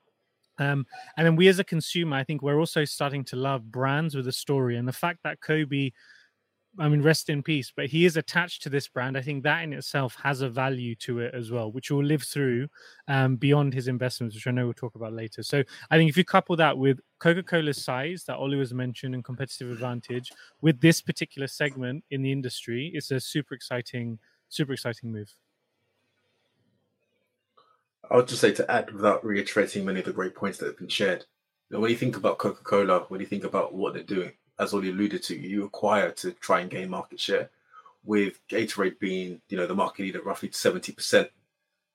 Um, 0.58 0.84
and 1.16 1.26
then 1.26 1.34
we 1.34 1.48
as 1.48 1.58
a 1.58 1.64
consumer, 1.64 2.16
I 2.16 2.24
think 2.24 2.42
we're 2.42 2.60
also 2.60 2.84
starting 2.84 3.24
to 3.24 3.36
love 3.36 3.72
brands 3.72 4.14
with 4.14 4.28
a 4.28 4.32
story. 4.32 4.76
And 4.76 4.86
the 4.86 4.92
fact 4.92 5.20
that 5.24 5.40
Kobe, 5.40 5.92
I 6.78 6.88
mean, 6.88 7.00
rest 7.02 7.30
in 7.30 7.42
peace, 7.42 7.72
but 7.74 7.86
he 7.86 8.04
is 8.04 8.16
attached 8.16 8.62
to 8.62 8.68
this 8.68 8.86
brand. 8.86 9.16
I 9.16 9.22
think 9.22 9.42
that 9.44 9.64
in 9.64 9.72
itself 9.72 10.16
has 10.22 10.42
a 10.42 10.48
value 10.48 10.94
to 10.96 11.20
it 11.20 11.34
as 11.34 11.50
well, 11.50 11.72
which 11.72 11.90
will 11.90 12.04
live 12.04 12.22
through 12.22 12.68
um, 13.08 13.36
beyond 13.36 13.72
his 13.72 13.88
investments, 13.88 14.34
which 14.34 14.46
I 14.46 14.50
know 14.50 14.64
we'll 14.64 14.74
talk 14.74 14.94
about 14.94 15.12
later. 15.12 15.42
So 15.42 15.62
I 15.90 15.96
think 15.96 16.10
if 16.10 16.16
you 16.16 16.24
couple 16.24 16.56
that 16.56 16.76
with 16.76 17.00
Coca 17.18 17.42
Cola's 17.42 17.82
size 17.82 18.24
that 18.24 18.36
Olu 18.36 18.58
has 18.58 18.74
mentioned 18.74 19.14
and 19.14 19.24
competitive 19.24 19.70
advantage 19.70 20.30
with 20.60 20.80
this 20.80 21.00
particular 21.00 21.46
segment 21.46 22.04
in 22.10 22.22
the 22.22 22.32
industry, 22.32 22.90
it's 22.94 23.10
a 23.10 23.20
super 23.20 23.54
exciting, 23.54 24.18
super 24.48 24.72
exciting 24.72 25.12
move. 25.12 25.32
I 28.10 28.16
would 28.16 28.28
just 28.28 28.40
say 28.40 28.52
to 28.52 28.70
add, 28.70 28.92
without 28.92 29.24
reiterating 29.24 29.84
many 29.84 30.00
of 30.00 30.06
the 30.06 30.12
great 30.12 30.34
points 30.34 30.58
that 30.58 30.66
have 30.66 30.78
been 30.78 30.88
shared, 30.88 31.24
when 31.70 31.90
you 31.90 31.96
think 31.96 32.16
about 32.16 32.38
Coca 32.38 32.62
Cola, 32.62 33.00
when 33.08 33.20
you 33.20 33.26
think 33.26 33.44
about 33.44 33.74
what 33.74 33.94
they're 33.94 34.02
doing, 34.02 34.32
as 34.58 34.72
Ollie 34.72 34.90
alluded 34.90 35.22
to, 35.24 35.36
you 35.36 35.64
acquire 35.64 36.10
to 36.12 36.32
try 36.32 36.60
and 36.60 36.70
gain 36.70 36.90
market 36.90 37.20
share. 37.20 37.50
With 38.04 38.38
Gatorade 38.48 38.98
being, 39.00 39.40
you 39.48 39.56
know, 39.56 39.66
the 39.66 39.74
market 39.74 40.02
leader 40.02 40.22
roughly 40.22 40.50
seventy 40.52 40.92
percent, 40.92 41.28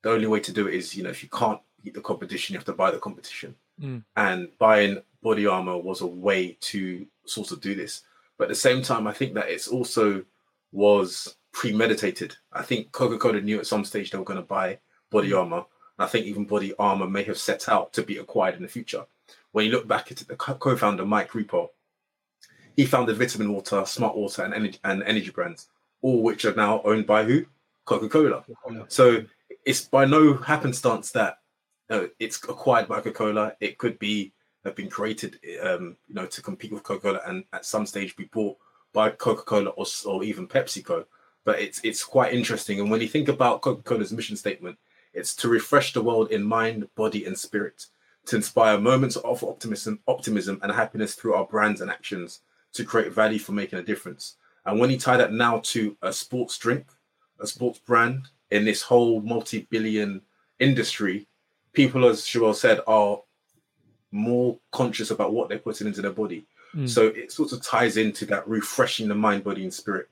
the 0.02 0.12
only 0.12 0.28
way 0.28 0.42
to 0.42 0.52
do 0.52 0.68
it 0.68 0.74
is, 0.74 0.96
you 0.96 1.04
know, 1.04 1.10
if 1.10 1.24
you 1.24 1.30
can't 1.30 1.62
beat 1.84 1.94
the 1.94 2.02
competition, 2.02 2.54
you 2.54 2.60
have 2.60 2.66
to 2.66 2.74
buy 2.74 2.92
the 2.92 3.00
competition. 3.00 3.56
Mm. 3.82 4.04
And 4.16 4.50
buying 4.60 5.02
body 5.24 5.48
armor 5.48 5.78
was 5.78 6.02
a 6.02 6.08
way 6.08 6.58
to 6.62 7.06
sort 7.26 7.52
of 7.52 7.62
do 7.62 7.76
this. 7.76 8.04
But 8.38 8.46
at 8.46 8.50
the 8.50 8.56
same 8.56 8.82
time, 8.82 9.08
I 9.08 9.14
think 9.14 9.34
that 9.36 9.50
it's 9.50 9.68
also 9.68 10.24
was 10.72 11.36
premeditated. 11.54 12.36
I 12.52 12.64
think 12.64 12.92
Coca 12.92 13.18
Cola 13.18 13.42
knew 13.42 13.60
at 13.60 13.68
some 13.68 13.86
stage 13.86 14.12
they 14.12 14.18
were 14.18 14.24
going 14.24 14.40
to 14.40 14.46
buy 14.46 14.80
body 15.12 15.34
armor. 15.34 15.64
And 15.98 16.06
I 16.06 16.08
think 16.08 16.26
even 16.26 16.46
body 16.46 16.74
armor 16.80 17.08
may 17.08 17.24
have 17.24 17.38
set 17.38 17.70
out 17.70 17.94
to 17.94 18.04
be 18.04 18.18
acquired 18.18 18.56
in 18.56 18.64
the 18.64 18.68
future. 18.68 19.06
When 19.52 19.66
you 19.66 19.72
look 19.72 19.88
back 19.88 20.12
at 20.12 20.22
it, 20.22 20.28
the 20.28 20.36
co 20.36 20.76
founder, 20.76 21.06
Mike 21.06 21.32
Repole, 21.32 21.70
he 22.76 22.86
founded 22.86 23.18
Vitamin 23.18 23.54
Water, 23.54 23.86
Smart 23.86 24.16
Water, 24.16 24.44
and 24.44 24.54
energy, 24.54 24.80
and 24.84 25.04
energy 25.04 25.32
brands, 25.32 25.70
all 26.02 26.22
which 26.24 26.46
are 26.46 26.56
now 26.56 26.82
owned 26.84 27.06
by 27.06 27.24
who? 27.24 27.46
Coca 27.86 28.10
Cola. 28.10 28.44
So 28.88 29.24
it's 29.66 29.82
by 29.82 30.06
no 30.06 30.36
happenstance 30.36 31.12
that 31.12 31.40
uh, 31.90 32.06
it's 32.20 32.38
acquired 32.44 32.88
by 32.88 32.98
Coca 32.98 33.12
Cola. 33.12 33.54
It 33.60 33.78
could 33.78 34.00
be 34.00 34.34
have 34.64 34.76
been 34.76 34.90
created, 34.90 35.40
um, 35.64 35.98
you 36.08 36.14
know, 36.16 36.28
to 36.28 36.42
compete 36.42 36.72
with 36.72 36.84
Coca 36.84 37.02
Cola, 37.02 37.22
and 37.26 37.44
at 37.52 37.66
some 37.66 37.86
stage 37.86 38.16
be 38.16 38.26
bought 38.26 38.58
by 38.94 39.10
Coca 39.10 39.44
Cola 39.44 39.72
or, 39.72 39.86
or 40.06 40.24
even 40.24 40.48
PepsiCo. 40.48 41.06
But 41.44 41.60
it's 41.60 41.82
it's 41.84 42.04
quite 42.04 42.34
interesting. 42.34 42.80
And 42.80 42.92
when 42.92 43.02
you 43.02 43.08
think 43.08 43.28
about 43.28 43.62
Coca 43.62 43.82
Cola's 43.82 44.14
mission 44.14 44.38
statement, 44.38 44.78
it's 45.14 45.36
to 45.38 45.50
refresh 45.50 45.94
the 45.94 46.04
world 46.04 46.32
in 46.32 46.44
mind, 46.44 46.88
body, 46.96 47.26
and 47.26 47.38
spirit, 47.38 47.88
to 48.28 48.36
inspire 48.36 48.80
moments 48.80 49.16
of 49.18 49.44
optimism, 49.44 50.00
optimism 50.08 50.60
and 50.62 50.72
happiness 50.72 51.16
through 51.16 51.34
our 51.34 51.46
brands 51.46 51.82
and 51.82 51.90
actions, 51.90 52.42
to 52.74 52.84
create 52.84 53.12
value 53.12 53.40
for 53.40 53.52
making 53.52 53.80
a 53.80 53.84
difference. 53.84 54.36
And 54.66 54.80
when 54.80 54.90
you 54.90 54.98
tie 54.98 55.18
that 55.18 55.34
now 55.34 55.60
to 55.66 55.98
a 56.02 56.14
sports 56.14 56.58
drink, 56.58 56.86
a 57.40 57.48
sports 57.48 57.80
brand 57.80 58.28
in 58.52 58.66
this 58.66 58.82
whole 58.82 59.22
multi-billion 59.22 60.22
industry, 60.60 61.28
people, 61.74 62.06
as 62.06 62.26
Joel 62.26 62.54
said, 62.54 62.82
are 62.88 63.22
more 64.12 64.60
conscious 64.72 65.12
about 65.12 65.34
what 65.34 65.50
they're 65.50 65.58
putting 65.58 65.88
into 65.88 66.02
their 66.02 66.12
body. 66.12 66.46
Mm. 66.76 66.88
So 66.88 67.08
it 67.08 67.32
sort 67.32 67.52
of 67.54 67.62
ties 67.62 67.98
into 67.98 68.26
that 68.28 68.48
refreshing 68.48 69.08
the 69.08 69.16
mind, 69.16 69.44
body, 69.44 69.64
and 69.64 69.74
spirit. 69.74 70.10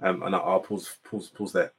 Um, 0.00 0.22
and 0.22 0.34
I'll 0.34 0.60
pause, 0.60 0.96
pause, 1.04 1.28
pause 1.28 1.52
there. 1.52 1.72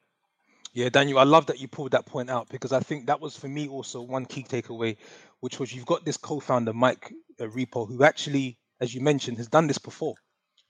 Yeah, 0.74 0.90
Daniel, 0.90 1.20
I 1.20 1.24
love 1.24 1.48
that 1.48 1.60
you 1.60 1.68
pulled 1.68 1.92
that 1.92 2.06
point 2.06 2.30
out 2.30 2.48
because 2.50 2.72
I 2.72 2.80
think 2.80 3.08
that 3.08 3.20
was 3.20 3.36
for 3.36 3.50
me 3.50 3.68
also 3.68 4.02
one 4.02 4.26
key 4.26 4.44
takeaway, 4.44 4.96
which 5.42 5.60
was 5.60 5.74
you've 5.74 5.86
got 5.86 6.06
this 6.06 6.16
co-founder 6.16 6.72
Mike 6.72 7.12
uh, 7.40 7.46
Repole 7.46 7.88
who 7.88 8.04
actually, 8.04 8.58
as 8.82 8.94
you 8.96 9.02
mentioned, 9.02 9.38
has 9.38 9.50
done 9.50 9.68
this 9.68 9.80
before, 9.80 10.16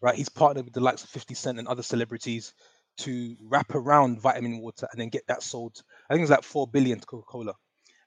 right? 0.01 0.15
He's 0.15 0.29
partnered 0.29 0.65
with 0.65 0.73
the 0.75 0.81
likes 0.81 1.03
of 1.03 1.09
50 1.11 1.35
Cent 1.35 1.59
and 1.59 1.67
other 1.67 1.83
celebrities 1.83 2.53
to 2.99 3.37
wrap 3.41 3.75
around 3.75 4.21
vitamin 4.21 4.59
water 4.61 4.87
and 4.91 5.01
then 5.01 5.09
get 5.09 5.23
that 5.27 5.43
sold. 5.43 5.81
I 6.09 6.13
think 6.13 6.23
it's 6.23 6.31
like 6.31 6.43
four 6.43 6.67
billion 6.67 6.99
to 6.99 7.07
Coca-Cola, 7.07 7.55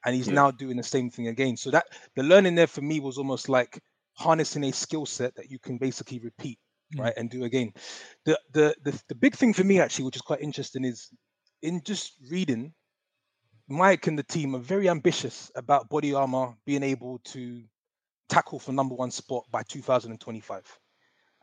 and 0.04 0.14
he's 0.16 0.28
Yeah. 0.28 0.32
now 0.32 0.50
doing 0.50 0.76
the 0.76 0.82
same 0.84 1.10
thing 1.10 1.28
again. 1.28 1.56
So 1.56 1.70
that 1.72 1.86
the 2.16 2.22
learning 2.24 2.56
there 2.56 2.66
for 2.68 2.82
me 2.82 3.00
was 3.00 3.18
almost 3.18 3.48
like 3.48 3.80
harnessing 4.18 4.64
a 4.64 4.72
skill 4.72 5.06
set 5.06 5.34
that 5.36 5.50
you 5.50 5.58
can 5.60 5.78
basically 5.78 6.20
repeat, 6.20 6.58
Mm. 6.92 7.00
right, 7.00 7.14
and 7.16 7.30
do 7.30 7.44
again. 7.44 7.72
The, 8.26 8.40
the 8.52 8.76
the 8.84 9.02
the 9.08 9.14
big 9.16 9.34
thing 9.36 9.54
for 9.54 9.64
me 9.64 9.80
actually, 9.80 10.06
which 10.06 10.16
is 10.16 10.22
quite 10.22 10.40
interesting, 10.42 10.84
is 10.84 11.10
in 11.62 11.82
just 11.84 12.14
reading, 12.30 12.74
Mike 13.68 14.06
and 14.06 14.18
the 14.18 14.22
team 14.24 14.54
are 14.54 14.60
very 14.60 14.88
ambitious 14.88 15.50
about 15.56 15.88
body 15.88 16.14
armor 16.14 16.56
being 16.66 16.82
able 16.82 17.18
to 17.20 17.64
tackle 18.34 18.58
for 18.58 18.72
number 18.72 18.96
one 18.96 19.12
spot 19.12 19.44
by 19.52 19.62
2025. 19.62 20.78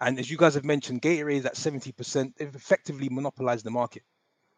And 0.02 0.20
as 0.20 0.30
you 0.30 0.36
guys 0.36 0.56
have 0.56 0.66
mentioned, 0.66 1.02
Gatorade 1.02 1.38
is 1.38 1.46
at 1.46 1.56
70%. 1.56 2.36
They've 2.36 2.54
effectively 2.54 3.08
monopolized 3.08 3.66
the 3.66 3.72
market, 3.72 4.04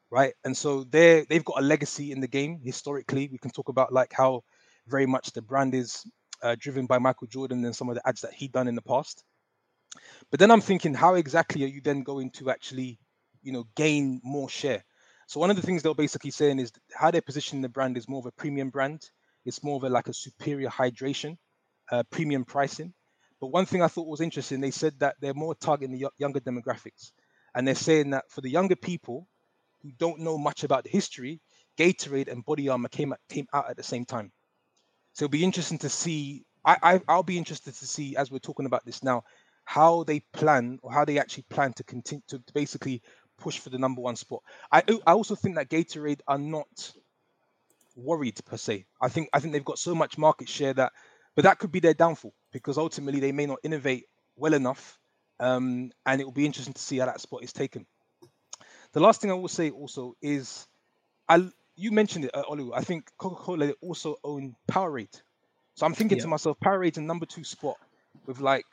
right? 0.10 0.34
And 0.44 0.58
so 0.58 0.84
they 0.84 1.28
they've 1.30 1.46
got 1.46 1.60
a 1.60 1.66
legacy 1.66 2.12
in 2.12 2.22
the 2.22 2.28
game 2.28 2.60
historically. 2.64 3.30
We 3.32 3.38
can 3.38 3.52
talk 3.52 3.70
about 3.70 3.94
like 3.94 4.14
how 4.14 4.42
very 4.88 5.06
much 5.06 5.32
the 5.32 5.44
brand 5.44 5.76
is 5.76 6.04
uh, 6.42 6.56
driven 6.58 6.88
by 6.88 6.98
Michael 6.98 7.28
Jordan 7.28 7.64
and 7.66 7.76
some 7.76 7.90
of 7.90 7.96
the 7.96 8.08
ads 8.08 8.22
that 8.22 8.34
he'd 8.34 8.52
done 8.52 8.68
in 8.68 8.74
the 8.74 8.82
past. 8.82 9.24
But 10.32 10.40
then 10.40 10.50
I'm 10.50 10.62
thinking, 10.62 10.96
how 10.96 11.14
exactly 11.14 11.64
are 11.64 11.68
you 11.68 11.82
then 11.82 12.02
going 12.02 12.32
to 12.32 12.50
actually, 12.50 13.00
you 13.44 13.52
know, 13.52 13.66
gain 13.76 14.22
more 14.24 14.50
share? 14.50 14.84
So 15.28 15.40
one 15.40 15.52
of 15.52 15.56
the 15.56 15.62
things 15.62 15.84
they're 15.84 15.94
basically 15.94 16.32
saying 16.32 16.58
is 16.58 16.72
how 16.96 17.12
they're 17.12 17.22
positioning 17.22 17.62
the 17.62 17.70
brand 17.70 17.96
is 17.96 18.10
more 18.10 18.20
of 18.20 18.26
a 18.26 18.32
premium 18.32 18.72
brand. 18.72 19.08
It's 19.46 19.64
more 19.64 19.76
of 19.76 19.84
a 19.84 19.90
like 19.90 20.08
a 20.08 20.14
superior 20.14 20.70
hydration, 20.70 21.38
uh, 21.94 22.04
premium 22.10 22.44
pricing. 22.44 22.94
But 23.40 23.48
one 23.48 23.66
thing 23.66 23.82
I 23.84 23.88
thought 23.88 24.08
was 24.08 24.22
interesting, 24.22 24.62
they 24.62 24.72
said 24.72 24.94
that 25.00 25.16
they're 25.20 25.34
more 25.34 25.54
targeting 25.54 25.96
the 25.96 26.10
younger 26.18 26.40
demographics, 26.40 27.12
and 27.54 27.68
they're 27.68 27.76
saying 27.76 28.10
that 28.12 28.26
for 28.30 28.42
the 28.42 28.50
younger 28.50 28.76
people 28.76 29.28
who 29.82 29.92
don't 30.00 30.20
know 30.20 30.38
much 30.38 30.64
about 30.64 30.84
the 30.84 30.90
history, 30.90 31.40
Gatorade 31.78 32.32
and 32.32 32.46
Body 32.46 32.70
Armor 32.70 32.90
came 32.90 33.14
came 33.30 33.48
out 33.54 33.70
at 33.70 33.78
the 33.78 33.84
same 33.84 34.06
time. 34.06 34.32
So 35.14 35.26
it'll 35.26 35.32
be 35.32 35.44
interesting 35.44 35.80
to 35.80 35.90
see. 35.90 36.46
I, 36.66 36.78
I 36.82 37.02
I'll 37.08 37.32
be 37.36 37.38
interested 37.38 37.74
to 37.76 37.86
see 37.86 38.16
as 38.16 38.32
we're 38.32 38.40
talking 38.40 38.66
about 38.66 38.86
this 38.86 39.04
now, 39.04 39.24
how 39.66 40.04
they 40.04 40.22
plan 40.32 40.80
or 40.82 40.92
how 40.92 41.06
they 41.06 41.20
actually 41.20 41.46
plan 41.50 41.74
to 41.74 41.84
continue 41.84 42.24
to, 42.30 42.40
to 42.40 42.54
basically 42.54 43.02
push 43.38 43.60
for 43.60 43.70
the 43.70 43.78
number 43.78 44.02
one 44.02 44.16
spot. 44.16 44.42
I 44.72 44.84
I 45.06 45.14
also 45.14 45.36
think 45.36 45.56
that 45.56 45.70
Gatorade 45.70 46.22
are 46.28 46.40
not 46.40 46.94
worried 47.96 48.40
per 48.46 48.58
se. 48.58 48.86
I 49.02 49.10
think 49.10 49.30
I 49.34 49.40
think 49.40 49.54
they've 49.54 49.72
got 49.72 49.80
so 49.80 49.94
much 49.94 50.18
market 50.18 50.50
share 50.50 50.74
that, 50.74 50.94
but 51.36 51.44
that 51.44 51.60
could 51.60 51.72
be 51.72 51.80
their 51.80 51.94
downfall 51.94 52.34
because 52.52 52.78
ultimately 52.78 53.20
they 53.20 53.32
may 53.32 53.46
not 53.46 53.60
innovate 53.64 54.06
well 54.36 54.54
enough, 54.54 54.98
um, 55.40 55.92
and 56.06 56.22
it 56.22 56.26
will 56.26 56.32
be 56.32 56.46
interesting 56.46 56.74
to 56.74 56.82
see 56.82 56.98
how 56.98 57.06
that 57.06 57.22
spot 57.22 57.44
is 57.44 57.54
taken. 57.54 57.86
The 58.94 59.00
last 59.00 59.22
thing 59.22 59.32
I 59.32 59.36
will 59.36 59.48
say 59.48 59.72
also 59.72 60.16
is, 60.22 60.68
I 61.28 61.50
you 61.76 61.92
mentioned 61.92 62.26
it, 62.26 62.32
uh, 62.34 62.44
Olu. 62.44 62.72
I 62.74 62.82
think 62.82 63.10
Coca-Cola 63.18 63.74
also 63.82 64.18
own 64.24 64.56
Powerade, 64.72 65.22
so 65.76 65.86
I'm 65.86 65.94
thinking 65.94 66.18
yeah. 66.18 66.24
to 66.24 66.28
myself, 66.28 66.58
Powerade's 66.60 66.98
a 66.98 67.02
number 67.02 67.26
two 67.26 67.44
spot 67.44 67.78
with 68.26 68.40
like 68.40 68.66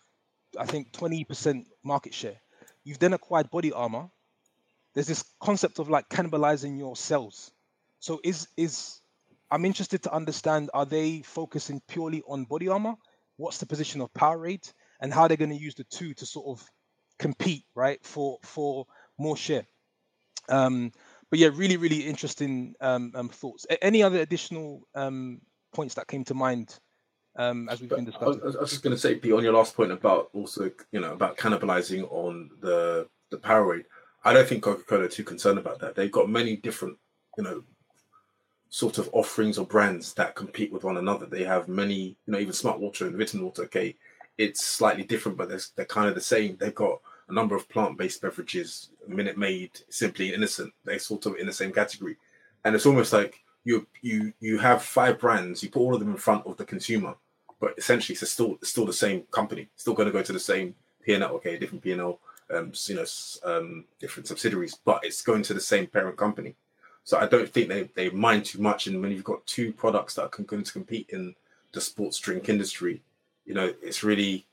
I 0.59 0.66
think 0.66 0.92
20% 0.92 1.66
market 1.85 2.14
share. 2.14 2.37
You've 2.85 2.99
then 2.99 3.12
acquired 3.12 3.51
Body 3.51 3.73
Armor. 3.73 4.11
There's 4.94 5.07
this 5.07 5.25
concept 5.40 5.79
of 5.79 5.88
like 5.88 6.09
cannibalizing 6.09 6.79
your 6.79 6.96
cells. 6.96 7.53
So 8.01 8.20
is 8.25 8.49
is 8.57 9.01
I'm 9.50 9.64
interested 9.64 10.02
to 10.04 10.12
understand 10.12 10.70
are 10.74 10.86
they 10.86 11.22
focusing 11.22 11.80
purely 11.88 12.22
on 12.28 12.44
body 12.44 12.68
armor? 12.68 12.94
What's 13.36 13.58
the 13.58 13.66
position 13.66 14.00
of 14.00 14.12
power 14.14 14.38
Powerade 14.38 14.72
and 15.00 15.12
how 15.12 15.26
they're 15.26 15.36
going 15.36 15.50
to 15.50 15.56
use 15.56 15.74
the 15.74 15.84
two 15.84 16.14
to 16.14 16.26
sort 16.26 16.46
of 16.46 16.66
compete, 17.18 17.64
right, 17.74 18.04
for 18.04 18.38
for 18.42 18.86
more 19.18 19.36
share. 19.36 19.66
Um, 20.48 20.92
but 21.30 21.38
yeah, 21.38 21.50
really, 21.54 21.76
really 21.76 22.06
interesting 22.06 22.74
um, 22.80 23.12
um, 23.14 23.28
thoughts. 23.28 23.66
A- 23.70 23.82
any 23.84 24.02
other 24.02 24.18
additional 24.18 24.82
um, 24.94 25.40
points 25.72 25.94
that 25.94 26.08
came 26.08 26.24
to 26.24 26.34
mind 26.34 26.78
um, 27.36 27.68
as 27.68 27.80
we've 27.80 27.88
but 27.88 27.96
been 27.96 28.04
discussing? 28.04 28.40
I 28.42 28.46
was, 28.46 28.56
I 28.56 28.60
was 28.60 28.70
just 28.70 28.82
going 28.82 28.96
to 28.96 29.00
say, 29.00 29.14
Pete, 29.14 29.32
on 29.32 29.44
your 29.44 29.52
last 29.52 29.76
point 29.76 29.92
about 29.92 30.30
also, 30.32 30.70
you 30.90 31.00
know, 31.00 31.12
about 31.12 31.36
cannibalizing 31.36 32.10
on 32.10 32.50
the 32.60 33.06
the 33.30 33.36
Powerade. 33.38 33.84
I 34.24 34.32
don't 34.32 34.46
think 34.46 34.62
Coca 34.62 34.82
Cola 34.82 35.04
are 35.04 35.08
too 35.08 35.24
concerned 35.24 35.58
about 35.58 35.78
that. 35.80 35.94
They've 35.94 36.10
got 36.10 36.28
many 36.28 36.56
different, 36.56 36.98
you 37.38 37.44
know, 37.44 37.62
sort 38.70 38.98
of 38.98 39.11
offerings 39.12 39.59
or 39.59 39.66
brands 39.66 40.14
that 40.14 40.37
compete 40.37 40.72
with 40.72 40.85
one 40.85 40.96
another. 40.96 41.26
They 41.26 41.44
have 41.44 41.68
many, 41.68 41.94
you 41.94 42.16
know, 42.33 42.38
even 42.38 42.52
Smart 42.52 42.80
Water 42.80 43.06
and 43.06 43.16
Vitamin 43.16 43.44
Water. 43.44 43.64
Okay, 43.64 43.96
it's 44.38 44.64
slightly 44.64 45.02
different, 45.02 45.37
but 45.37 45.48
they're, 45.48 45.61
they're 45.76 45.85
kind 45.85 46.09
of 46.09 46.14
the 46.14 46.20
same. 46.20 46.56
They've 46.56 46.74
got 46.74 47.00
a 47.28 47.33
number 47.33 47.56
of 47.56 47.68
plant-based 47.68 48.22
beverages, 48.22 48.90
Minute 49.06 49.37
Maid, 49.37 49.70
Simply 49.90 50.33
Innocent. 50.33 50.72
They're 50.85 50.98
sort 50.98 51.26
of 51.26 51.37
in 51.37 51.46
the 51.46 51.52
same 51.52 51.72
category, 51.72 52.16
and 52.64 52.74
it's 52.74 52.87
almost 52.87 53.12
like 53.12 53.40
you 53.64 53.87
you 54.02 54.33
you 54.40 54.59
have 54.59 54.83
five 54.83 55.18
brands. 55.18 55.62
You 55.62 55.70
put 55.70 55.80
all 55.80 55.94
of 55.94 56.00
them 56.00 56.12
in 56.12 56.16
front 56.16 56.46
of 56.46 56.56
the 56.56 56.64
consumer, 56.64 57.14
but 57.61 57.74
essentially 57.76 58.16
it's 58.20 58.30
still 58.30 58.56
it's 58.62 58.70
still 58.70 58.87
the 58.87 58.92
same 58.92 59.22
company. 59.33 59.68
Still 59.76 59.94
going 59.94 60.06
to 60.06 60.12
go 60.12 60.22
to 60.22 60.33
the 60.33 60.40
same 60.40 60.76
P 61.02 61.14
and 61.14 61.24
L. 61.24 61.35
Okay, 61.37 61.59
different 61.59 61.83
P 61.83 61.92
and 61.92 62.00
L. 62.00 62.20
Um, 62.52 62.72
you 62.87 62.96
know, 62.96 63.04
um, 63.44 63.85
different 64.00 64.26
subsidiaries, 64.26 64.76
but 64.85 65.04
it's 65.04 65.22
going 65.22 65.42
to 65.42 65.54
the 65.54 65.61
same 65.61 65.87
parent 65.87 66.16
company. 66.16 66.56
So 67.04 67.18
I 67.18 67.26
don't 67.26 67.48
think 67.48 67.68
they, 67.68 67.84
they 67.94 68.10
mind 68.10 68.44
too 68.44 68.60
much. 68.60 68.86
And 68.86 69.00
when 69.00 69.10
you've 69.10 69.24
got 69.24 69.46
two 69.46 69.72
products 69.72 70.14
that 70.14 70.22
are 70.22 70.42
going 70.42 70.62
to 70.62 70.72
compete 70.72 71.10
in 71.10 71.34
the 71.72 71.80
sports 71.80 72.18
drink 72.18 72.48
industry, 72.48 73.02
you 73.46 73.54
know, 73.54 73.72
it's 73.82 74.04
really 74.04 74.46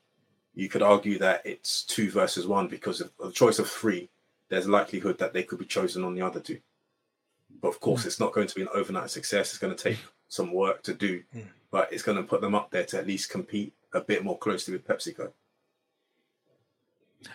you 0.56 0.70
could 0.70 0.82
argue 0.82 1.20
that 1.20 1.46
it's 1.46 1.84
two 1.84 2.10
versus 2.10 2.48
one 2.48 2.68
because 2.68 3.00
of 3.00 3.12
the 3.20 3.32
choice 3.32 3.60
of 3.60 3.70
three. 3.70 4.10
There's 4.50 4.66
a 4.66 4.72
likelihood 4.72 5.20
that 5.20 5.34
they 5.34 5.44
could 5.44 5.60
be 5.60 5.66
chosen 5.66 6.04
on 6.04 6.16
the 6.16 6.24
other 6.24 6.40
two. 6.40 6.60
But 7.62 7.70
of 7.70 7.80
course, 7.80 8.04
mm. 8.04 8.06
it's 8.08 8.20
not 8.20 8.34
going 8.34 8.48
to 8.48 8.56
be 8.56 8.64
an 8.64 8.70
overnight 8.74 9.12
success. 9.12 9.50
It's 9.50 9.60
going 9.60 9.76
to 9.76 9.84
take 9.84 10.00
some 10.30 10.52
work 10.52 10.82
to 10.84 10.94
do, 10.94 11.22
mm. 11.36 11.46
but 11.70 11.92
it's 11.92 12.02
going 12.02 12.18
to 12.18 12.24
put 12.24 12.42
them 12.42 12.56
up 12.56 12.72
there 12.72 12.86
to 12.86 12.98
at 12.98 13.08
least 13.08 13.30
compete 13.30 13.74
a 13.94 14.02
bit 14.02 14.24
more 14.24 14.38
closely 14.38 14.74
with 14.74 14.88
PepsiCo. 14.88 15.32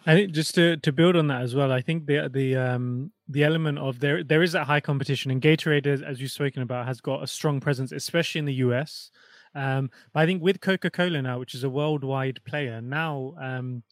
I 0.06 0.14
think 0.14 0.32
just 0.32 0.54
to, 0.54 0.76
to 0.78 0.92
build 0.92 1.16
on 1.16 1.26
that 1.28 1.42
as 1.42 1.54
well, 1.54 1.72
I 1.72 1.80
think 1.80 2.06
the 2.06 2.28
the 2.32 2.56
um 2.56 3.12
the 3.28 3.44
element 3.44 3.78
of 3.78 3.98
there 4.00 4.22
there 4.22 4.42
is 4.42 4.52
that 4.52 4.66
high 4.66 4.80
competition 4.80 5.30
and 5.30 5.40
Gatorade, 5.40 5.86
as, 5.86 6.20
you've 6.20 6.30
spoken 6.30 6.62
about, 6.62 6.86
has 6.86 7.00
got 7.00 7.22
a 7.22 7.26
strong 7.26 7.60
presence, 7.60 7.92
especially 7.92 8.38
in 8.40 8.44
the 8.44 8.54
US. 8.54 9.10
Um, 9.54 9.90
but 10.12 10.20
I 10.20 10.26
think 10.26 10.42
with 10.42 10.60
Coca 10.60 10.90
Cola 10.90 11.20
now, 11.20 11.38
which 11.38 11.54
is 11.54 11.64
a 11.64 11.70
worldwide 11.70 12.40
player, 12.44 12.80
now 12.80 13.34
um, 13.40 13.82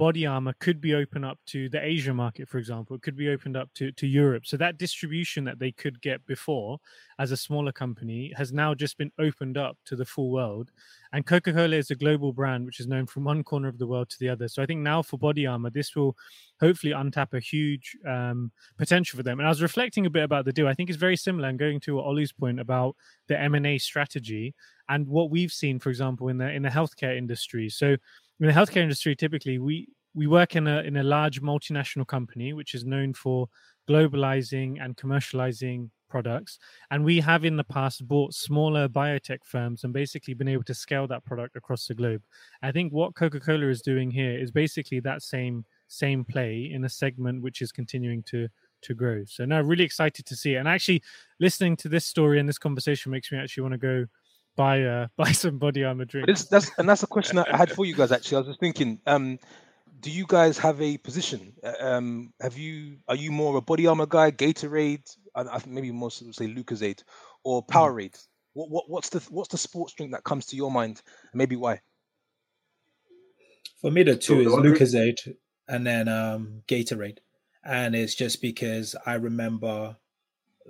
body 0.00 0.24
armor 0.24 0.54
could 0.60 0.80
be 0.80 0.94
opened 0.94 1.26
up 1.26 1.38
to 1.44 1.68
the 1.68 1.84
Asia 1.84 2.14
market, 2.14 2.48
for 2.48 2.56
example. 2.56 2.96
It 2.96 3.02
could 3.02 3.18
be 3.18 3.28
opened 3.28 3.54
up 3.54 3.68
to, 3.74 3.92
to 3.92 4.06
Europe. 4.06 4.46
So 4.46 4.56
that 4.56 4.78
distribution 4.78 5.44
that 5.44 5.58
they 5.58 5.72
could 5.72 6.00
get 6.00 6.24
before 6.24 6.78
as 7.18 7.32
a 7.32 7.36
smaller 7.36 7.70
company 7.70 8.32
has 8.34 8.50
now 8.50 8.72
just 8.72 8.96
been 8.96 9.12
opened 9.18 9.58
up 9.58 9.76
to 9.84 9.96
the 9.96 10.06
full 10.06 10.30
world. 10.30 10.70
And 11.12 11.26
Coca 11.26 11.52
Cola 11.52 11.76
is 11.76 11.90
a 11.90 11.94
global 11.94 12.32
brand 12.32 12.64
which 12.64 12.80
is 12.80 12.86
known 12.86 13.04
from 13.04 13.24
one 13.24 13.44
corner 13.44 13.68
of 13.68 13.78
the 13.78 13.86
world 13.86 14.08
to 14.08 14.18
the 14.18 14.30
other. 14.30 14.48
So 14.48 14.62
I 14.62 14.66
think 14.66 14.80
now 14.80 15.02
for 15.02 15.18
body 15.18 15.46
armor, 15.46 15.68
this 15.68 15.94
will 15.94 16.16
hopefully 16.60 16.94
untap 16.94 17.34
a 17.34 17.40
huge 17.40 17.94
um, 18.08 18.52
potential 18.78 19.18
for 19.18 19.22
them. 19.22 19.38
And 19.38 19.46
I 19.46 19.50
was 19.50 19.60
reflecting 19.60 20.06
a 20.06 20.10
bit 20.10 20.24
about 20.24 20.46
the 20.46 20.52
deal. 20.52 20.66
I 20.66 20.72
think 20.72 20.88
it's 20.88 20.98
very 20.98 21.16
similar 21.16 21.50
and 21.50 21.58
going 21.58 21.78
to 21.80 22.00
Ollie's 22.00 22.32
point 22.32 22.58
about 22.58 22.96
the 23.28 23.38
M&A 23.38 23.76
strategy 23.76 24.54
and 24.88 25.06
what 25.06 25.30
we've 25.30 25.52
seen, 25.52 25.78
for 25.78 25.90
example, 25.90 26.28
in 26.28 26.38
the 26.38 26.50
in 26.50 26.62
the 26.62 26.68
healthcare 26.70 27.16
industry. 27.16 27.68
So 27.68 27.96
in 28.40 28.46
the 28.46 28.52
healthcare 28.52 28.82
industry, 28.82 29.14
typically 29.14 29.58
we 29.58 29.88
we 30.14 30.26
work 30.26 30.56
in 30.56 30.66
a 30.66 30.80
in 30.80 30.96
a 30.96 31.02
large 31.02 31.40
multinational 31.40 32.06
company 32.06 32.52
which 32.52 32.74
is 32.74 32.84
known 32.84 33.14
for 33.14 33.48
globalizing 33.88 34.82
and 34.82 34.96
commercializing 34.96 35.90
products. 36.08 36.58
And 36.90 37.04
we 37.04 37.20
have 37.20 37.44
in 37.44 37.56
the 37.56 37.64
past 37.64 38.06
bought 38.06 38.34
smaller 38.34 38.88
biotech 38.88 39.44
firms 39.44 39.84
and 39.84 39.92
basically 39.92 40.34
been 40.34 40.48
able 40.48 40.64
to 40.64 40.74
scale 40.74 41.06
that 41.06 41.24
product 41.24 41.56
across 41.56 41.86
the 41.86 41.94
globe. 41.94 42.22
I 42.62 42.72
think 42.72 42.92
what 42.92 43.14
coca-cola 43.14 43.68
is 43.68 43.80
doing 43.80 44.10
here 44.10 44.36
is 44.36 44.50
basically 44.50 45.00
that 45.00 45.22
same 45.22 45.64
same 45.86 46.24
play 46.24 46.70
in 46.72 46.84
a 46.84 46.88
segment 46.88 47.42
which 47.42 47.62
is 47.62 47.72
continuing 47.72 48.22
to 48.24 48.48
to 48.82 48.94
grow. 48.94 49.24
So 49.26 49.44
now 49.44 49.60
really 49.60 49.84
excited 49.84 50.26
to 50.26 50.36
see 50.36 50.54
it. 50.54 50.58
And 50.58 50.68
actually 50.68 51.02
listening 51.38 51.76
to 51.76 51.88
this 51.88 52.06
story 52.06 52.40
and 52.40 52.48
this 52.48 52.58
conversation 52.58 53.12
makes 53.12 53.30
me 53.30 53.38
actually 53.38 53.62
want 53.62 53.72
to 53.72 53.78
go 53.78 54.06
buy 54.56 54.82
uh, 54.82 55.06
buy 55.16 55.32
some 55.32 55.58
body 55.58 55.84
armor 55.84 56.04
drink. 56.04 56.26
that's 56.26 56.70
and 56.78 56.88
that's 56.88 57.02
a 57.02 57.06
question 57.06 57.38
I 57.38 57.56
had 57.56 57.70
for 57.76 57.84
you 57.84 57.94
guys. 57.94 58.12
Actually, 58.12 58.36
I 58.36 58.40
was 58.40 58.48
just 58.48 58.60
thinking. 58.60 59.00
Um, 59.06 59.38
do 60.00 60.10
you 60.10 60.24
guys 60.26 60.56
have 60.58 60.80
a 60.80 60.96
position? 60.96 61.52
Uh, 61.62 61.72
um, 61.78 62.32
have 62.40 62.56
you 62.56 62.98
are 63.08 63.16
you 63.16 63.30
more 63.30 63.56
a 63.56 63.60
body 63.60 63.86
armor 63.86 64.06
guy, 64.06 64.30
Gatorade? 64.30 65.16
I, 65.34 65.42
I 65.42 65.58
think 65.58 65.74
maybe 65.74 65.92
most 65.92 66.22
would 66.22 66.34
say 66.34 66.46
Lucozade 66.46 67.02
or 67.44 67.62
hmm. 67.62 67.76
Powerade. 67.76 68.14
Mm. 68.14 68.26
What, 68.54 68.70
what 68.70 68.90
what's 68.90 69.08
the 69.10 69.20
what's 69.30 69.48
the 69.48 69.58
sports 69.58 69.94
drink 69.94 70.12
that 70.12 70.24
comes 70.24 70.46
to 70.46 70.56
your 70.56 70.70
mind? 70.70 71.02
Maybe 71.34 71.56
why? 71.56 71.80
For 73.80 73.90
me, 73.90 74.02
the 74.02 74.16
two 74.16 74.40
is 74.40 74.48
Lucozade 74.48 75.34
and 75.68 75.86
then 75.86 76.08
um, 76.08 76.62
Gatorade, 76.66 77.18
and 77.64 77.94
it's 77.94 78.14
just 78.14 78.42
because 78.42 78.96
I 79.06 79.14
remember 79.14 79.96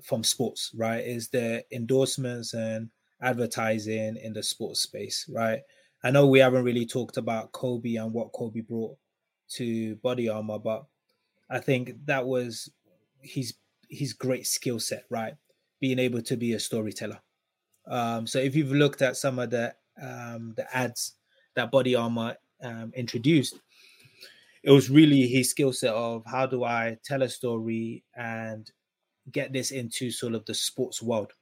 from 0.03 0.23
sports, 0.25 0.73
right? 0.77 1.05
Is 1.05 1.29
the 1.29 1.64
endorsements 1.73 2.55
and 2.55 2.90
advertising 3.23 4.17
in 4.17 4.33
the 4.33 4.43
sports 4.43 4.81
space, 4.81 5.29
right? 5.29 5.61
I 6.03 6.11
know 6.11 6.27
we 6.27 6.39
haven't 6.39 6.65
really 6.65 6.87
talked 6.87 7.17
about 7.17 7.53
Kobe 7.53 7.97
and 7.97 8.13
what 8.13 8.33
Kobe 8.33 8.61
brought 8.61 8.97
to 9.51 9.97
body 9.97 10.29
armor, 10.29 10.59
but 10.59 10.87
I 11.51 11.59
think 11.59 12.07
that 12.07 12.27
was 12.27 12.71
his 13.21 13.55
his 13.89 14.13
great 14.13 14.47
skill 14.47 14.79
set, 14.79 15.05
right? 15.11 15.35
Being 15.81 15.99
able 15.99 16.23
to 16.23 16.37
be 16.37 16.53
a 16.55 16.61
storyteller. 16.61 17.21
Um, 17.87 18.27
so 18.27 18.39
if 18.39 18.55
you've 18.55 18.73
looked 18.73 19.03
at 19.03 19.17
some 19.17 19.39
of 19.39 19.51
the 19.51 19.75
um, 20.01 20.55
the 20.57 20.67
ads 20.75 21.17
that 21.55 21.71
body 21.71 21.95
armor 21.95 22.37
um, 22.63 22.93
introduced, 22.95 23.59
it 24.63 24.71
was 24.71 24.91
really 24.91 25.27
his 25.27 25.51
skill 25.51 25.73
set 25.73 25.93
of 25.95 26.25
how 26.27 26.47
do 26.47 26.65
I 26.65 26.99
tell 27.05 27.23
a 27.23 27.29
story 27.29 28.05
and 28.15 28.71
get 29.33 29.53
this 29.53 29.71
into 29.71 30.11
sort 30.11 30.35
of 30.35 30.45
the 30.47 30.55
sports 30.55 31.03
world 31.03 31.33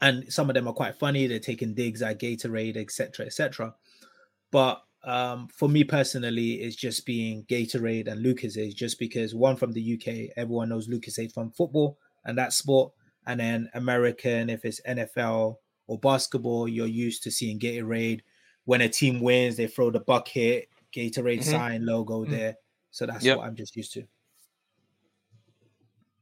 and 0.00 0.30
some 0.32 0.50
of 0.50 0.54
them 0.54 0.68
are 0.68 0.74
quite 0.74 0.98
funny. 0.98 1.26
They're 1.26 1.38
taking 1.38 1.74
digs 1.74 2.02
at 2.02 2.20
Gatorade, 2.20 2.76
etc., 2.76 3.26
etc. 3.26 3.74
But 4.50 4.82
um, 5.04 5.48
for 5.48 5.68
me 5.68 5.84
personally, 5.84 6.54
it's 6.54 6.76
just 6.76 7.06
being 7.06 7.44
Gatorade 7.44 8.08
and 8.08 8.24
Lucozade, 8.24 8.74
just 8.74 8.98
because 8.98 9.34
one 9.34 9.56
from 9.56 9.72
the 9.72 9.94
UK, 9.94 10.32
everyone 10.36 10.68
knows 10.68 10.88
Lucozade 10.88 11.32
from 11.32 11.50
football 11.50 11.98
and 12.24 12.36
that 12.38 12.52
sport, 12.52 12.92
and 13.26 13.40
then 13.40 13.70
American, 13.74 14.50
if 14.50 14.64
it's 14.64 14.80
NFL 14.86 15.56
or 15.86 15.98
basketball, 15.98 16.68
you're 16.68 16.86
used 16.86 17.22
to 17.22 17.30
seeing 17.30 17.58
Gatorade. 17.58 18.20
When 18.64 18.80
a 18.80 18.88
team 18.88 19.20
wins, 19.20 19.56
they 19.56 19.68
throw 19.68 19.90
the 19.90 20.00
bucket, 20.00 20.68
Gatorade 20.94 21.40
mm-hmm. 21.40 21.50
sign 21.50 21.86
logo 21.86 22.22
mm-hmm. 22.22 22.32
there. 22.32 22.56
So 22.90 23.06
that's 23.06 23.24
yep. 23.24 23.38
what 23.38 23.46
I'm 23.46 23.54
just 23.54 23.76
used 23.76 23.92
to 23.92 24.06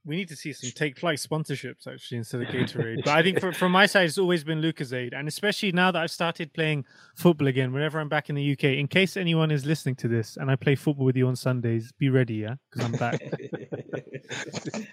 we 0.05 0.17
need 0.17 0.29
to 0.29 0.37
see 0.37 0.53
some 0.53 0.71
take 0.71 0.99
flight 0.99 1.19
sponsorships 1.19 1.87
actually 1.87 2.19
instead 2.19 2.43
of 2.43 2.49
Gatorade. 2.55 3.05
but 3.05 3.17
I 3.17 3.23
think 3.23 3.41
for, 3.41 3.53
from 3.53 3.73
my 3.73 3.87
side, 3.87 4.07
it's 4.07 4.19
always 4.19 4.45
been 4.45 4.61
Lucozade, 4.61 5.15
and 5.15 5.27
especially 5.29 5.73
now 5.73 5.91
that 5.91 6.03
I've 6.03 6.11
started 6.11 6.53
playing 6.53 6.85
football 7.17 7.49
again. 7.49 7.73
Whenever 7.73 8.01
I'm 8.01 8.09
back 8.09 8.29
in 8.29 8.37
the 8.37 8.53
UK, 8.53 8.65
in 8.65 8.87
case 8.89 9.17
anyone 9.17 9.51
is 9.51 9.65
listening 9.65 9.97
to 9.97 10.09
this, 10.09 10.37
and 10.37 10.51
I 10.51 10.57
play 10.57 10.75
football 10.75 11.07
with 11.07 11.17
you 11.17 11.27
on 11.27 11.37
Sundays, 11.37 11.93
be 11.99 12.11
ready, 12.11 12.35
yeah, 12.35 12.57
because 12.71 12.87
I'm 12.87 12.93
back. 12.93 13.21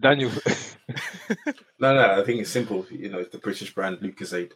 Daniel. 0.00 0.30
no, 1.78 1.94
no, 1.94 2.20
I 2.20 2.24
think 2.24 2.40
it's 2.40 2.50
simple. 2.50 2.86
You 2.90 3.10
know, 3.10 3.24
the 3.24 3.38
British 3.38 3.74
brand 3.74 3.98
Lucozade. 3.98 4.52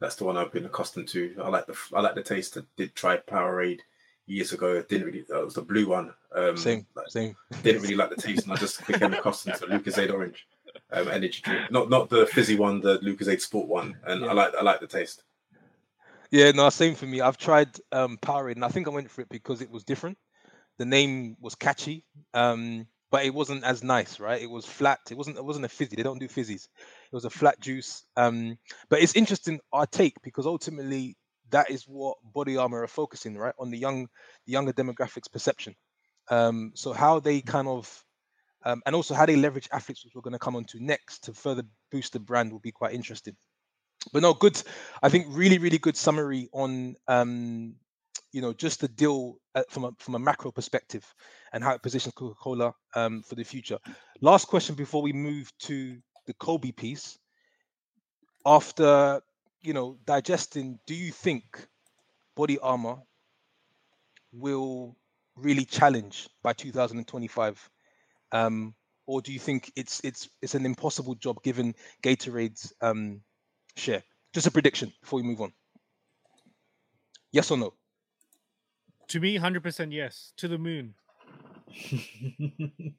That's 0.00 0.16
the 0.16 0.24
one 0.24 0.36
I've 0.36 0.52
been 0.52 0.64
accustomed 0.64 1.08
to. 1.08 1.34
I 1.42 1.48
like 1.48 1.66
the 1.66 1.76
I 1.94 2.00
like 2.00 2.14
the 2.14 2.22
taste. 2.22 2.56
I 2.56 2.62
did 2.76 2.94
try 2.94 3.18
Powerade 3.18 3.80
years 4.30 4.52
ago. 4.52 4.74
It 4.74 4.88
didn't 4.88 5.06
really. 5.06 5.24
That 5.28 5.44
was 5.44 5.54
the 5.54 5.62
blue 5.62 5.88
one. 5.88 6.14
Um, 6.34 6.56
same, 6.56 6.86
like, 6.94 7.08
same. 7.08 7.36
Didn't 7.62 7.82
really 7.82 7.96
like 7.96 8.10
the 8.10 8.16
taste, 8.16 8.44
and 8.44 8.52
I 8.52 8.56
just 8.56 8.86
became 8.86 9.12
accustomed 9.12 9.56
to 9.56 9.66
Lucozade 9.66 10.12
Orange 10.12 10.46
um, 10.92 11.08
energy 11.08 11.42
drink. 11.42 11.70
Not 11.70 11.90
not 11.90 12.08
the 12.08 12.26
fizzy 12.26 12.56
one, 12.56 12.80
the 12.80 12.98
Lucozade 13.00 13.40
Sport 13.40 13.68
one. 13.68 13.96
And 14.06 14.22
yeah. 14.22 14.28
I 14.28 14.32
like 14.32 14.54
I 14.54 14.62
like 14.62 14.80
the 14.80 14.86
taste. 14.86 15.24
Yeah, 16.30 16.52
no, 16.52 16.70
same 16.70 16.94
for 16.94 17.06
me. 17.06 17.20
I've 17.20 17.38
tried 17.38 17.68
um, 17.90 18.16
Powerade, 18.22 18.54
and 18.54 18.64
I 18.64 18.68
think 18.68 18.86
I 18.86 18.90
went 18.90 19.10
for 19.10 19.22
it 19.22 19.28
because 19.28 19.60
it 19.60 19.70
was 19.70 19.82
different. 19.82 20.16
The 20.78 20.84
name 20.84 21.36
was 21.40 21.54
catchy. 21.54 22.04
Um, 22.32 22.86
but 23.10 23.24
it 23.24 23.34
wasn't 23.34 23.64
as 23.64 23.82
nice, 23.82 24.20
right? 24.20 24.40
It 24.40 24.48
was 24.48 24.64
flat. 24.64 25.00
It 25.10 25.16
wasn't. 25.16 25.36
It 25.36 25.44
wasn't 25.44 25.64
a 25.64 25.68
fizzy. 25.68 25.96
They 25.96 26.04
don't 26.04 26.20
do 26.20 26.28
fizzies. 26.28 26.68
It 27.10 27.14
was 27.14 27.24
a 27.24 27.30
flat 27.30 27.58
juice. 27.60 28.04
Um, 28.16 28.56
but 28.88 29.00
it's 29.00 29.16
interesting 29.16 29.58
our 29.72 29.86
take 29.86 30.14
because 30.22 30.46
ultimately 30.46 31.16
that 31.50 31.70
is 31.70 31.84
what 31.84 32.18
Body 32.24 32.56
Armor 32.56 32.82
are 32.82 32.88
focusing, 32.88 33.36
right, 33.36 33.54
on 33.58 33.70
the 33.70 33.78
young, 33.78 34.08
the 34.46 34.52
younger 34.52 34.72
demographics 34.72 35.30
perception. 35.30 35.74
Um, 36.30 36.72
so 36.74 36.92
how 36.92 37.20
they 37.20 37.40
kind 37.40 37.68
of, 37.68 38.04
um, 38.64 38.82
and 38.86 38.94
also 38.94 39.14
how 39.14 39.26
they 39.26 39.36
leverage 39.36 39.68
athletes, 39.72 40.04
which 40.04 40.14
we're 40.14 40.22
going 40.22 40.32
to 40.32 40.38
come 40.38 40.56
on 40.56 40.64
to 40.66 40.82
next, 40.82 41.24
to 41.24 41.34
further 41.34 41.62
boost 41.90 42.12
the 42.12 42.20
brand, 42.20 42.52
will 42.52 42.60
be 42.60 42.72
quite 42.72 42.94
interesting. 42.94 43.36
But 44.12 44.22
no, 44.22 44.32
good. 44.32 44.60
I 45.02 45.08
think 45.08 45.26
really, 45.28 45.58
really 45.58 45.78
good 45.78 45.96
summary 45.96 46.48
on 46.52 46.96
um, 47.06 47.74
you 48.32 48.40
know 48.40 48.52
just 48.52 48.80
the 48.80 48.88
deal 48.88 49.36
uh, 49.54 49.62
from 49.68 49.84
a 49.84 49.92
from 49.98 50.14
a 50.14 50.18
macro 50.18 50.50
perspective 50.50 51.04
and 51.52 51.62
how 51.62 51.74
it 51.74 51.82
positions 51.82 52.14
Coca-Cola 52.14 52.72
um, 52.94 53.22
for 53.22 53.34
the 53.34 53.44
future. 53.44 53.78
Last 54.20 54.46
question 54.46 54.74
before 54.74 55.02
we 55.02 55.12
move 55.12 55.52
to 55.60 55.98
the 56.26 56.34
Kobe 56.34 56.72
piece. 56.72 57.18
After 58.46 59.20
you 59.62 59.72
know 59.72 59.98
digesting, 60.06 60.78
do 60.86 60.94
you 60.94 61.12
think 61.12 61.66
Body 62.36 62.58
Armor 62.58 62.96
will 64.32 64.96
really 65.36 65.64
challenge 65.64 66.28
by 66.42 66.52
2025, 66.52 67.70
um, 68.32 68.74
or 69.06 69.20
do 69.20 69.32
you 69.32 69.38
think 69.38 69.72
it's 69.76 70.00
it's 70.04 70.28
it's 70.42 70.54
an 70.54 70.64
impossible 70.64 71.14
job 71.14 71.42
given 71.42 71.74
Gatorade's 72.02 72.72
um, 72.80 73.20
share? 73.76 74.02
Just 74.32 74.46
a 74.46 74.50
prediction 74.50 74.92
before 75.00 75.18
we 75.18 75.26
move 75.26 75.40
on. 75.40 75.52
Yes 77.32 77.50
or 77.50 77.58
no? 77.58 77.74
To 79.08 79.20
me, 79.20 79.36
hundred 79.36 79.62
percent 79.62 79.92
yes. 79.92 80.32
To 80.36 80.48
the 80.48 80.58
moon. 80.58 80.94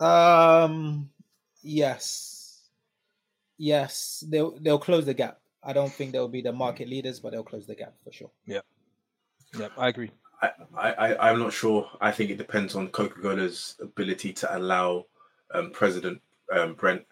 um. 0.00 1.10
Yes. 1.62 2.35
Yes. 3.58 4.24
They'll 4.28 4.58
they'll 4.60 4.78
close 4.78 5.06
the 5.06 5.14
gap. 5.14 5.38
I 5.62 5.72
don't 5.72 5.92
think 5.92 6.12
they'll 6.12 6.28
be 6.28 6.42
the 6.42 6.52
market 6.52 6.88
leaders, 6.88 7.20
but 7.20 7.32
they'll 7.32 7.42
close 7.42 7.66
the 7.66 7.74
gap 7.74 7.94
for 8.04 8.12
sure. 8.12 8.30
Yeah. 8.46 8.60
Yeah, 9.58 9.68
I 9.76 9.88
agree. 9.88 10.10
I, 10.42 10.50
I, 10.76 11.30
I'm 11.30 11.38
not 11.38 11.52
sure. 11.52 11.88
I 12.00 12.12
think 12.12 12.30
it 12.30 12.38
depends 12.38 12.74
on 12.74 12.88
Coca 12.88 13.20
Cola's 13.20 13.76
ability 13.80 14.32
to 14.34 14.56
allow 14.56 15.06
um, 15.52 15.70
President 15.70 16.20
um, 16.52 16.74
Brent, 16.74 17.02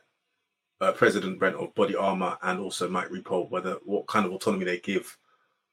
uh, 0.80 0.92
President 0.92 1.38
Brent 1.38 1.56
of 1.56 1.74
Body 1.74 1.96
Armor, 1.96 2.36
and 2.42 2.60
also 2.60 2.88
Mike 2.88 3.08
Repole, 3.08 3.50
whether 3.50 3.78
what 3.84 4.06
kind 4.06 4.26
of 4.26 4.32
autonomy 4.32 4.64
they 4.64 4.78
give 4.78 5.16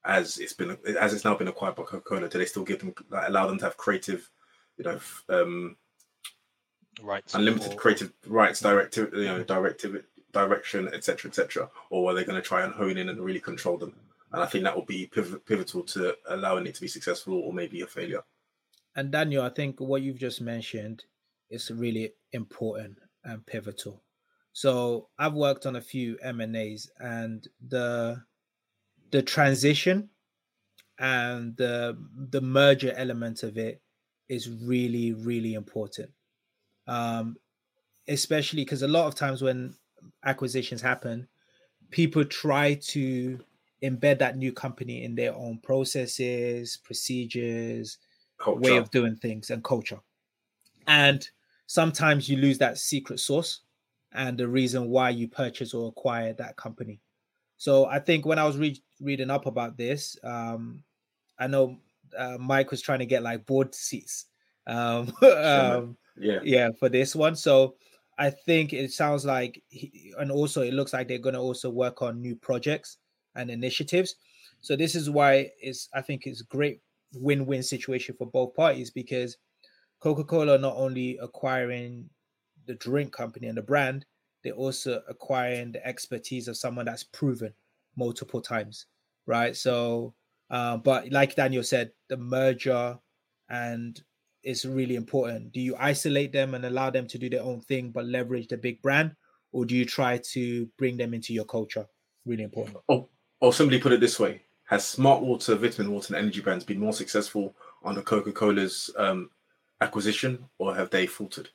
as 0.05 0.37
it's 0.39 0.53
been 0.53 0.77
as 0.99 1.13
it's 1.13 1.25
now 1.25 1.35
been 1.35 1.47
acquired 1.47 1.75
by 1.75 1.83
Coca 1.83 2.01
Cola, 2.01 2.29
do 2.29 2.37
they 2.37 2.45
still 2.45 2.63
give 2.63 2.79
them 2.79 2.93
like, 3.09 3.27
allow 3.27 3.47
them 3.47 3.57
to 3.59 3.65
have 3.65 3.77
creative, 3.77 4.29
you 4.77 4.85
know, 4.85 4.99
um, 5.29 5.75
rights, 7.03 7.35
unlimited 7.35 7.73
or, 7.73 7.75
creative 7.75 8.13
rights, 8.27 8.61
directive, 8.61 9.13
you 9.13 9.25
know, 9.25 9.43
directive, 9.43 10.03
direction, 10.31 10.89
etc., 10.93 11.29
etc., 11.29 11.69
or 11.89 12.11
are 12.11 12.13
they 12.13 12.23
going 12.23 12.41
to 12.41 12.47
try 12.47 12.63
and 12.63 12.73
hone 12.73 12.97
in 12.97 13.09
and 13.09 13.19
really 13.19 13.39
control 13.39 13.77
them? 13.77 13.93
And 14.33 14.41
I 14.41 14.45
think 14.45 14.63
that 14.63 14.75
will 14.75 14.85
be 14.85 15.07
pivotal 15.07 15.83
to 15.83 16.15
allowing 16.29 16.65
it 16.65 16.75
to 16.75 16.81
be 16.81 16.87
successful 16.87 17.33
or 17.33 17.51
maybe 17.51 17.81
a 17.81 17.87
failure. 17.87 18.23
And 18.95 19.11
Daniel, 19.11 19.43
I 19.43 19.49
think 19.49 19.79
what 19.79 20.01
you've 20.01 20.19
just 20.19 20.41
mentioned 20.41 21.03
is 21.49 21.69
really 21.69 22.13
important 22.31 22.97
and 23.23 23.45
pivotal. 23.45 24.01
So 24.53 25.09
I've 25.17 25.33
worked 25.33 25.65
on 25.65 25.75
a 25.75 25.81
few 25.81 26.17
M 26.21 26.41
and 26.41 26.55
A's, 26.55 26.89
and 26.99 27.47
the 27.67 28.23
the 29.11 29.21
transition 29.21 30.09
and 30.99 31.55
the 31.57 31.97
the 32.29 32.41
merger 32.41 32.93
element 32.95 33.43
of 33.43 33.57
it 33.57 33.81
is 34.29 34.49
really 34.49 35.13
really 35.13 35.55
important 35.55 36.09
um 36.87 37.35
especially 38.07 38.63
because 38.63 38.81
a 38.81 38.87
lot 38.87 39.07
of 39.07 39.15
times 39.15 39.41
when 39.41 39.75
acquisitions 40.25 40.81
happen 40.81 41.27
people 41.89 42.23
try 42.23 42.75
to 42.75 43.39
embed 43.83 44.19
that 44.19 44.37
new 44.37 44.51
company 44.51 45.03
in 45.03 45.15
their 45.15 45.33
own 45.33 45.57
processes 45.59 46.77
procedures 46.83 47.97
culture. 48.37 48.59
way 48.59 48.77
of 48.77 48.89
doing 48.91 49.15
things 49.15 49.49
and 49.49 49.63
culture 49.63 49.99
and 50.87 51.29
sometimes 51.67 52.29
you 52.29 52.37
lose 52.37 52.57
that 52.57 52.77
secret 52.77 53.19
source 53.19 53.61
and 54.13 54.37
the 54.37 54.47
reason 54.47 54.89
why 54.89 55.09
you 55.09 55.27
purchase 55.27 55.73
or 55.73 55.89
acquire 55.89 56.33
that 56.33 56.55
company 56.57 57.01
so 57.61 57.85
I 57.85 57.99
think 57.99 58.25
when 58.25 58.39
I 58.39 58.43
was 58.43 58.57
re- 58.57 58.83
reading 58.99 59.29
up 59.29 59.45
about 59.45 59.77
this, 59.77 60.17
um, 60.23 60.83
I 61.37 61.45
know 61.45 61.77
uh, 62.17 62.39
Mike 62.39 62.71
was 62.71 62.81
trying 62.81 62.97
to 62.97 63.05
get 63.05 63.21
like 63.21 63.45
board 63.45 63.75
seats. 63.75 64.25
Um, 64.65 65.13
um, 65.21 65.95
yeah, 66.17 66.39
yeah, 66.41 66.69
for 66.79 66.89
this 66.89 67.15
one. 67.15 67.35
So 67.35 67.75
I 68.21 68.29
think 68.29 68.71
it 68.71 68.91
sounds 68.91 69.25
like, 69.25 69.63
he, 69.69 70.13
and 70.19 70.31
also 70.31 70.61
it 70.61 70.75
looks 70.75 70.93
like 70.93 71.07
they're 71.07 71.17
going 71.17 71.33
to 71.33 71.41
also 71.41 71.71
work 71.71 72.03
on 72.03 72.21
new 72.21 72.35
projects 72.35 72.97
and 73.33 73.49
initiatives. 73.49 74.15
So 74.61 74.75
this 74.75 74.93
is 74.93 75.09
why 75.09 75.49
it's 75.59 75.89
I 75.95 76.01
think 76.01 76.27
it's 76.27 76.41
a 76.41 76.45
great 76.45 76.81
win-win 77.15 77.63
situation 77.63 78.13
for 78.15 78.27
both 78.27 78.53
parties 78.53 78.91
because 78.91 79.37
Coca-Cola 80.01 80.59
not 80.59 80.75
only 80.75 81.17
acquiring 81.17 82.11
the 82.67 82.75
drink 82.75 83.11
company 83.11 83.47
and 83.47 83.57
the 83.57 83.63
brand, 83.63 84.05
they're 84.43 84.53
also 84.53 85.01
acquiring 85.09 85.71
the 85.71 85.83
expertise 85.85 86.47
of 86.47 86.57
someone 86.57 86.85
that's 86.85 87.03
proven 87.03 87.51
multiple 87.95 88.39
times, 88.39 88.85
right? 89.25 89.55
So, 89.55 90.13
uh, 90.51 90.77
but 90.77 91.11
like 91.11 91.35
Daniel 91.35 91.63
said, 91.63 91.91
the 92.07 92.17
merger 92.17 92.99
and 93.49 93.99
is 94.43 94.65
really 94.65 94.95
important. 94.95 95.51
Do 95.51 95.59
you 95.59 95.75
isolate 95.77 96.31
them 96.31 96.53
and 96.53 96.65
allow 96.65 96.89
them 96.89 97.07
to 97.07 97.17
do 97.17 97.29
their 97.29 97.43
own 97.43 97.61
thing, 97.61 97.91
but 97.91 98.05
leverage 98.05 98.47
the 98.47 98.57
big 98.57 98.81
brand, 98.81 99.15
or 99.51 99.65
do 99.65 99.75
you 99.75 99.85
try 99.85 100.17
to 100.31 100.65
bring 100.77 100.97
them 100.97 101.13
into 101.13 101.33
your 101.33 101.45
culture? 101.45 101.85
Really 102.25 102.43
important. 102.43 102.77
Oh, 102.89 103.09
or 103.39 103.53
simply 103.53 103.79
put 103.79 103.91
it 103.91 103.99
this 103.99 104.19
way: 104.19 104.41
Has 104.65 104.85
Smart 104.85 105.21
Water, 105.21 105.55
Vitamin 105.55 105.91
Water, 105.91 106.15
and 106.15 106.23
energy 106.23 106.41
brands 106.41 106.63
been 106.63 106.79
more 106.79 106.93
successful 106.93 107.55
under 107.83 108.01
Coca 108.01 108.31
Cola's 108.31 108.89
um, 108.97 109.29
acquisition, 109.81 110.45
or 110.57 110.75
have 110.75 110.89
they 110.89 111.05
faltered? 111.05 111.49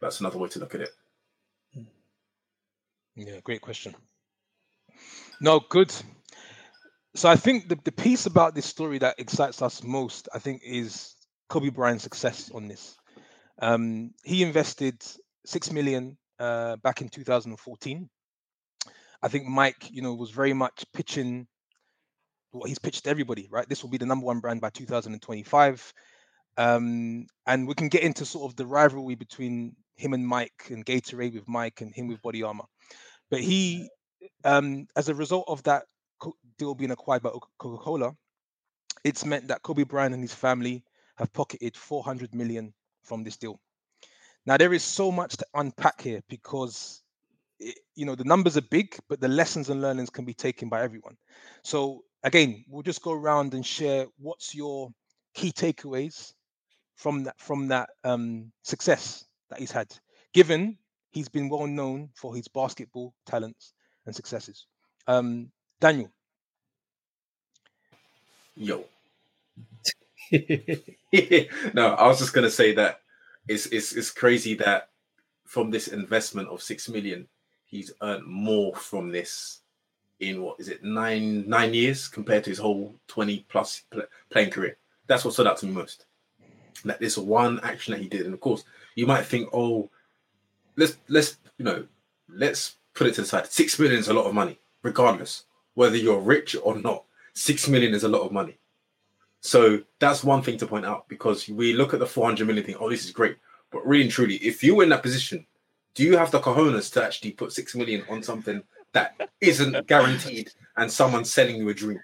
That's 0.00 0.20
another 0.20 0.38
way 0.38 0.48
to 0.48 0.58
look 0.58 0.74
at 0.74 0.82
it. 0.82 0.90
Yeah, 3.14 3.40
great 3.44 3.60
question. 3.60 3.94
No, 5.40 5.60
good. 5.68 5.92
So 7.14 7.28
I 7.28 7.36
think 7.36 7.68
the, 7.68 7.78
the 7.84 7.92
piece 7.92 8.26
about 8.26 8.54
this 8.54 8.64
story 8.64 8.98
that 8.98 9.16
excites 9.18 9.60
us 9.60 9.82
most, 9.82 10.28
I 10.34 10.38
think, 10.38 10.62
is 10.64 11.14
Kobe 11.52 11.68
Bryant's 11.68 12.02
success 12.02 12.50
on 12.54 12.66
this. 12.66 12.96
Um, 13.60 14.12
he 14.24 14.42
invested 14.42 15.04
six 15.44 15.70
million 15.70 16.16
uh, 16.38 16.76
back 16.76 17.02
in 17.02 17.10
2014. 17.10 18.08
I 19.22 19.28
think 19.28 19.46
Mike, 19.46 19.90
you 19.90 20.00
know, 20.00 20.14
was 20.14 20.30
very 20.30 20.54
much 20.54 20.82
pitching 20.94 21.46
what 22.52 22.70
he's 22.70 22.78
pitched 22.78 23.04
to 23.04 23.10
everybody, 23.10 23.48
right? 23.50 23.68
This 23.68 23.82
will 23.82 23.90
be 23.90 23.98
the 23.98 24.06
number 24.06 24.24
one 24.24 24.40
brand 24.40 24.62
by 24.62 24.70
2025. 24.70 25.92
Um, 26.56 27.26
and 27.46 27.68
we 27.68 27.74
can 27.74 27.88
get 27.88 28.02
into 28.02 28.24
sort 28.24 28.50
of 28.50 28.56
the 28.56 28.66
rivalry 28.66 29.14
between 29.14 29.76
him 29.96 30.14
and 30.14 30.26
Mike 30.26 30.70
and 30.70 30.86
Gatorade 30.86 31.34
with 31.34 31.48
Mike 31.48 31.82
and 31.82 31.94
him 31.94 32.08
with 32.08 32.22
Body 32.22 32.42
Armor. 32.42 32.64
But 33.30 33.40
he, 33.40 33.90
um, 34.42 34.86
as 34.96 35.10
a 35.10 35.14
result 35.14 35.44
of 35.48 35.62
that 35.64 35.82
deal 36.56 36.74
being 36.74 36.92
acquired 36.92 37.22
by 37.22 37.30
Coca 37.58 37.82
Cola, 37.82 38.12
it's 39.04 39.26
meant 39.26 39.48
that 39.48 39.60
Kobe 39.60 39.84
Bryant 39.84 40.14
and 40.14 40.22
his 40.22 40.34
family 40.34 40.82
have 41.22 41.32
pocketed 41.32 41.76
400 41.76 42.34
million 42.34 42.74
from 43.02 43.22
this 43.22 43.36
deal. 43.36 43.60
Now 44.44 44.56
there 44.56 44.72
is 44.72 44.82
so 44.82 45.12
much 45.12 45.36
to 45.36 45.46
unpack 45.54 46.00
here 46.00 46.20
because 46.28 47.02
it, 47.60 47.78
you 47.94 48.04
know 48.04 48.16
the 48.16 48.24
numbers 48.24 48.56
are 48.56 48.62
big, 48.62 48.98
but 49.08 49.20
the 49.20 49.28
lessons 49.28 49.70
and 49.70 49.80
learnings 49.80 50.10
can 50.10 50.24
be 50.24 50.34
taken 50.34 50.68
by 50.68 50.82
everyone. 50.82 51.16
So 51.62 52.02
again, 52.24 52.64
we'll 52.68 52.82
just 52.82 53.02
go 53.02 53.12
around 53.12 53.54
and 53.54 53.64
share 53.64 54.06
what's 54.18 54.54
your 54.54 54.90
key 55.34 55.52
takeaways 55.52 56.32
from 56.96 57.24
that 57.24 57.38
from 57.38 57.68
that 57.68 57.90
um, 58.02 58.50
success 58.64 59.24
that 59.48 59.60
he's 59.60 59.70
had, 59.70 59.94
given 60.34 60.76
he's 61.12 61.28
been 61.28 61.48
well 61.48 61.68
known 61.68 62.08
for 62.14 62.34
his 62.34 62.48
basketball 62.48 63.14
talents 63.26 63.74
and 64.06 64.14
successes. 64.14 64.66
Um, 65.06 65.52
Daniel. 65.80 66.10
Yo. 68.56 68.84
no, 71.74 71.94
I 71.94 72.06
was 72.06 72.18
just 72.18 72.32
gonna 72.32 72.50
say 72.50 72.74
that 72.74 73.00
it's, 73.48 73.66
it's 73.66 73.92
it's 73.92 74.10
crazy 74.10 74.54
that 74.54 74.90
from 75.44 75.70
this 75.70 75.88
investment 75.88 76.48
of 76.48 76.62
six 76.62 76.88
million, 76.88 77.26
he's 77.64 77.92
earned 78.02 78.26
more 78.26 78.74
from 78.74 79.10
this 79.10 79.60
in 80.20 80.40
what 80.42 80.58
is 80.60 80.68
it 80.68 80.84
nine 80.84 81.48
nine 81.48 81.74
years 81.74 82.08
compared 82.08 82.44
to 82.44 82.50
his 82.50 82.58
whole 82.58 82.94
twenty 83.08 83.44
plus 83.48 83.82
pl- 83.90 84.02
playing 84.30 84.50
career. 84.50 84.76
That's 85.06 85.24
what 85.24 85.34
stood 85.34 85.46
out 85.46 85.58
to 85.58 85.66
me 85.66 85.72
most. 85.72 86.06
That 86.84 87.00
this 87.00 87.18
one 87.18 87.60
action 87.62 87.92
that 87.92 88.00
he 88.00 88.08
did, 88.08 88.24
and 88.24 88.34
of 88.34 88.40
course, 88.40 88.64
you 88.94 89.06
might 89.06 89.26
think, 89.26 89.48
oh, 89.52 89.90
let's 90.76 90.96
let's 91.08 91.38
you 91.58 91.64
know, 91.64 91.86
let's 92.28 92.76
put 92.94 93.06
it 93.06 93.14
to 93.14 93.22
the 93.22 93.26
side. 93.26 93.46
Six 93.46 93.78
million 93.78 93.98
is 93.98 94.08
a 94.08 94.14
lot 94.14 94.26
of 94.26 94.34
money, 94.34 94.58
regardless 94.82 95.44
whether 95.74 95.96
you're 95.96 96.20
rich 96.20 96.56
or 96.62 96.78
not. 96.78 97.04
Six 97.34 97.68
million 97.68 97.94
is 97.94 98.04
a 98.04 98.08
lot 98.08 98.22
of 98.22 98.32
money. 98.32 98.58
So 99.42 99.82
that's 99.98 100.22
one 100.22 100.40
thing 100.40 100.56
to 100.58 100.66
point 100.66 100.86
out 100.86 101.08
because 101.08 101.48
we 101.48 101.72
look 101.72 101.92
at 101.92 101.98
the 101.98 102.06
400 102.06 102.46
million 102.46 102.64
thing. 102.64 102.76
Oh, 102.78 102.88
this 102.88 103.04
is 103.04 103.10
great. 103.10 103.36
But 103.72 103.84
really 103.84 104.04
and 104.04 104.10
truly, 104.10 104.36
if 104.36 104.62
you 104.62 104.76
were 104.76 104.84
in 104.84 104.88
that 104.90 105.02
position, 105.02 105.44
do 105.94 106.04
you 106.04 106.16
have 106.16 106.30
the 106.30 106.40
cojones 106.40 106.92
to 106.92 107.04
actually 107.04 107.32
put 107.32 107.52
six 107.52 107.74
million 107.74 108.04
on 108.08 108.22
something 108.22 108.62
that 108.92 109.30
isn't 109.40 109.86
guaranteed 109.88 110.52
and 110.76 110.90
someone's 110.90 111.32
selling 111.32 111.56
you 111.56 111.68
a 111.68 111.74
dream? 111.74 112.00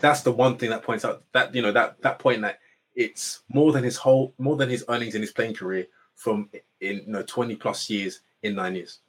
That's 0.00 0.22
the 0.22 0.30
one 0.30 0.56
thing 0.56 0.70
that 0.70 0.84
points 0.84 1.04
out 1.04 1.24
that 1.32 1.52
you 1.54 1.62
know 1.62 1.72
that 1.72 2.00
that 2.02 2.20
point 2.20 2.42
that 2.42 2.60
it's 2.94 3.40
more 3.48 3.72
than 3.72 3.82
his 3.82 3.96
whole 3.96 4.32
more 4.38 4.56
than 4.56 4.70
his 4.70 4.84
earnings 4.88 5.16
in 5.16 5.20
his 5.22 5.32
playing 5.32 5.54
career 5.54 5.88
from 6.14 6.48
in 6.80 6.96
you 6.98 7.12
know 7.12 7.22
20 7.22 7.56
plus 7.56 7.90
years 7.90 8.20
in 8.42 8.54
nine 8.54 8.76
years. 8.76 9.00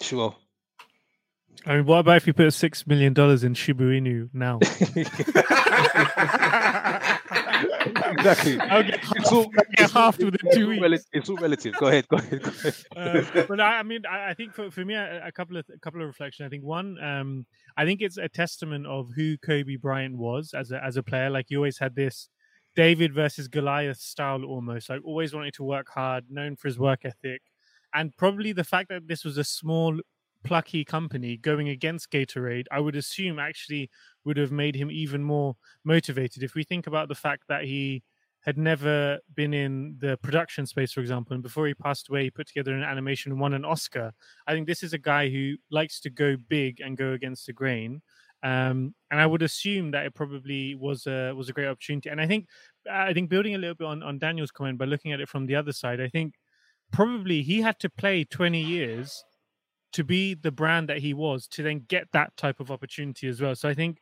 Sure. 0.00 0.34
I 1.66 1.76
mean, 1.76 1.86
what 1.86 1.98
about 1.98 2.16
if 2.18 2.26
you 2.26 2.32
put 2.32 2.52
six 2.52 2.86
million 2.86 3.12
dollars 3.12 3.44
in 3.44 3.54
Shiba 3.54 3.84
Inu 3.84 4.28
now? 4.32 4.58
exactly. 8.10 8.58
I'll 8.60 8.82
get, 8.82 9.00
It's 9.16 9.32
all, 9.32 9.46
get 9.76 9.90
half 9.90 10.18
within 10.18 10.38
it's 10.44 10.56
two 10.56 10.68
weeks. 10.68 10.82
rel- 10.82 10.98
it's 11.12 11.28
all 11.28 11.36
relative. 11.36 11.74
Go 11.78 11.86
ahead. 11.88 12.08
Go 12.08 12.16
ahead. 12.16 12.42
Go 12.42 12.50
ahead. 12.50 12.74
Uh, 12.96 13.44
but 13.48 13.60
I, 13.60 13.78
I 13.78 13.82
mean, 13.82 14.02
I, 14.06 14.30
I 14.30 14.34
think 14.34 14.54
for, 14.54 14.70
for 14.70 14.84
me, 14.84 14.94
a, 14.94 15.26
a 15.26 15.32
couple 15.32 15.56
of 15.56 15.64
a 15.74 15.78
couple 15.78 16.00
of 16.00 16.06
reflection. 16.06 16.46
I 16.46 16.48
think 16.48 16.64
one, 16.64 16.96
um, 17.02 17.46
I 17.76 17.84
think 17.84 18.00
it's 18.02 18.16
a 18.18 18.28
testament 18.28 18.86
of 18.86 19.10
who 19.14 19.36
Kobe 19.38 19.76
Bryant 19.76 20.16
was 20.16 20.54
as 20.54 20.70
a 20.72 20.82
as 20.82 20.96
a 20.96 21.02
player. 21.02 21.30
Like 21.30 21.46
he 21.48 21.56
always 21.56 21.78
had 21.78 21.94
this 21.94 22.28
David 22.76 23.14
versus 23.14 23.48
Goliath 23.48 23.98
style, 23.98 24.44
almost 24.44 24.88
like 24.88 25.00
always 25.04 25.34
wanting 25.34 25.52
to 25.52 25.64
work 25.64 25.88
hard, 25.88 26.24
known 26.30 26.56
for 26.56 26.68
his 26.68 26.78
work 26.78 27.00
ethic, 27.04 27.42
and 27.94 28.16
probably 28.16 28.52
the 28.52 28.64
fact 28.64 28.88
that 28.90 29.08
this 29.08 29.24
was 29.24 29.38
a 29.38 29.44
small, 29.44 29.98
plucky 30.44 30.84
company 30.84 31.36
going 31.36 31.68
against 31.68 32.10
Gatorade. 32.10 32.66
I 32.70 32.80
would 32.80 32.96
assume 32.96 33.38
actually 33.38 33.90
would 34.24 34.36
have 34.36 34.52
made 34.52 34.76
him 34.76 34.90
even 34.90 35.22
more 35.22 35.56
motivated. 35.84 36.42
If 36.42 36.54
we 36.54 36.64
think 36.64 36.86
about 36.86 37.08
the 37.08 37.14
fact 37.14 37.44
that 37.48 37.64
he 37.64 38.02
had 38.42 38.56
never 38.56 39.18
been 39.34 39.52
in 39.52 39.96
the 39.98 40.16
production 40.22 40.64
space, 40.66 40.92
for 40.92 41.00
example, 41.00 41.34
and 41.34 41.42
before 41.42 41.66
he 41.66 41.74
passed 41.74 42.08
away, 42.08 42.24
he 42.24 42.30
put 42.30 42.46
together 42.46 42.72
an 42.72 42.82
animation 42.82 43.38
won 43.38 43.52
an 43.52 43.64
Oscar. 43.64 44.12
I 44.46 44.52
think 44.52 44.66
this 44.66 44.82
is 44.82 44.92
a 44.92 44.98
guy 44.98 45.28
who 45.28 45.56
likes 45.70 46.00
to 46.00 46.10
go 46.10 46.36
big 46.48 46.80
and 46.80 46.96
go 46.96 47.12
against 47.12 47.46
the 47.46 47.52
grain. 47.52 48.00
Um, 48.42 48.94
and 49.10 49.20
I 49.20 49.26
would 49.26 49.42
assume 49.42 49.90
that 49.90 50.06
it 50.06 50.14
probably 50.14 50.76
was 50.76 51.06
a 51.06 51.32
was 51.32 51.48
a 51.48 51.52
great 51.52 51.66
opportunity. 51.66 52.08
And 52.08 52.20
I 52.20 52.26
think 52.26 52.46
I 52.90 53.12
think 53.12 53.28
building 53.28 53.54
a 53.54 53.58
little 53.58 53.74
bit 53.74 53.86
on, 53.86 54.02
on 54.02 54.18
Daniel's 54.18 54.52
comment 54.52 54.78
by 54.78 54.84
looking 54.84 55.12
at 55.12 55.20
it 55.20 55.28
from 55.28 55.46
the 55.46 55.56
other 55.56 55.72
side, 55.72 56.00
I 56.00 56.08
think 56.08 56.34
probably 56.92 57.42
he 57.42 57.60
had 57.60 57.78
to 57.80 57.90
play 57.90 58.24
20 58.24 58.60
years 58.60 59.24
to 59.92 60.04
be 60.04 60.34
the 60.34 60.52
brand 60.52 60.88
that 60.88 60.98
he 60.98 61.14
was 61.14 61.46
to 61.48 61.62
then 61.62 61.84
get 61.88 62.08
that 62.12 62.36
type 62.36 62.60
of 62.60 62.70
opportunity 62.70 63.28
as 63.28 63.40
well. 63.40 63.54
So 63.54 63.68
I 63.68 63.74
think 63.74 63.98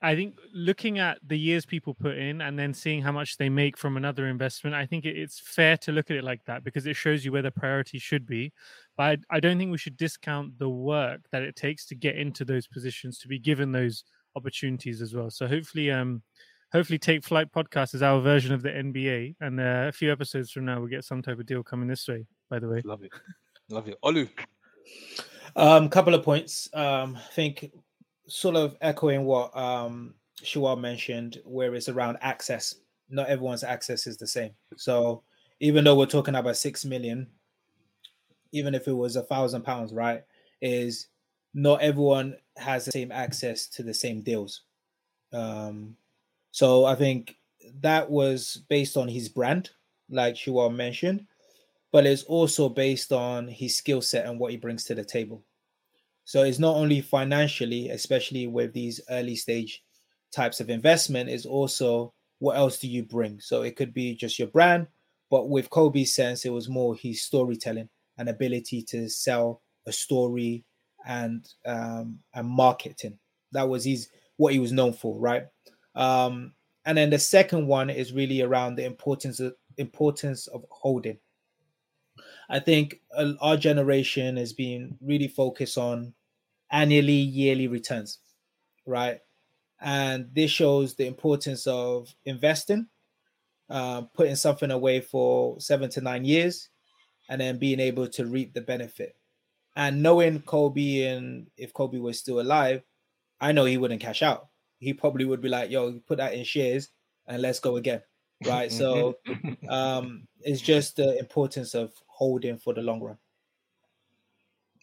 I 0.00 0.14
think 0.14 0.38
looking 0.54 1.00
at 1.00 1.18
the 1.26 1.38
years 1.38 1.66
people 1.66 1.92
put 1.92 2.16
in 2.16 2.40
and 2.40 2.56
then 2.56 2.72
seeing 2.72 3.02
how 3.02 3.10
much 3.10 3.36
they 3.36 3.48
make 3.48 3.76
from 3.76 3.96
another 3.96 4.28
investment, 4.28 4.76
I 4.76 4.86
think 4.86 5.04
it's 5.04 5.40
fair 5.40 5.76
to 5.78 5.92
look 5.92 6.08
at 6.10 6.16
it 6.16 6.22
like 6.22 6.44
that 6.44 6.62
because 6.62 6.86
it 6.86 6.94
shows 6.94 7.24
you 7.24 7.32
where 7.32 7.42
the 7.42 7.50
priority 7.50 7.98
should 7.98 8.24
be. 8.24 8.52
But 8.96 9.20
I, 9.30 9.36
I 9.36 9.40
don't 9.40 9.58
think 9.58 9.72
we 9.72 9.78
should 9.78 9.96
discount 9.96 10.56
the 10.58 10.68
work 10.68 11.22
that 11.32 11.42
it 11.42 11.56
takes 11.56 11.84
to 11.86 11.96
get 11.96 12.16
into 12.16 12.44
those 12.44 12.68
positions 12.68 13.18
to 13.18 13.28
be 13.28 13.40
given 13.40 13.72
those 13.72 14.04
opportunities 14.36 15.02
as 15.02 15.14
well. 15.14 15.30
So 15.30 15.48
hopefully, 15.48 15.90
um, 15.90 16.22
hopefully, 16.72 16.98
Take 16.98 17.24
Flight 17.24 17.50
podcast 17.52 17.92
is 17.94 18.02
our 18.02 18.20
version 18.20 18.54
of 18.54 18.62
the 18.62 18.70
NBA, 18.70 19.34
and 19.40 19.58
uh, 19.58 19.86
a 19.88 19.92
few 19.92 20.12
episodes 20.12 20.52
from 20.52 20.64
now 20.64 20.78
we'll 20.78 20.88
get 20.88 21.04
some 21.04 21.22
type 21.22 21.40
of 21.40 21.46
deal 21.46 21.64
coming 21.64 21.88
this 21.88 22.06
way. 22.06 22.24
By 22.48 22.60
the 22.60 22.68
way, 22.68 22.82
Love 22.84 23.02
it. 23.02 23.10
Love 23.68 23.88
it. 23.88 23.98
Olu. 24.04 24.28
Um, 25.56 25.88
couple 25.88 26.14
of 26.14 26.22
points. 26.22 26.68
Um, 26.72 27.16
I 27.16 27.32
think 27.32 27.72
sort 28.26 28.56
of 28.56 28.76
echoing 28.80 29.24
what 29.24 29.56
um 29.56 30.14
Shual 30.42 30.80
mentioned, 30.80 31.40
where 31.44 31.74
it's 31.74 31.88
around 31.88 32.18
access. 32.20 32.74
Not 33.10 33.28
everyone's 33.28 33.64
access 33.64 34.06
is 34.06 34.16
the 34.16 34.26
same. 34.26 34.52
So 34.76 35.22
even 35.60 35.84
though 35.84 35.96
we're 35.96 36.06
talking 36.06 36.34
about 36.34 36.56
six 36.56 36.84
million, 36.84 37.26
even 38.52 38.74
if 38.74 38.86
it 38.86 38.92
was 38.92 39.16
a 39.16 39.22
thousand 39.22 39.62
pounds, 39.62 39.92
right, 39.92 40.22
is 40.60 41.08
not 41.54 41.80
everyone 41.80 42.36
has 42.56 42.84
the 42.84 42.92
same 42.92 43.10
access 43.10 43.66
to 43.68 43.82
the 43.82 43.94
same 43.94 44.20
deals. 44.22 44.62
Um, 45.32 45.96
so 46.50 46.84
I 46.84 46.94
think 46.94 47.36
that 47.80 48.08
was 48.10 48.62
based 48.68 48.96
on 48.96 49.08
his 49.08 49.28
brand, 49.28 49.70
like 50.10 50.34
Shual 50.34 50.74
mentioned, 50.74 51.26
but 51.92 52.06
it's 52.06 52.24
also 52.24 52.68
based 52.68 53.12
on 53.12 53.48
his 53.48 53.76
skill 53.76 54.02
set 54.02 54.26
and 54.26 54.38
what 54.38 54.50
he 54.50 54.56
brings 54.56 54.84
to 54.84 54.94
the 54.94 55.04
table. 55.04 55.42
So 56.24 56.42
it's 56.42 56.58
not 56.58 56.76
only 56.76 57.00
financially, 57.00 57.88
especially 57.88 58.46
with 58.46 58.72
these 58.72 59.00
early 59.10 59.34
stage 59.34 59.82
types 60.30 60.60
of 60.60 60.68
investment, 60.68 61.30
is 61.30 61.46
also 61.46 62.12
what 62.40 62.56
else 62.56 62.78
do 62.78 62.88
you 62.88 63.02
bring? 63.02 63.40
So 63.40 63.62
it 63.62 63.76
could 63.76 63.94
be 63.94 64.14
just 64.14 64.38
your 64.38 64.48
brand, 64.48 64.86
but 65.30 65.48
with 65.48 65.70
Kobe's 65.70 66.14
sense, 66.14 66.44
it 66.44 66.50
was 66.50 66.68
more 66.68 66.94
his 66.94 67.24
storytelling 67.24 67.88
and 68.18 68.28
ability 68.28 68.82
to 68.82 69.08
sell 69.08 69.62
a 69.86 69.92
story 69.92 70.64
and 71.06 71.48
um, 71.66 72.18
and 72.34 72.46
marketing. 72.46 73.18
That 73.52 73.68
was 73.68 73.84
his 73.84 74.08
what 74.36 74.52
he 74.52 74.58
was 74.58 74.72
known 74.72 74.92
for, 74.92 75.18
right? 75.18 75.46
Um, 75.94 76.52
and 76.84 76.96
then 76.96 77.10
the 77.10 77.18
second 77.18 77.66
one 77.66 77.90
is 77.90 78.12
really 78.12 78.42
around 78.42 78.76
the 78.76 78.84
importance 78.84 79.40
of 79.40 79.54
importance 79.78 80.46
of 80.48 80.64
holding. 80.70 81.18
I 82.48 82.60
think 82.60 83.00
uh, 83.14 83.32
our 83.40 83.56
generation 83.56 84.36
has 84.36 84.52
been 84.52 84.96
really 85.00 85.28
focused 85.28 85.76
on 85.76 86.14
annually, 86.70 87.12
yearly 87.12 87.68
returns, 87.68 88.18
right? 88.86 89.20
And 89.80 90.30
this 90.32 90.50
shows 90.50 90.94
the 90.94 91.06
importance 91.06 91.66
of 91.66 92.14
investing, 92.24 92.88
uh, 93.70 94.02
putting 94.14 94.36
something 94.36 94.70
away 94.70 95.00
for 95.00 95.60
seven 95.60 95.90
to 95.90 96.00
nine 96.00 96.24
years, 96.24 96.70
and 97.28 97.40
then 97.40 97.58
being 97.58 97.80
able 97.80 98.08
to 98.08 98.26
reap 98.26 98.54
the 98.54 98.62
benefit. 98.62 99.16
And 99.76 100.02
knowing 100.02 100.40
Kobe, 100.42 101.02
and 101.02 101.48
if 101.56 101.72
Kobe 101.72 101.98
was 101.98 102.18
still 102.18 102.40
alive, 102.40 102.82
I 103.40 103.52
know 103.52 103.66
he 103.66 103.76
wouldn't 103.76 104.00
cash 104.00 104.22
out. 104.22 104.48
He 104.78 104.92
probably 104.94 105.24
would 105.24 105.40
be 105.40 105.48
like, 105.48 105.70
"Yo, 105.70 106.00
put 106.06 106.18
that 106.18 106.34
in 106.34 106.44
shares 106.44 106.88
and 107.26 107.42
let's 107.42 107.60
go 107.60 107.76
again." 107.76 108.02
Right. 108.44 108.70
So 108.72 109.18
um, 109.68 110.26
it's 110.42 110.60
just 110.60 110.96
the 110.96 111.18
importance 111.18 111.74
of 111.74 111.92
holding 112.06 112.58
for 112.58 112.74
the 112.74 112.82
long 112.82 113.00
run. 113.00 113.18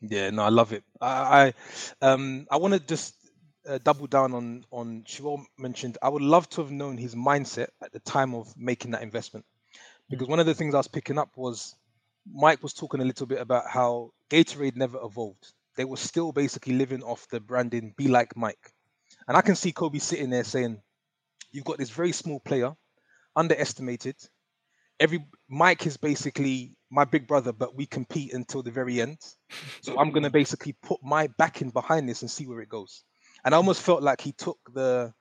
Yeah, 0.01 0.29
no, 0.29 0.43
I 0.43 0.49
love 0.49 0.73
it. 0.73 0.83
I, 1.01 1.53
I 2.01 2.05
um, 2.05 2.47
I 2.51 2.57
want 2.57 2.73
to 2.73 2.79
just 2.79 3.15
uh, 3.67 3.79
double 3.83 4.07
down 4.07 4.33
on 4.33 4.65
on 4.71 5.03
Shival 5.07 5.43
mentioned. 5.57 5.97
I 6.01 6.09
would 6.09 6.21
love 6.21 6.49
to 6.49 6.61
have 6.61 6.71
known 6.71 6.97
his 6.97 7.15
mindset 7.15 7.69
at 7.81 7.91
the 7.91 7.99
time 8.01 8.35
of 8.35 8.55
making 8.57 8.91
that 8.91 9.01
investment, 9.01 9.45
because 10.09 10.27
one 10.27 10.39
of 10.39 10.45
the 10.45 10.53
things 10.53 10.75
I 10.75 10.79
was 10.79 10.87
picking 10.87 11.17
up 11.17 11.37
was 11.37 11.75
Mike 12.31 12.61
was 12.61 12.73
talking 12.73 13.01
a 13.01 13.05
little 13.05 13.25
bit 13.25 13.39
about 13.39 13.67
how 13.69 14.11
Gatorade 14.29 14.75
never 14.75 14.99
evolved. 15.01 15.53
They 15.77 15.85
were 15.85 15.97
still 15.97 16.31
basically 16.31 16.75
living 16.75 17.01
off 17.01 17.27
the 17.29 17.39
branding 17.39 17.93
"Be 17.97 18.07
like 18.07 18.35
Mike," 18.35 18.73
and 19.27 19.37
I 19.37 19.41
can 19.41 19.55
see 19.55 19.71
Kobe 19.71 19.99
sitting 19.99 20.29
there 20.29 20.43
saying, 20.43 20.81
"You've 21.51 21.65
got 21.65 21.77
this 21.77 21.89
very 21.89 22.11
small 22.11 22.39
player, 22.41 22.75
underestimated. 23.35 24.15
Every 24.99 25.25
Mike 25.49 25.85
is 25.85 25.97
basically 25.97 26.75
my 26.89 27.05
big 27.05 27.27
brother, 27.27 27.51
but 27.51 27.75
we 27.75 27.85
compete 27.85 28.33
until 28.33 28.63
the 28.63 28.71
very 28.71 29.01
end. 29.01 29.17
So 29.81 29.99
I'm 29.99 30.11
gonna 30.11 30.29
basically 30.29 30.73
put 30.73 30.99
my 31.03 31.27
backing 31.37 31.69
behind 31.69 32.07
this 32.07 32.21
and 32.21 32.31
see 32.31 32.47
where 32.47 32.61
it 32.61 32.69
goes." 32.69 33.03
And 33.43 33.53
I 33.53 33.57
almost 33.57 33.81
felt 33.81 34.01
like 34.01 34.21
he 34.21 34.31
took 34.31 34.59
the 34.73 35.13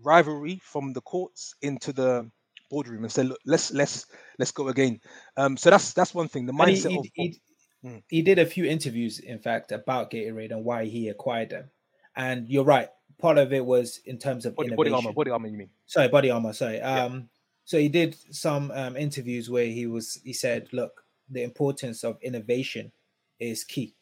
rivalry 0.00 0.60
from 0.62 0.92
the 0.92 1.02
courts 1.02 1.54
into 1.62 1.92
the 1.92 2.30
boardroom 2.70 3.04
and 3.04 3.12
said, 3.12 3.26
"Look, 3.26 3.40
let's 3.44 3.70
let's 3.72 4.06
let's 4.38 4.52
go 4.52 4.68
again." 4.68 5.00
Um, 5.36 5.56
so 5.56 5.70
that's 5.70 5.92
that's 5.92 6.14
one 6.14 6.28
thing. 6.28 6.46
The 6.46 6.52
he, 6.52 6.58
mindset 6.58 6.90
he, 6.90 6.98
of 6.98 7.06
he, 7.14 7.40
Mm. 7.84 8.02
he 8.08 8.22
did 8.22 8.38
a 8.38 8.46
few 8.46 8.64
interviews, 8.64 9.18
in 9.18 9.38
fact, 9.38 9.72
about 9.72 10.10
Gatorade 10.10 10.50
and 10.50 10.64
why 10.64 10.84
he 10.84 11.08
acquired 11.08 11.50
them. 11.50 11.70
And 12.14 12.48
you're 12.48 12.64
right. 12.64 12.90
Part 13.20 13.38
of 13.38 13.52
it 13.52 13.64
was 13.64 13.98
in 14.06 14.18
terms 14.18 14.46
of 14.46 14.54
body, 14.56 14.70
BodyArmor, 14.70 15.14
body 15.14 15.30
armor. 15.30 15.48
You 15.48 15.58
mean? 15.58 15.70
sorry, 15.86 16.08
BodyArmor. 16.08 16.54
Sorry. 16.54 16.76
Yeah. 16.78 17.04
Um, 17.04 17.28
so 17.64 17.78
he 17.78 17.88
did 17.88 18.16
some 18.34 18.70
um, 18.72 18.96
interviews 18.96 19.48
where 19.50 19.66
he 19.66 19.86
was 19.86 20.20
he 20.24 20.32
said, 20.32 20.68
"Look, 20.72 21.04
the 21.28 21.42
importance 21.42 22.02
of 22.04 22.18
innovation 22.22 22.92
is 23.38 23.64
key." 23.64 23.94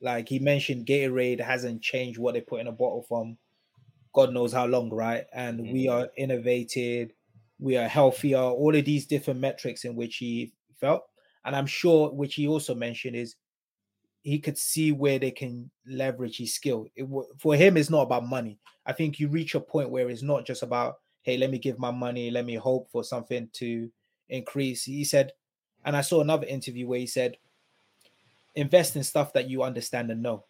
Like 0.00 0.28
he 0.28 0.38
mentioned, 0.40 0.86
Gatorade 0.86 1.40
hasn't 1.40 1.82
changed 1.82 2.18
what 2.18 2.34
they 2.34 2.40
put 2.40 2.60
in 2.60 2.66
a 2.66 2.72
bottle 2.72 3.02
from 3.02 3.38
God 4.12 4.32
knows 4.32 4.52
how 4.52 4.66
long, 4.66 4.90
right? 4.90 5.26
And 5.32 5.60
we 5.72 5.86
Mhm. 5.86 5.92
are 5.92 6.10
innovated. 6.16 7.14
we 7.58 7.76
are 7.76 7.86
healthier, 7.86 8.38
all 8.40 8.74
of 8.74 8.84
these 8.84 9.06
different 9.06 9.38
metrics 9.38 9.84
in 9.84 9.94
which 9.94 10.16
he 10.16 10.52
felt. 10.80 11.04
And 11.44 11.54
I'm 11.54 11.66
sure, 11.66 12.10
which 12.10 12.34
he 12.34 12.48
also 12.48 12.74
mentioned, 12.74 13.14
is 13.14 13.36
he 14.22 14.38
could 14.38 14.56
see 14.56 14.92
where 14.92 15.18
they 15.18 15.30
can 15.30 15.70
leverage 15.86 16.38
his 16.38 16.54
skill. 16.54 16.86
It, 16.94 17.06
for 17.38 17.54
him, 17.54 17.76
it's 17.76 17.90
not 17.90 18.02
about 18.02 18.26
money. 18.26 18.58
I 18.86 18.92
think 18.92 19.18
you 19.18 19.28
reach 19.28 19.54
a 19.54 19.60
point 19.60 19.90
where 19.90 20.08
it's 20.08 20.22
not 20.22 20.46
just 20.46 20.62
about, 20.62 21.00
hey, 21.22 21.36
let 21.36 21.50
me 21.50 21.58
give 21.58 21.78
my 21.78 21.90
money, 21.90 22.30
let 22.30 22.44
me 22.44 22.54
hope 22.54 22.88
for 22.90 23.04
something 23.04 23.48
to 23.54 23.90
increase. 24.28 24.84
He 24.84 25.04
said, 25.04 25.32
and 25.84 25.96
I 25.96 26.00
saw 26.00 26.20
another 26.20 26.46
interview 26.46 26.86
where 26.86 27.00
he 27.00 27.06
said, 27.06 27.36
invest 28.54 28.96
in 28.96 29.02
stuff 29.02 29.32
that 29.32 29.48
you 29.48 29.62
understand 29.62 30.10
and 30.10 30.22
know. 30.22 30.44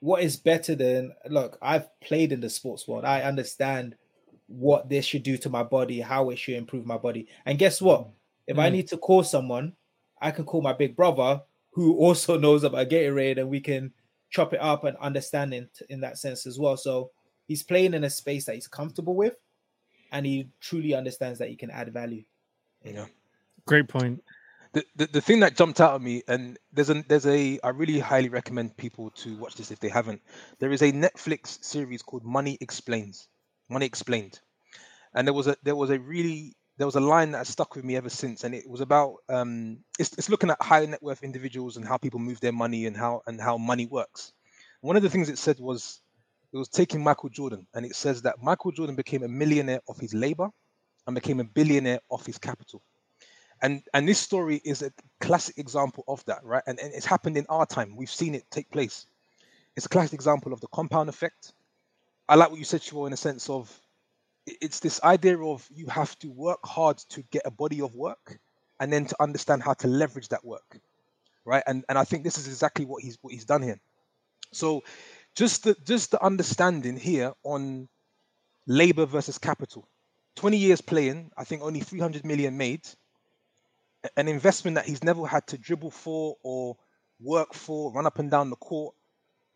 What 0.00 0.22
is 0.22 0.36
better 0.36 0.74
than 0.74 1.12
look? 1.28 1.58
I've 1.62 1.88
played 2.00 2.32
in 2.32 2.40
the 2.40 2.50
sports 2.50 2.86
world. 2.86 3.04
I 3.04 3.22
understand 3.22 3.96
what 4.48 4.88
this 4.88 5.04
should 5.04 5.22
do 5.22 5.36
to 5.38 5.50
my 5.50 5.62
body, 5.62 6.00
how 6.00 6.30
it 6.30 6.38
should 6.38 6.54
improve 6.54 6.86
my 6.86 6.98
body. 6.98 7.28
And 7.44 7.58
guess 7.58 7.80
what? 7.80 8.08
If 8.46 8.56
mm. 8.56 8.62
I 8.62 8.68
need 8.68 8.88
to 8.88 8.96
call 8.96 9.22
someone, 9.22 9.72
I 10.20 10.30
can 10.30 10.44
call 10.44 10.62
my 10.62 10.72
big 10.72 10.96
brother 10.96 11.40
who 11.76 11.94
also 11.98 12.38
knows 12.38 12.64
about 12.64 12.88
Gatorade 12.88 13.38
and 13.38 13.50
we 13.50 13.60
can 13.60 13.92
chop 14.30 14.54
it 14.54 14.60
up 14.62 14.84
and 14.84 14.96
understand 14.96 15.52
it 15.52 15.68
in 15.90 16.00
that 16.00 16.16
sense 16.16 16.46
as 16.46 16.58
well. 16.58 16.74
So 16.74 17.10
he's 17.46 17.62
playing 17.62 17.92
in 17.92 18.02
a 18.02 18.08
space 18.08 18.46
that 18.46 18.54
he's 18.54 18.66
comfortable 18.66 19.14
with 19.14 19.36
and 20.10 20.24
he 20.24 20.48
truly 20.58 20.94
understands 20.94 21.38
that 21.38 21.50
he 21.50 21.54
can 21.54 21.70
add 21.70 21.92
value. 21.92 22.24
Yeah. 22.82 23.04
Great 23.66 23.88
point. 23.88 24.24
The, 24.72 24.86
the, 24.96 25.06
the 25.06 25.20
thing 25.20 25.40
that 25.40 25.54
jumped 25.54 25.78
out 25.78 25.94
at 25.94 26.00
me 26.00 26.22
and 26.26 26.58
there's 26.72 26.88
a 26.88 27.04
there's 27.08 27.26
a 27.26 27.60
I 27.62 27.68
really 27.68 27.98
highly 27.98 28.30
recommend 28.30 28.78
people 28.78 29.10
to 29.10 29.36
watch 29.36 29.56
this 29.56 29.70
if 29.70 29.78
they 29.78 29.90
haven't. 29.90 30.22
There 30.60 30.72
is 30.72 30.80
a 30.80 30.92
Netflix 30.92 31.62
series 31.62 32.00
called 32.00 32.24
Money 32.24 32.56
Explains. 32.62 33.28
Money 33.68 33.84
Explained. 33.84 34.40
And 35.14 35.28
there 35.28 35.34
was 35.34 35.46
a 35.46 35.56
there 35.62 35.76
was 35.76 35.90
a 35.90 35.98
really 35.98 36.56
there 36.78 36.86
was 36.86 36.96
a 36.96 37.00
line 37.00 37.32
that 37.32 37.46
stuck 37.46 37.74
with 37.74 37.84
me 37.84 37.96
ever 37.96 38.10
since, 38.10 38.44
and 38.44 38.54
it 38.54 38.68
was 38.68 38.80
about 38.80 39.16
um, 39.28 39.78
it's, 39.98 40.12
it's 40.18 40.28
looking 40.28 40.50
at 40.50 40.60
high 40.60 40.84
net 40.84 41.02
worth 41.02 41.22
individuals 41.22 41.76
and 41.76 41.86
how 41.86 41.96
people 41.96 42.20
move 42.20 42.40
their 42.40 42.52
money 42.52 42.86
and 42.86 42.96
how 42.96 43.22
and 43.26 43.40
how 43.40 43.56
money 43.56 43.86
works. 43.86 44.32
One 44.80 44.96
of 44.96 45.02
the 45.02 45.10
things 45.10 45.28
it 45.28 45.38
said 45.38 45.58
was 45.58 46.00
it 46.52 46.56
was 46.58 46.68
taking 46.68 47.02
Michael 47.02 47.30
Jordan, 47.30 47.66
and 47.74 47.86
it 47.86 47.96
says 47.96 48.22
that 48.22 48.42
Michael 48.42 48.72
Jordan 48.72 48.94
became 48.94 49.22
a 49.22 49.28
millionaire 49.28 49.80
off 49.88 49.98
his 50.00 50.14
labor 50.14 50.50
and 51.06 51.14
became 51.14 51.40
a 51.40 51.44
billionaire 51.44 52.00
off 52.10 52.26
his 52.26 52.38
capital. 52.38 52.82
And 53.62 53.82
and 53.94 54.06
this 54.06 54.18
story 54.18 54.60
is 54.64 54.82
a 54.82 54.92
classic 55.20 55.56
example 55.58 56.04
of 56.08 56.22
that, 56.26 56.44
right? 56.44 56.62
And, 56.66 56.78
and 56.78 56.92
it's 56.92 57.06
happened 57.06 57.38
in 57.38 57.46
our 57.48 57.64
time. 57.64 57.96
We've 57.96 58.10
seen 58.10 58.34
it 58.34 58.44
take 58.50 58.70
place. 58.70 59.06
It's 59.76 59.86
a 59.86 59.88
classic 59.90 60.12
example 60.12 60.52
of 60.52 60.60
the 60.60 60.68
compound 60.68 61.08
effect. 61.08 61.52
I 62.28 62.34
like 62.34 62.50
what 62.50 62.58
you 62.58 62.64
said, 62.64 62.82
Shivo, 62.82 63.06
in 63.06 63.12
a 63.12 63.16
sense 63.16 63.48
of 63.48 63.72
it's 64.46 64.80
this 64.80 65.02
idea 65.02 65.38
of 65.38 65.68
you 65.74 65.86
have 65.86 66.18
to 66.20 66.30
work 66.30 66.60
hard 66.64 66.98
to 66.98 67.22
get 67.30 67.42
a 67.44 67.50
body 67.50 67.80
of 67.80 67.94
work 67.94 68.38
and 68.80 68.92
then 68.92 69.06
to 69.06 69.16
understand 69.20 69.62
how 69.62 69.74
to 69.74 69.88
leverage 69.88 70.28
that 70.28 70.44
work 70.44 70.80
right? 71.46 71.62
And 71.66 71.84
and 71.88 71.96
i 71.96 72.04
think 72.04 72.24
this 72.24 72.36
is 72.36 72.46
exactly 72.48 72.84
what 72.84 73.02
he's 73.02 73.16
what 73.22 73.32
he's 73.32 73.46
done 73.46 73.62
here. 73.62 73.80
So 74.52 74.82
just 75.34 75.64
the 75.64 75.76
just 75.86 76.10
the 76.10 76.22
understanding 76.22 76.98
here 76.98 77.32
on 77.42 77.88
labor 78.66 79.06
versus 79.06 79.38
capital. 79.38 79.88
20 80.34 80.58
years 80.58 80.82
playing 80.82 81.30
i 81.38 81.44
think 81.44 81.62
only 81.62 81.80
300 81.80 82.26
million 82.26 82.58
made. 82.58 82.86
An 84.16 84.28
investment 84.28 84.74
that 84.74 84.84
he's 84.84 85.02
never 85.02 85.26
had 85.26 85.46
to 85.48 85.58
dribble 85.58 85.92
for 85.92 86.36
or 86.42 86.76
work 87.20 87.54
for 87.54 87.92
run 87.92 88.06
up 88.06 88.18
and 88.18 88.30
down 88.30 88.50
the 88.50 88.56
court 88.56 88.94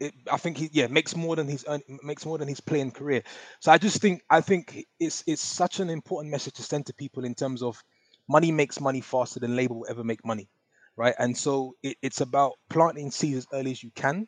it, 0.01 0.15
I 0.33 0.39
think 0.39 0.57
he 0.57 0.71
yeah 0.73 0.87
makes 0.87 1.15
more 1.15 1.37
than 1.37 1.47
his 1.47 1.65
makes 2.03 2.25
more 2.25 2.39
than 2.39 2.49
his 2.49 2.61
playing 2.61 2.91
career. 2.93 3.23
So 3.61 3.71
I 3.71 3.79
just 3.79 4.01
think 4.01 4.23
I 4.31 4.41
think 4.41 4.87
it's 4.99 5.23
it's 5.27 5.43
such 5.43 5.79
an 5.79 5.91
important 5.91 6.33
message 6.33 6.55
to 6.55 6.63
send 6.63 6.87
to 6.87 6.95
people 6.95 7.25
in 7.25 7.35
terms 7.35 7.63
of 7.63 7.83
money 8.29 8.51
makes 8.51 8.81
money 8.81 9.01
faster 9.01 9.39
than 9.39 9.57
labor 9.57 9.75
will 9.75 9.87
ever 9.91 10.03
make 10.03 10.25
money, 10.25 10.49
right? 10.97 11.15
And 11.19 11.37
so 11.37 11.75
it, 11.83 11.97
it's 12.01 12.21
about 12.21 12.55
planting 12.71 13.11
seeds 13.11 13.39
as 13.39 13.47
early 13.53 13.73
as 13.73 13.83
you 13.83 13.91
can 13.95 14.27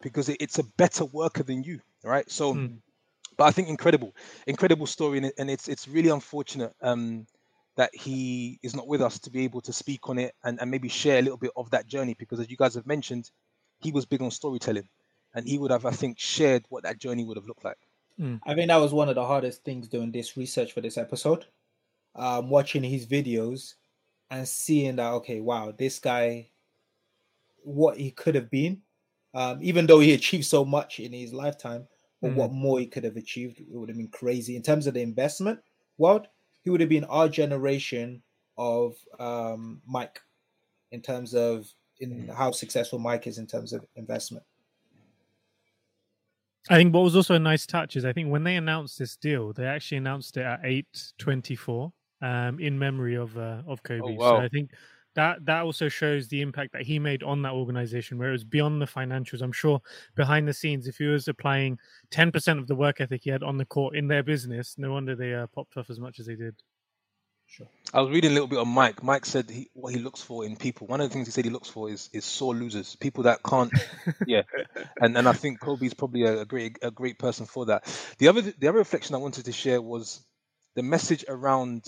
because 0.00 0.28
it, 0.28 0.38
it's 0.40 0.58
a 0.58 0.64
better 0.76 1.04
worker 1.04 1.42
than 1.42 1.62
you, 1.62 1.80
right? 2.02 2.28
So, 2.30 2.54
mm. 2.54 2.78
but 3.36 3.44
I 3.44 3.50
think 3.50 3.68
incredible, 3.68 4.14
incredible 4.46 4.86
story, 4.86 5.18
and, 5.18 5.26
it, 5.26 5.34
and 5.38 5.50
it's 5.50 5.68
it's 5.68 5.86
really 5.86 6.08
unfortunate 6.08 6.72
um, 6.80 7.26
that 7.76 7.94
he 7.94 8.58
is 8.62 8.74
not 8.74 8.86
with 8.86 9.02
us 9.02 9.18
to 9.20 9.30
be 9.30 9.44
able 9.44 9.60
to 9.62 9.72
speak 9.74 10.08
on 10.08 10.18
it 10.18 10.34
and, 10.42 10.58
and 10.60 10.70
maybe 10.70 10.88
share 10.88 11.18
a 11.18 11.22
little 11.22 11.38
bit 11.38 11.52
of 11.56 11.70
that 11.70 11.86
journey 11.86 12.14
because 12.18 12.40
as 12.40 12.50
you 12.50 12.56
guys 12.56 12.74
have 12.74 12.86
mentioned, 12.86 13.30
he 13.80 13.92
was 13.92 14.06
big 14.06 14.22
on 14.22 14.30
storytelling 14.30 14.88
and 15.34 15.46
he 15.46 15.58
would 15.58 15.70
have, 15.70 15.86
I 15.86 15.90
think, 15.90 16.18
shared 16.18 16.64
what 16.68 16.82
that 16.84 16.98
journey 16.98 17.24
would 17.24 17.36
have 17.36 17.46
looked 17.46 17.64
like. 17.64 17.78
Mm. 18.20 18.40
I 18.44 18.54
think 18.54 18.68
that 18.68 18.76
was 18.76 18.92
one 18.92 19.08
of 19.08 19.14
the 19.14 19.24
hardest 19.24 19.64
things 19.64 19.88
doing 19.88 20.12
this 20.12 20.36
research 20.36 20.72
for 20.72 20.80
this 20.80 20.98
episode. 20.98 21.46
Um, 22.14 22.50
watching 22.50 22.82
his 22.82 23.06
videos 23.06 23.74
and 24.30 24.46
seeing 24.46 24.96
that, 24.96 25.12
okay, 25.14 25.40
wow, 25.40 25.72
this 25.76 25.98
guy, 25.98 26.48
what 27.62 27.96
he 27.96 28.10
could 28.10 28.34
have 28.34 28.50
been, 28.50 28.82
um, 29.34 29.58
even 29.62 29.86
though 29.86 30.00
he 30.00 30.12
achieved 30.12 30.44
so 30.44 30.64
much 30.64 31.00
in 31.00 31.12
his 31.12 31.32
lifetime, 31.32 31.86
but 32.20 32.32
mm. 32.32 32.34
what 32.34 32.52
more 32.52 32.78
he 32.78 32.86
could 32.86 33.04
have 33.04 33.16
achieved, 33.16 33.60
it 33.60 33.66
would 33.70 33.88
have 33.88 33.96
been 33.96 34.08
crazy. 34.08 34.56
In 34.56 34.62
terms 34.62 34.86
of 34.86 34.94
the 34.94 35.00
investment 35.00 35.60
world, 35.96 36.28
he 36.62 36.70
would 36.70 36.80
have 36.80 36.90
been 36.90 37.04
our 37.04 37.28
generation 37.28 38.22
of 38.58 38.94
um, 39.18 39.80
Mike 39.86 40.20
in 40.90 41.00
terms 41.00 41.34
of 41.34 41.66
in 41.98 42.28
how 42.28 42.50
successful 42.50 42.98
Mike 42.98 43.26
is 43.26 43.38
in 43.38 43.46
terms 43.46 43.72
of 43.72 43.84
investment. 43.96 44.44
I 46.70 46.76
think 46.76 46.94
what 46.94 47.02
was 47.02 47.16
also 47.16 47.34
a 47.34 47.38
nice 47.40 47.66
touch 47.66 47.96
is 47.96 48.04
I 48.04 48.12
think 48.12 48.30
when 48.30 48.44
they 48.44 48.56
announced 48.56 48.98
this 48.98 49.16
deal, 49.16 49.52
they 49.52 49.66
actually 49.66 49.98
announced 49.98 50.36
it 50.36 50.44
at 50.44 50.60
eight 50.62 51.12
twenty 51.18 51.56
four, 51.56 51.92
um, 52.20 52.60
in 52.60 52.78
memory 52.78 53.16
of 53.16 53.36
uh, 53.36 53.62
of 53.66 53.82
Kobe. 53.82 54.00
Oh, 54.04 54.12
wow. 54.12 54.36
So 54.36 54.44
I 54.44 54.48
think 54.48 54.70
that 55.14 55.44
that 55.44 55.62
also 55.62 55.88
shows 55.88 56.28
the 56.28 56.40
impact 56.40 56.72
that 56.72 56.82
he 56.82 56.98
made 56.98 57.22
on 57.22 57.42
that 57.42 57.52
organization, 57.52 58.16
where 58.16 58.28
it 58.28 58.32
was 58.32 58.44
beyond 58.44 58.80
the 58.80 58.86
financials. 58.86 59.42
I'm 59.42 59.52
sure 59.52 59.82
behind 60.14 60.46
the 60.46 60.54
scenes, 60.54 60.86
if 60.86 60.98
he 60.98 61.06
was 61.06 61.26
applying 61.26 61.78
ten 62.10 62.30
percent 62.30 62.60
of 62.60 62.68
the 62.68 62.76
work 62.76 63.00
ethic 63.00 63.22
he 63.24 63.30
had 63.30 63.42
on 63.42 63.58
the 63.58 63.66
court 63.66 63.96
in 63.96 64.06
their 64.06 64.22
business, 64.22 64.76
no 64.78 64.92
wonder 64.92 65.16
they 65.16 65.34
uh, 65.34 65.48
popped 65.48 65.76
off 65.76 65.90
as 65.90 65.98
much 65.98 66.20
as 66.20 66.26
they 66.26 66.36
did. 66.36 66.54
Sure. 67.52 67.66
I 67.92 68.00
was 68.00 68.10
reading 68.10 68.30
a 68.30 68.32
little 68.32 68.48
bit 68.48 68.58
on 68.58 68.68
Mike. 68.68 69.02
Mike 69.02 69.26
said 69.26 69.50
he, 69.50 69.68
what 69.74 69.92
he 69.92 70.00
looks 70.00 70.22
for 70.22 70.42
in 70.42 70.56
people. 70.56 70.86
One 70.86 71.02
of 71.02 71.10
the 71.10 71.12
things 71.12 71.26
he 71.26 71.32
said 71.32 71.44
he 71.44 71.50
looks 71.50 71.68
for 71.68 71.90
is 71.90 72.08
is 72.14 72.24
sore 72.24 72.54
losers, 72.54 72.96
people 72.96 73.24
that 73.24 73.42
can't. 73.42 73.70
yeah, 74.26 74.44
and 74.98 75.18
and 75.18 75.28
I 75.28 75.34
think 75.34 75.60
Kobe's 75.60 75.92
probably 75.92 76.22
a, 76.22 76.40
a, 76.40 76.44
great 76.46 76.78
a 76.80 76.90
great 76.90 77.18
person 77.18 77.44
for 77.44 77.66
that. 77.66 77.84
The 78.16 78.28
other 78.28 78.40
the 78.40 78.68
other 78.68 78.78
reflection 78.78 79.14
I 79.14 79.18
wanted 79.18 79.44
to 79.44 79.52
share 79.52 79.82
was 79.82 80.24
the 80.76 80.82
message 80.82 81.26
around 81.28 81.84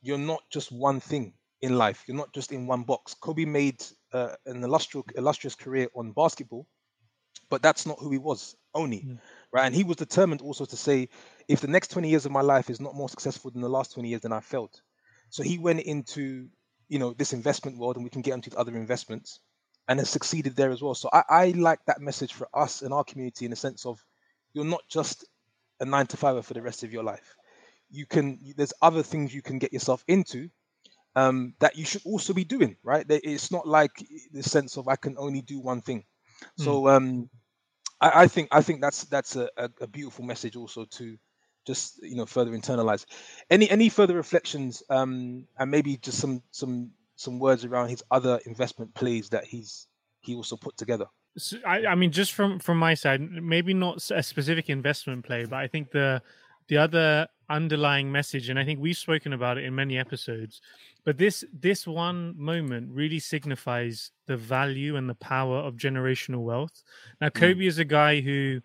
you're 0.00 0.16
not 0.16 0.42
just 0.48 0.70
one 0.70 1.00
thing 1.00 1.32
in 1.60 1.76
life. 1.76 2.04
You're 2.06 2.16
not 2.16 2.32
just 2.32 2.52
in 2.52 2.68
one 2.68 2.84
box. 2.84 3.14
Kobe 3.14 3.46
made 3.46 3.82
uh, 4.12 4.36
an 4.46 4.62
illustrious 4.62 5.06
illustrious 5.16 5.56
career 5.56 5.88
on 5.96 6.12
basketball, 6.12 6.68
but 7.50 7.62
that's 7.62 7.84
not 7.84 7.98
who 7.98 8.12
he 8.12 8.18
was 8.18 8.54
only, 8.74 9.00
mm. 9.00 9.18
right? 9.52 9.66
And 9.66 9.74
he 9.74 9.82
was 9.82 9.96
determined 9.96 10.40
also 10.40 10.66
to 10.66 10.76
say 10.76 11.08
if 11.48 11.60
the 11.60 11.68
next 11.68 11.90
20 11.90 12.08
years 12.08 12.26
of 12.26 12.32
my 12.32 12.40
life 12.40 12.70
is 12.70 12.80
not 12.80 12.94
more 12.94 13.08
successful 13.08 13.50
than 13.50 13.60
the 13.60 13.68
last 13.68 13.92
20 13.92 14.08
years, 14.08 14.22
then 14.22 14.32
I 14.32 14.40
failed. 14.40 14.80
So 15.30 15.42
he 15.42 15.58
went 15.58 15.80
into, 15.80 16.48
you 16.88 16.98
know, 16.98 17.12
this 17.12 17.32
investment 17.32 17.78
world, 17.78 17.96
and 17.96 18.04
we 18.04 18.10
can 18.10 18.22
get 18.22 18.34
into 18.34 18.56
other 18.56 18.76
investments, 18.76 19.40
and 19.88 19.98
has 19.98 20.10
succeeded 20.10 20.56
there 20.56 20.70
as 20.70 20.82
well. 20.82 20.94
So 20.94 21.08
I, 21.12 21.22
I 21.28 21.48
like 21.50 21.80
that 21.86 22.00
message 22.00 22.32
for 22.32 22.48
us 22.54 22.82
in 22.82 22.92
our 22.92 23.04
community 23.04 23.44
in 23.44 23.50
the 23.50 23.56
sense 23.56 23.84
of 23.84 24.02
you're 24.52 24.64
not 24.64 24.82
just 24.88 25.24
a 25.80 25.84
nine 25.84 26.06
to 26.06 26.16
five 26.16 26.44
for 26.46 26.54
the 26.54 26.62
rest 26.62 26.84
of 26.84 26.92
your 26.92 27.02
life. 27.02 27.34
You 27.90 28.06
can 28.06 28.38
there's 28.56 28.72
other 28.80 29.02
things 29.02 29.34
you 29.34 29.42
can 29.42 29.58
get 29.58 29.72
yourself 29.72 30.04
into 30.08 30.48
um, 31.16 31.54
that 31.60 31.76
you 31.76 31.84
should 31.84 32.02
also 32.04 32.32
be 32.32 32.44
doing, 32.44 32.76
right? 32.82 33.04
It's 33.08 33.50
not 33.50 33.68
like 33.68 33.92
the 34.32 34.42
sense 34.42 34.76
of 34.76 34.88
I 34.88 34.96
can 34.96 35.16
only 35.18 35.42
do 35.42 35.60
one 35.60 35.80
thing. 35.80 36.04
So 36.58 36.82
mm. 36.82 36.96
um, 36.96 37.30
I, 38.00 38.26
think 38.26 38.48
I 38.50 38.62
think 38.62 38.80
that's 38.80 39.04
that's 39.04 39.36
a, 39.36 39.48
a, 39.56 39.70
a 39.82 39.86
beautiful 39.86 40.24
message 40.24 40.56
also 40.56 40.84
to 40.84 41.16
just 41.66 42.02
you 42.02 42.16
know 42.16 42.26
further 42.26 42.50
internalize. 42.52 43.04
Any 43.50 43.68
any 43.70 43.88
further 43.88 44.14
reflections, 44.14 44.82
um, 44.90 45.46
and 45.58 45.70
maybe 45.70 45.96
just 45.96 46.18
some 46.18 46.42
some 46.50 46.90
some 47.16 47.38
words 47.38 47.64
around 47.64 47.88
his 47.88 48.02
other 48.10 48.40
investment 48.46 48.94
plays 48.94 49.28
that 49.30 49.44
he's 49.44 49.86
he 50.20 50.34
also 50.34 50.56
put 50.56 50.76
together. 50.76 51.06
So, 51.36 51.58
I, 51.66 51.86
I 51.86 51.94
mean, 51.94 52.12
just 52.12 52.32
from 52.32 52.58
from 52.58 52.78
my 52.78 52.94
side, 52.94 53.20
maybe 53.20 53.74
not 53.74 54.10
a 54.10 54.22
specific 54.22 54.70
investment 54.70 55.24
play, 55.24 55.44
but 55.44 55.56
I 55.56 55.66
think 55.66 55.90
the 55.90 56.22
the 56.68 56.78
other 56.78 57.26
underlying 57.50 58.10
message, 58.10 58.48
and 58.48 58.58
I 58.58 58.64
think 58.64 58.80
we've 58.80 58.96
spoken 58.96 59.32
about 59.32 59.58
it 59.58 59.64
in 59.64 59.74
many 59.74 59.98
episodes, 59.98 60.60
but 61.04 61.18
this 61.18 61.44
this 61.52 61.86
one 61.86 62.34
moment 62.38 62.90
really 62.90 63.18
signifies 63.18 64.12
the 64.26 64.36
value 64.36 64.96
and 64.96 65.08
the 65.08 65.14
power 65.16 65.58
of 65.58 65.74
generational 65.74 66.42
wealth. 66.42 66.82
Now, 67.20 67.28
hmm. 67.28 67.38
Kobe 67.38 67.64
mm. 67.64 67.68
is 67.68 67.78
a 67.78 67.84
guy 67.84 68.20
who 68.20 68.60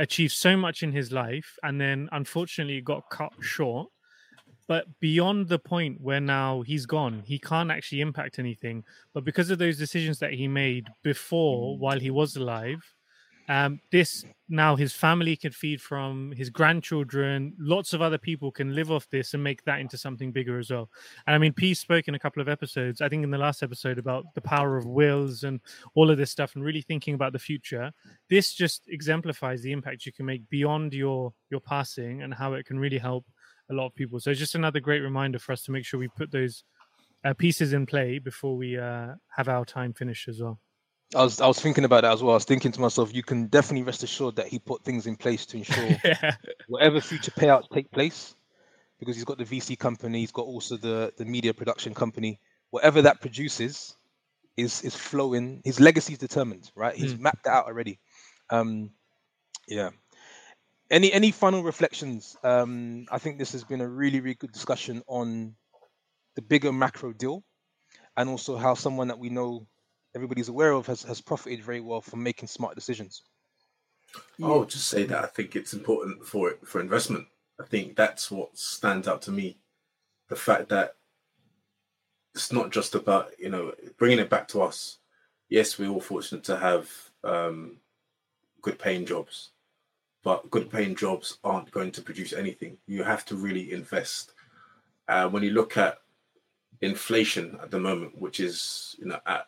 achieved 0.00 0.32
so 0.32 0.56
much 0.56 0.82
in 0.82 0.92
his 0.92 1.12
life 1.12 1.56
and 1.62 1.80
then 1.80 2.08
unfortunately 2.12 2.80
got 2.80 3.08
cut 3.10 3.32
short. 3.40 3.88
But 4.66 4.86
beyond 5.00 5.48
the 5.48 5.58
point 5.58 6.00
where 6.00 6.20
now 6.20 6.62
he's 6.62 6.86
gone 6.86 7.22
he 7.26 7.38
can't 7.38 7.70
actually 7.70 8.00
impact 8.00 8.38
anything. 8.38 8.84
But 9.14 9.24
because 9.24 9.50
of 9.50 9.58
those 9.58 9.76
decisions 9.76 10.18
that 10.20 10.32
he 10.32 10.48
made 10.48 10.88
before 11.02 11.76
mm. 11.76 11.78
while 11.78 12.00
he 12.00 12.10
was 12.10 12.36
alive 12.36 12.82
Um, 13.50 13.80
this 13.90 14.24
now 14.48 14.76
his 14.76 14.92
family 14.92 15.34
can 15.34 15.50
feed 15.50 15.82
from 15.82 16.32
his 16.36 16.50
grandchildren. 16.50 17.52
Lots 17.58 17.92
of 17.92 18.00
other 18.00 18.16
people 18.16 18.52
can 18.52 18.76
live 18.76 18.92
off 18.92 19.08
this 19.10 19.34
and 19.34 19.42
make 19.42 19.64
that 19.64 19.80
into 19.80 19.98
something 19.98 20.30
bigger 20.30 20.60
as 20.60 20.70
well. 20.70 20.88
And 21.26 21.34
I 21.34 21.38
mean, 21.38 21.52
P 21.52 21.74
spoke 21.74 22.06
in 22.06 22.14
a 22.14 22.18
couple 22.18 22.40
of 22.40 22.48
episodes, 22.48 23.00
I 23.00 23.08
think 23.08 23.24
in 23.24 23.30
the 23.32 23.38
last 23.38 23.64
episode, 23.64 23.98
about 23.98 24.24
the 24.36 24.40
power 24.40 24.76
of 24.76 24.86
wills 24.86 25.42
and 25.42 25.60
all 25.96 26.12
of 26.12 26.16
this 26.16 26.30
stuff, 26.30 26.54
and 26.54 26.62
really 26.64 26.82
thinking 26.82 27.14
about 27.14 27.32
the 27.32 27.40
future. 27.40 27.90
This 28.28 28.54
just 28.54 28.82
exemplifies 28.86 29.62
the 29.62 29.72
impact 29.72 30.06
you 30.06 30.12
can 30.12 30.26
make 30.26 30.48
beyond 30.48 30.94
your 30.94 31.32
your 31.50 31.60
passing 31.60 32.22
and 32.22 32.32
how 32.32 32.52
it 32.52 32.66
can 32.66 32.78
really 32.78 32.98
help 32.98 33.26
a 33.68 33.74
lot 33.74 33.86
of 33.86 33.96
people. 33.96 34.20
So 34.20 34.30
it's 34.30 34.38
just 34.38 34.54
another 34.54 34.78
great 34.78 35.00
reminder 35.00 35.40
for 35.40 35.50
us 35.50 35.64
to 35.64 35.72
make 35.72 35.84
sure 35.84 35.98
we 35.98 36.06
put 36.06 36.30
those 36.30 36.62
uh, 37.24 37.34
pieces 37.34 37.72
in 37.72 37.84
play 37.84 38.20
before 38.20 38.56
we 38.56 38.78
uh, 38.78 39.14
have 39.36 39.48
our 39.48 39.64
time 39.64 39.92
finished 39.92 40.28
as 40.28 40.40
well. 40.40 40.60
I 41.14 41.24
was 41.24 41.40
I 41.40 41.46
was 41.46 41.60
thinking 41.60 41.84
about 41.84 42.02
that 42.02 42.12
as 42.12 42.22
well. 42.22 42.32
I 42.32 42.34
was 42.34 42.44
thinking 42.44 42.70
to 42.72 42.80
myself, 42.80 43.12
you 43.14 43.22
can 43.22 43.46
definitely 43.46 43.82
rest 43.82 44.02
assured 44.02 44.36
that 44.36 44.46
he 44.46 44.58
put 44.58 44.84
things 44.84 45.06
in 45.06 45.16
place 45.16 45.44
to 45.46 45.56
ensure 45.56 45.96
yeah. 46.04 46.36
whatever 46.68 47.00
future 47.00 47.32
payouts 47.32 47.68
take 47.70 47.90
place, 47.90 48.34
because 49.00 49.16
he's 49.16 49.24
got 49.24 49.38
the 49.38 49.44
VC 49.44 49.76
company, 49.76 50.20
he's 50.20 50.30
got 50.32 50.46
also 50.46 50.76
the 50.76 51.12
the 51.16 51.24
media 51.24 51.52
production 51.52 51.94
company. 51.94 52.38
Whatever 52.70 53.02
that 53.02 53.20
produces 53.20 53.96
is 54.56 54.82
is 54.82 54.94
flowing. 54.94 55.62
His 55.64 55.80
legacy 55.80 56.12
is 56.12 56.18
determined, 56.18 56.70
right? 56.76 56.94
He's 56.94 57.14
Mm. 57.14 57.20
mapped 57.20 57.44
that 57.44 57.52
out 57.52 57.66
already. 57.66 57.98
Um, 58.50 58.90
yeah. 59.66 59.90
Any 60.90 61.12
any 61.12 61.32
final 61.32 61.62
reflections? 61.64 62.36
Um, 62.44 63.06
I 63.10 63.18
think 63.18 63.38
this 63.38 63.52
has 63.52 63.64
been 63.64 63.80
a 63.80 63.88
really 63.88 64.20
really 64.20 64.34
good 64.34 64.52
discussion 64.52 65.02
on 65.08 65.56
the 66.36 66.42
bigger 66.42 66.72
macro 66.72 67.12
deal, 67.12 67.42
and 68.16 68.28
also 68.28 68.56
how 68.56 68.74
someone 68.74 69.08
that 69.08 69.18
we 69.18 69.28
know 69.30 69.66
everybody's 70.14 70.48
aware 70.48 70.72
of 70.72 70.86
has, 70.86 71.02
has 71.02 71.20
profited 71.20 71.62
very 71.62 71.80
well 71.80 72.00
from 72.00 72.22
making 72.22 72.48
smart 72.48 72.74
decisions. 72.74 73.22
I'll 74.42 74.64
just 74.64 74.88
say 74.88 75.04
that 75.04 75.24
I 75.24 75.26
think 75.26 75.54
it's 75.54 75.72
important 75.72 76.24
for 76.24 76.54
for 76.64 76.80
investment. 76.80 77.26
I 77.60 77.64
think 77.64 77.94
that's 77.94 78.30
what 78.30 78.56
stands 78.56 79.06
out 79.06 79.22
to 79.22 79.30
me. 79.30 79.58
The 80.28 80.36
fact 80.36 80.68
that 80.70 80.96
it's 82.34 82.52
not 82.52 82.70
just 82.70 82.94
about 82.94 83.32
you 83.38 83.50
know 83.50 83.72
bringing 83.98 84.18
it 84.18 84.30
back 84.30 84.48
to 84.48 84.62
us. 84.62 84.98
Yes, 85.48 85.78
we're 85.78 85.90
all 85.90 86.00
fortunate 86.00 86.44
to 86.44 86.56
have 86.56 86.90
um, 87.24 87.76
good 88.62 88.78
paying 88.78 89.04
jobs, 89.04 89.50
but 90.22 90.50
good 90.50 90.70
paying 90.70 90.94
jobs 90.94 91.38
aren't 91.42 91.70
going 91.72 91.90
to 91.92 92.02
produce 92.02 92.32
anything. 92.32 92.78
You 92.86 93.02
have 93.04 93.24
to 93.26 93.36
really 93.36 93.72
invest. 93.72 94.32
Uh, 95.08 95.28
when 95.28 95.42
you 95.42 95.50
look 95.50 95.76
at 95.76 95.98
inflation 96.80 97.58
at 97.62 97.70
the 97.70 97.80
moment, 97.80 98.20
which 98.20 98.40
is 98.40 98.96
you 98.98 99.06
know 99.06 99.18
at 99.26 99.46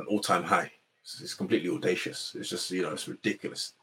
an 0.00 0.06
all 0.08 0.20
time 0.20 0.42
high, 0.42 0.70
it's, 1.02 1.20
it's 1.20 1.34
completely 1.34 1.70
audacious. 1.70 2.34
It's 2.38 2.48
just 2.48 2.70
you 2.70 2.82
know 2.82 2.92
it's 2.92 3.08
ridiculous. 3.08 3.74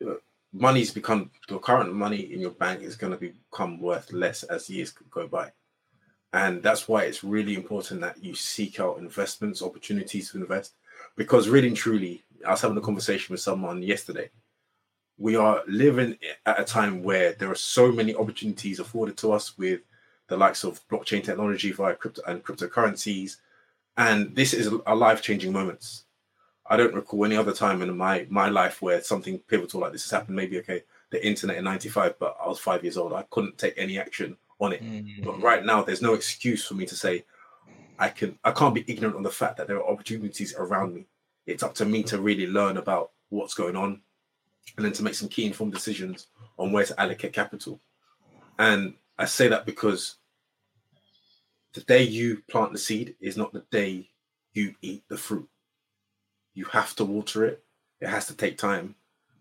You 0.00 0.06
know, 0.06 0.16
money's 0.52 0.92
become 0.92 1.30
the 1.48 1.58
current 1.58 1.92
money 1.92 2.32
in 2.32 2.40
your 2.40 2.50
bank 2.50 2.82
is 2.82 2.96
going 2.96 3.12
to 3.12 3.18
become 3.18 3.80
worth 3.80 4.12
less 4.12 4.42
as 4.44 4.70
years 4.70 4.92
go 5.10 5.26
by. 5.26 5.52
And 6.32 6.62
that's 6.62 6.88
why 6.88 7.04
it's 7.04 7.24
really 7.24 7.54
important 7.54 8.00
that 8.02 8.22
you 8.22 8.34
seek 8.34 8.80
out 8.80 8.98
investments 8.98 9.62
opportunities 9.62 10.30
to 10.30 10.38
invest. 10.38 10.74
Because 11.16 11.48
really 11.48 11.68
and 11.68 11.76
truly 11.76 12.22
i 12.46 12.50
was 12.50 12.60
having 12.60 12.76
a 12.76 12.82
conversation 12.82 13.32
with 13.32 13.40
someone 13.40 13.82
yesterday. 13.82 14.30
We 15.18 15.36
are 15.36 15.62
living 15.66 16.18
at 16.44 16.60
a 16.60 16.64
time 16.64 17.02
where 17.02 17.32
there 17.32 17.50
are 17.50 17.54
so 17.54 17.90
many 17.90 18.14
opportunities 18.14 18.80
afforded 18.80 19.16
to 19.18 19.32
us 19.32 19.56
with 19.56 19.80
the 20.28 20.36
likes 20.36 20.64
of 20.64 20.86
blockchain 20.88 21.24
technology 21.24 21.72
via 21.72 21.94
crypto 21.94 22.20
and 22.26 22.44
cryptocurrencies 22.44 23.36
and 23.96 24.34
this 24.34 24.52
is 24.52 24.72
a 24.86 24.94
life-changing 24.94 25.52
moment. 25.52 26.02
I 26.68 26.76
don't 26.76 26.94
recall 26.94 27.24
any 27.24 27.36
other 27.36 27.52
time 27.52 27.82
in 27.82 27.96
my 27.96 28.26
my 28.28 28.48
life 28.48 28.82
where 28.82 29.00
something 29.00 29.38
pivotal 29.38 29.80
like 29.80 29.92
this 29.92 30.04
has 30.04 30.10
happened. 30.10 30.36
Maybe 30.36 30.58
okay, 30.58 30.82
the 31.10 31.24
internet 31.24 31.56
in 31.56 31.64
'95, 31.64 32.18
but 32.18 32.36
I 32.42 32.48
was 32.48 32.58
five 32.58 32.82
years 32.82 32.96
old. 32.96 33.12
I 33.12 33.24
couldn't 33.30 33.58
take 33.58 33.74
any 33.76 33.98
action 33.98 34.36
on 34.60 34.72
it. 34.72 34.82
Mm. 34.82 35.24
But 35.24 35.40
right 35.40 35.64
now, 35.64 35.82
there's 35.82 36.02
no 36.02 36.14
excuse 36.14 36.66
for 36.66 36.74
me 36.74 36.86
to 36.86 36.96
say 36.96 37.24
I 37.98 38.08
can. 38.08 38.38
I 38.44 38.50
can't 38.50 38.74
be 38.74 38.84
ignorant 38.86 39.16
on 39.16 39.22
the 39.22 39.30
fact 39.30 39.56
that 39.56 39.68
there 39.68 39.76
are 39.76 39.88
opportunities 39.88 40.54
around 40.56 40.94
me. 40.94 41.06
It's 41.46 41.62
up 41.62 41.74
to 41.76 41.84
me 41.84 42.02
to 42.04 42.20
really 42.20 42.46
learn 42.46 42.76
about 42.76 43.12
what's 43.28 43.54
going 43.54 43.76
on, 43.76 44.00
and 44.76 44.84
then 44.84 44.92
to 44.92 45.04
make 45.04 45.14
some 45.14 45.28
key 45.28 45.46
informed 45.46 45.72
decisions 45.72 46.26
on 46.58 46.72
where 46.72 46.84
to 46.84 47.00
allocate 47.00 47.32
capital. 47.32 47.80
And 48.58 48.94
I 49.18 49.26
say 49.26 49.48
that 49.48 49.66
because 49.66 50.16
the 51.76 51.82
day 51.82 52.02
you 52.02 52.42
plant 52.50 52.72
the 52.72 52.78
seed 52.78 53.14
is 53.20 53.36
not 53.36 53.52
the 53.52 53.64
day 53.70 54.10
you 54.52 54.74
eat 54.82 55.04
the 55.08 55.16
fruit 55.16 55.48
you 56.56 56.64
have 56.64 56.96
to 56.96 57.04
water 57.04 57.44
it. 57.44 57.62
It 58.00 58.08
has 58.08 58.26
to 58.26 58.34
take 58.34 58.58
time, 58.58 58.96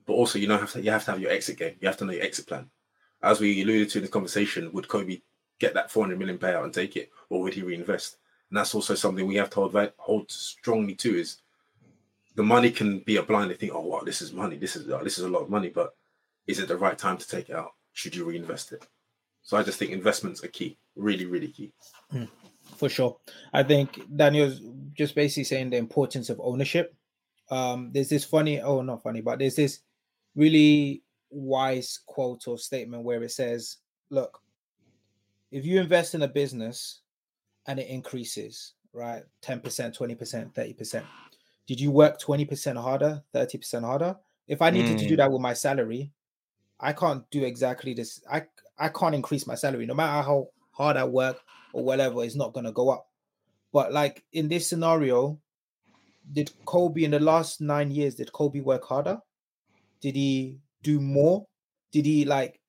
but 0.05 0.13
also 0.13 0.37
you 0.37 0.47
know 0.47 0.57
have 0.57 0.73
to 0.73 0.81
you 0.81 0.91
have 0.91 1.05
to 1.05 1.11
have 1.11 1.21
your 1.21 1.31
exit 1.31 1.57
game. 1.57 1.75
You 1.79 1.87
have 1.87 1.97
to 1.97 2.05
know 2.05 2.13
your 2.13 2.23
exit 2.23 2.45
plan. 2.45 2.69
As 3.23 3.39
we 3.39 3.63
alluded 3.63 3.89
to 3.89 3.99
in 3.99 4.03
the 4.03 4.11
conversation, 4.11 4.71
would 4.73 4.87
Kobe 4.87 5.21
get 5.57 5.73
that 5.73 5.89
400 5.89 6.19
million 6.19 6.37
payout 6.37 6.65
and 6.65 6.73
take 6.73 6.95
it, 6.97 7.09
or 7.29 7.41
would 7.41 7.53
he 7.53 7.63
reinvest? 7.63 8.17
And 8.49 8.57
that's 8.57 8.75
also 8.75 8.93
something 8.93 9.25
we 9.25 9.37
have 9.37 9.49
to 9.51 9.55
hold, 9.55 9.91
hold 9.97 10.29
strongly 10.29 10.93
to. 10.95 11.17
Is 11.17 11.37
the 12.35 12.43
money 12.43 12.69
can 12.69 12.99
be 12.99 13.15
a 13.15 13.23
blind. 13.23 13.49
They 13.49 13.55
think, 13.55 13.71
oh 13.73 13.79
wow, 13.79 14.01
this 14.05 14.21
is 14.21 14.33
money. 14.33 14.57
This 14.57 14.75
is 14.75 14.85
this 14.85 15.17
is 15.17 15.23
a 15.23 15.29
lot 15.29 15.43
of 15.43 15.49
money, 15.49 15.69
but 15.69 15.95
is 16.47 16.59
it 16.59 16.67
the 16.67 16.77
right 16.77 16.97
time 16.97 17.17
to 17.17 17.27
take 17.27 17.49
it 17.49 17.55
out? 17.55 17.71
Should 17.93 18.15
you 18.15 18.25
reinvest 18.25 18.73
it? 18.73 18.85
So 19.45 19.57
I 19.57 19.63
just 19.63 19.77
think 19.77 19.91
investments 19.91 20.43
are 20.43 20.47
key, 20.49 20.77
really, 20.95 21.25
really 21.27 21.49
key. 21.49 21.71
for 22.77 22.89
sure. 22.89 23.17
I 23.53 23.61
think 23.61 24.01
Daniel's 24.15 24.59
just 24.97 25.13
basically 25.13 25.43
saying 25.43 25.69
the 25.69 25.77
importance 25.77 26.29
of 26.31 26.41
ownership. 26.43 26.95
Um, 27.51 27.91
there's 27.93 28.09
this 28.09 28.25
funny, 28.25 28.59
oh, 28.59 28.81
not 28.81 29.03
funny, 29.03 29.21
but 29.21 29.37
there's 29.37 29.55
this 29.55 29.81
really 30.35 31.03
wise 31.29 31.99
quote 32.07 32.47
or 32.47 32.57
statement 32.57 33.03
where 33.03 33.21
it 33.21 33.31
says, 33.31 33.77
Look, 34.09 34.41
if 35.51 35.63
you 35.63 35.79
invest 35.79 36.15
in 36.15 36.23
a 36.23 36.27
business 36.27 37.01
and 37.67 37.79
it 37.79 37.87
increases, 37.87 38.73
right, 38.93 39.23
10%, 39.43 39.61
20%, 39.61 40.53
30%, 40.53 41.03
did 41.67 41.79
you 41.79 41.91
work 41.91 42.19
20% 42.19 42.81
harder, 42.81 43.21
30% 43.33 43.83
harder? 43.83 44.15
If 44.47 44.61
I 44.63 44.71
needed 44.71 44.97
to 44.99 45.07
do 45.07 45.13
Mm. 45.15 45.17
that 45.17 45.31
with 45.31 45.41
my 45.41 45.53
salary, 45.53 46.11
I 46.79 46.93
can't 46.93 47.27
do 47.29 47.43
exactly 47.43 47.93
this. 47.93 48.21
I 48.29 48.45
I 48.77 48.89
can't 48.89 49.15
increase 49.15 49.47
my 49.47 49.55
salary 49.55 49.85
no 49.85 49.93
matter 49.93 50.23
how 50.23 50.49
hard 50.71 50.97
I 50.97 51.05
work 51.05 51.39
or 51.73 51.83
whatever. 51.83 52.23
It's 52.23 52.35
not 52.35 52.53
gonna 52.53 52.71
go 52.71 52.89
up. 52.89 53.07
But 53.71 53.91
like 53.93 54.23
in 54.33 54.47
this 54.47 54.67
scenario, 54.67 55.39
did 56.31 56.51
Kobe 56.65 57.03
in 57.03 57.11
the 57.11 57.19
last 57.19 57.61
nine 57.61 57.91
years? 57.91 58.15
Did 58.15 58.31
Kobe 58.31 58.61
work 58.61 58.83
harder? 58.85 59.19
Did 60.01 60.15
he 60.15 60.59
do 60.83 60.99
more? 60.99 61.45
Did 61.91 62.05
he 62.05 62.25
like 62.25 62.59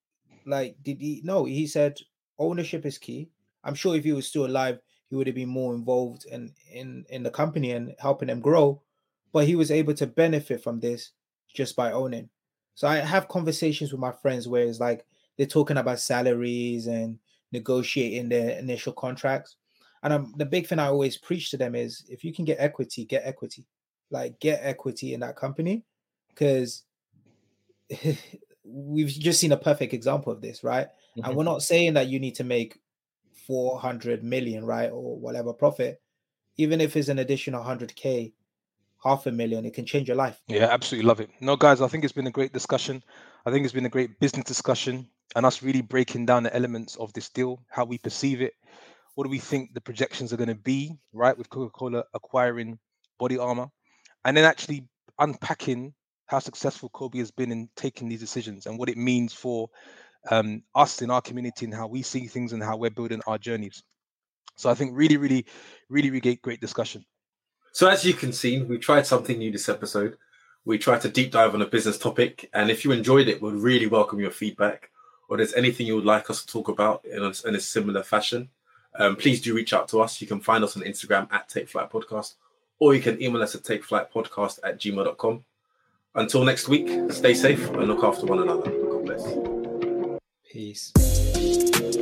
like 0.45 0.75
did 0.83 1.01
he? 1.01 1.21
No, 1.23 1.45
he 1.45 1.67
said 1.67 1.97
ownership 2.39 2.85
is 2.85 2.97
key. 2.97 3.29
I'm 3.63 3.75
sure 3.75 3.95
if 3.95 4.03
he 4.03 4.13
was 4.13 4.27
still 4.27 4.45
alive, 4.45 4.79
he 5.09 5.15
would 5.15 5.27
have 5.27 5.35
been 5.35 5.49
more 5.49 5.73
involved 5.73 6.25
in 6.25 6.53
in 6.71 7.05
in 7.09 7.23
the 7.23 7.31
company 7.31 7.71
and 7.71 7.95
helping 7.99 8.27
them 8.27 8.39
grow. 8.39 8.81
But 9.33 9.45
he 9.45 9.55
was 9.55 9.71
able 9.71 9.93
to 9.95 10.07
benefit 10.07 10.63
from 10.63 10.79
this 10.79 11.11
just 11.53 11.75
by 11.75 11.91
owning. 11.91 12.29
So 12.75 12.87
I 12.87 12.97
have 12.97 13.27
conversations 13.27 13.91
with 13.91 13.99
my 13.99 14.11
friends 14.11 14.47
where 14.47 14.65
it's 14.65 14.79
like 14.79 15.05
they're 15.37 15.47
talking 15.47 15.77
about 15.77 15.99
salaries 15.99 16.87
and 16.87 17.19
negotiating 17.51 18.29
their 18.29 18.57
initial 18.57 18.93
contracts. 18.93 19.55
And 20.03 20.13
um, 20.13 20.33
the 20.37 20.45
big 20.45 20.67
thing 20.67 20.79
I 20.79 20.87
always 20.87 21.17
preach 21.17 21.49
to 21.51 21.57
them 21.57 21.75
is 21.75 22.05
if 22.09 22.23
you 22.23 22.33
can 22.33 22.45
get 22.45 22.59
equity, 22.59 23.05
get 23.05 23.23
equity. 23.25 23.65
Like 24.09 24.39
get 24.39 24.61
equity 24.63 25.13
in 25.13 25.19
that 25.19 25.35
company 25.35 25.83
because 26.29 26.83
we've 28.63 29.09
just 29.09 29.39
seen 29.39 29.51
a 29.51 29.57
perfect 29.57 29.93
example 29.93 30.31
of 30.31 30.41
this, 30.41 30.63
right? 30.63 30.87
And 31.23 31.35
we're 31.35 31.43
not 31.43 31.63
saying 31.63 31.95
that 31.95 32.07
you 32.07 32.19
need 32.19 32.35
to 32.35 32.43
make 32.43 32.79
400 33.47 34.23
million, 34.23 34.63
right? 34.65 34.89
Or 34.89 35.17
whatever 35.17 35.51
profit. 35.51 36.01
Even 36.57 36.79
if 36.79 36.95
it's 36.95 37.09
an 37.09 37.19
additional 37.19 37.63
100K, 37.63 38.33
half 39.03 39.25
a 39.25 39.31
million, 39.31 39.65
it 39.65 39.73
can 39.73 39.85
change 39.85 40.07
your 40.07 40.17
life. 40.17 40.41
Yeah, 40.47 40.65
absolutely 40.65 41.07
love 41.07 41.19
it. 41.19 41.29
No, 41.41 41.55
guys, 41.55 41.81
I 41.81 41.87
think 41.87 42.03
it's 42.03 42.13
been 42.13 42.27
a 42.27 42.31
great 42.31 42.53
discussion. 42.53 43.03
I 43.45 43.51
think 43.51 43.65
it's 43.65 43.73
been 43.73 43.85
a 43.85 43.89
great 43.89 44.19
business 44.19 44.45
discussion 44.45 45.09
and 45.35 45.45
us 45.45 45.61
really 45.61 45.81
breaking 45.81 46.25
down 46.25 46.43
the 46.43 46.55
elements 46.55 46.95
of 46.95 47.13
this 47.13 47.29
deal, 47.29 47.63
how 47.69 47.85
we 47.85 47.97
perceive 47.97 48.41
it. 48.41 48.53
What 49.15 49.23
do 49.23 49.29
we 49.29 49.39
think 49.39 49.73
the 49.73 49.81
projections 49.81 50.31
are 50.31 50.37
going 50.37 50.49
to 50.49 50.55
be, 50.55 50.95
right? 51.11 51.37
With 51.37 51.49
Coca 51.49 51.71
Cola 51.71 52.03
acquiring 52.13 52.77
BodyArmor 53.19 53.69
and 54.25 54.37
then 54.37 54.45
actually 54.45 54.85
unpacking 55.19 55.93
how 56.27 56.39
successful 56.39 56.89
Kobe 56.89 57.19
has 57.19 57.31
been 57.31 57.51
in 57.51 57.69
taking 57.75 58.09
these 58.09 58.19
decisions 58.19 58.65
and 58.65 58.77
what 58.77 58.89
it 58.89 58.97
means 58.97 59.33
for 59.33 59.69
um, 60.29 60.61
us 60.75 61.01
in 61.01 61.09
our 61.09 61.21
community 61.21 61.65
and 61.65 61.73
how 61.73 61.87
we 61.87 62.01
see 62.01 62.27
things 62.27 62.53
and 62.53 62.61
how 62.61 62.77
we're 62.77 62.89
building 62.89 63.21
our 63.27 63.37
journeys. 63.37 63.83
So 64.55 64.69
I 64.69 64.73
think 64.73 64.91
really, 64.93 65.17
really, 65.17 65.45
really, 65.89 66.09
really 66.09 66.21
great, 66.21 66.41
great 66.41 66.61
discussion. 66.61 67.05
So 67.71 67.87
as 67.87 68.03
you 68.03 68.13
can 68.13 68.33
see, 68.33 68.61
we 68.61 68.77
tried 68.77 69.05
something 69.05 69.37
new 69.37 69.51
this 69.51 69.69
episode. 69.69 70.17
We 70.65 70.77
tried 70.77 71.01
to 71.01 71.09
deep 71.09 71.31
dive 71.31 71.53
on 71.53 71.61
a 71.61 71.67
business 71.67 71.97
topic, 71.97 72.49
and 72.53 72.69
if 72.69 72.83
you 72.83 72.91
enjoyed 72.91 73.29
it, 73.29 73.41
we'd 73.41 73.53
really 73.53 73.87
welcome 73.87 74.19
your 74.19 74.31
feedback. 74.31 74.89
Or 75.27 75.37
there's 75.37 75.53
anything 75.53 75.87
you 75.87 75.95
would 75.95 76.05
like 76.05 76.29
us 76.29 76.45
to 76.45 76.51
talk 76.51 76.69
about 76.69 77.03
in 77.05 77.23
a, 77.23 77.33
in 77.47 77.55
a 77.55 77.59
similar 77.59 78.03
fashion, 78.03 78.49
um, 78.97 79.15
please 79.15 79.41
do 79.41 79.53
reach 79.53 79.73
out 79.73 79.87
to 79.89 80.01
us. 80.01 80.21
You 80.21 80.27
can 80.27 80.39
find 80.39 80.63
us 80.63 80.75
on 80.75 80.83
Instagram 80.83 81.31
at 81.31 81.49
Take 81.49 81.69
Flight 81.69 81.91
Podcast, 81.91 82.35
or 82.79 82.95
you 82.95 83.01
can 83.01 83.21
email 83.21 83.41
us 83.41 83.55
at 83.55 83.63
takeflightpodcast 83.63 84.59
at 84.63 84.79
gmail.com. 84.79 85.43
Until 86.15 86.43
next 86.43 86.67
week, 86.67 87.11
stay 87.11 87.33
safe 87.33 87.69
and 87.69 87.87
look 87.87 88.03
after 88.03 88.25
one 88.25 88.39
another. 88.39 88.71
God 88.71 89.05
bless. 89.05 89.23
Peace. 90.51 90.91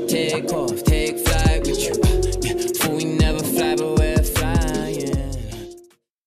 Take 0.07 0.53
off, 0.53 0.83
take 0.83 1.19
flight 1.19 1.67
with 1.67 1.79
you. 1.79 2.14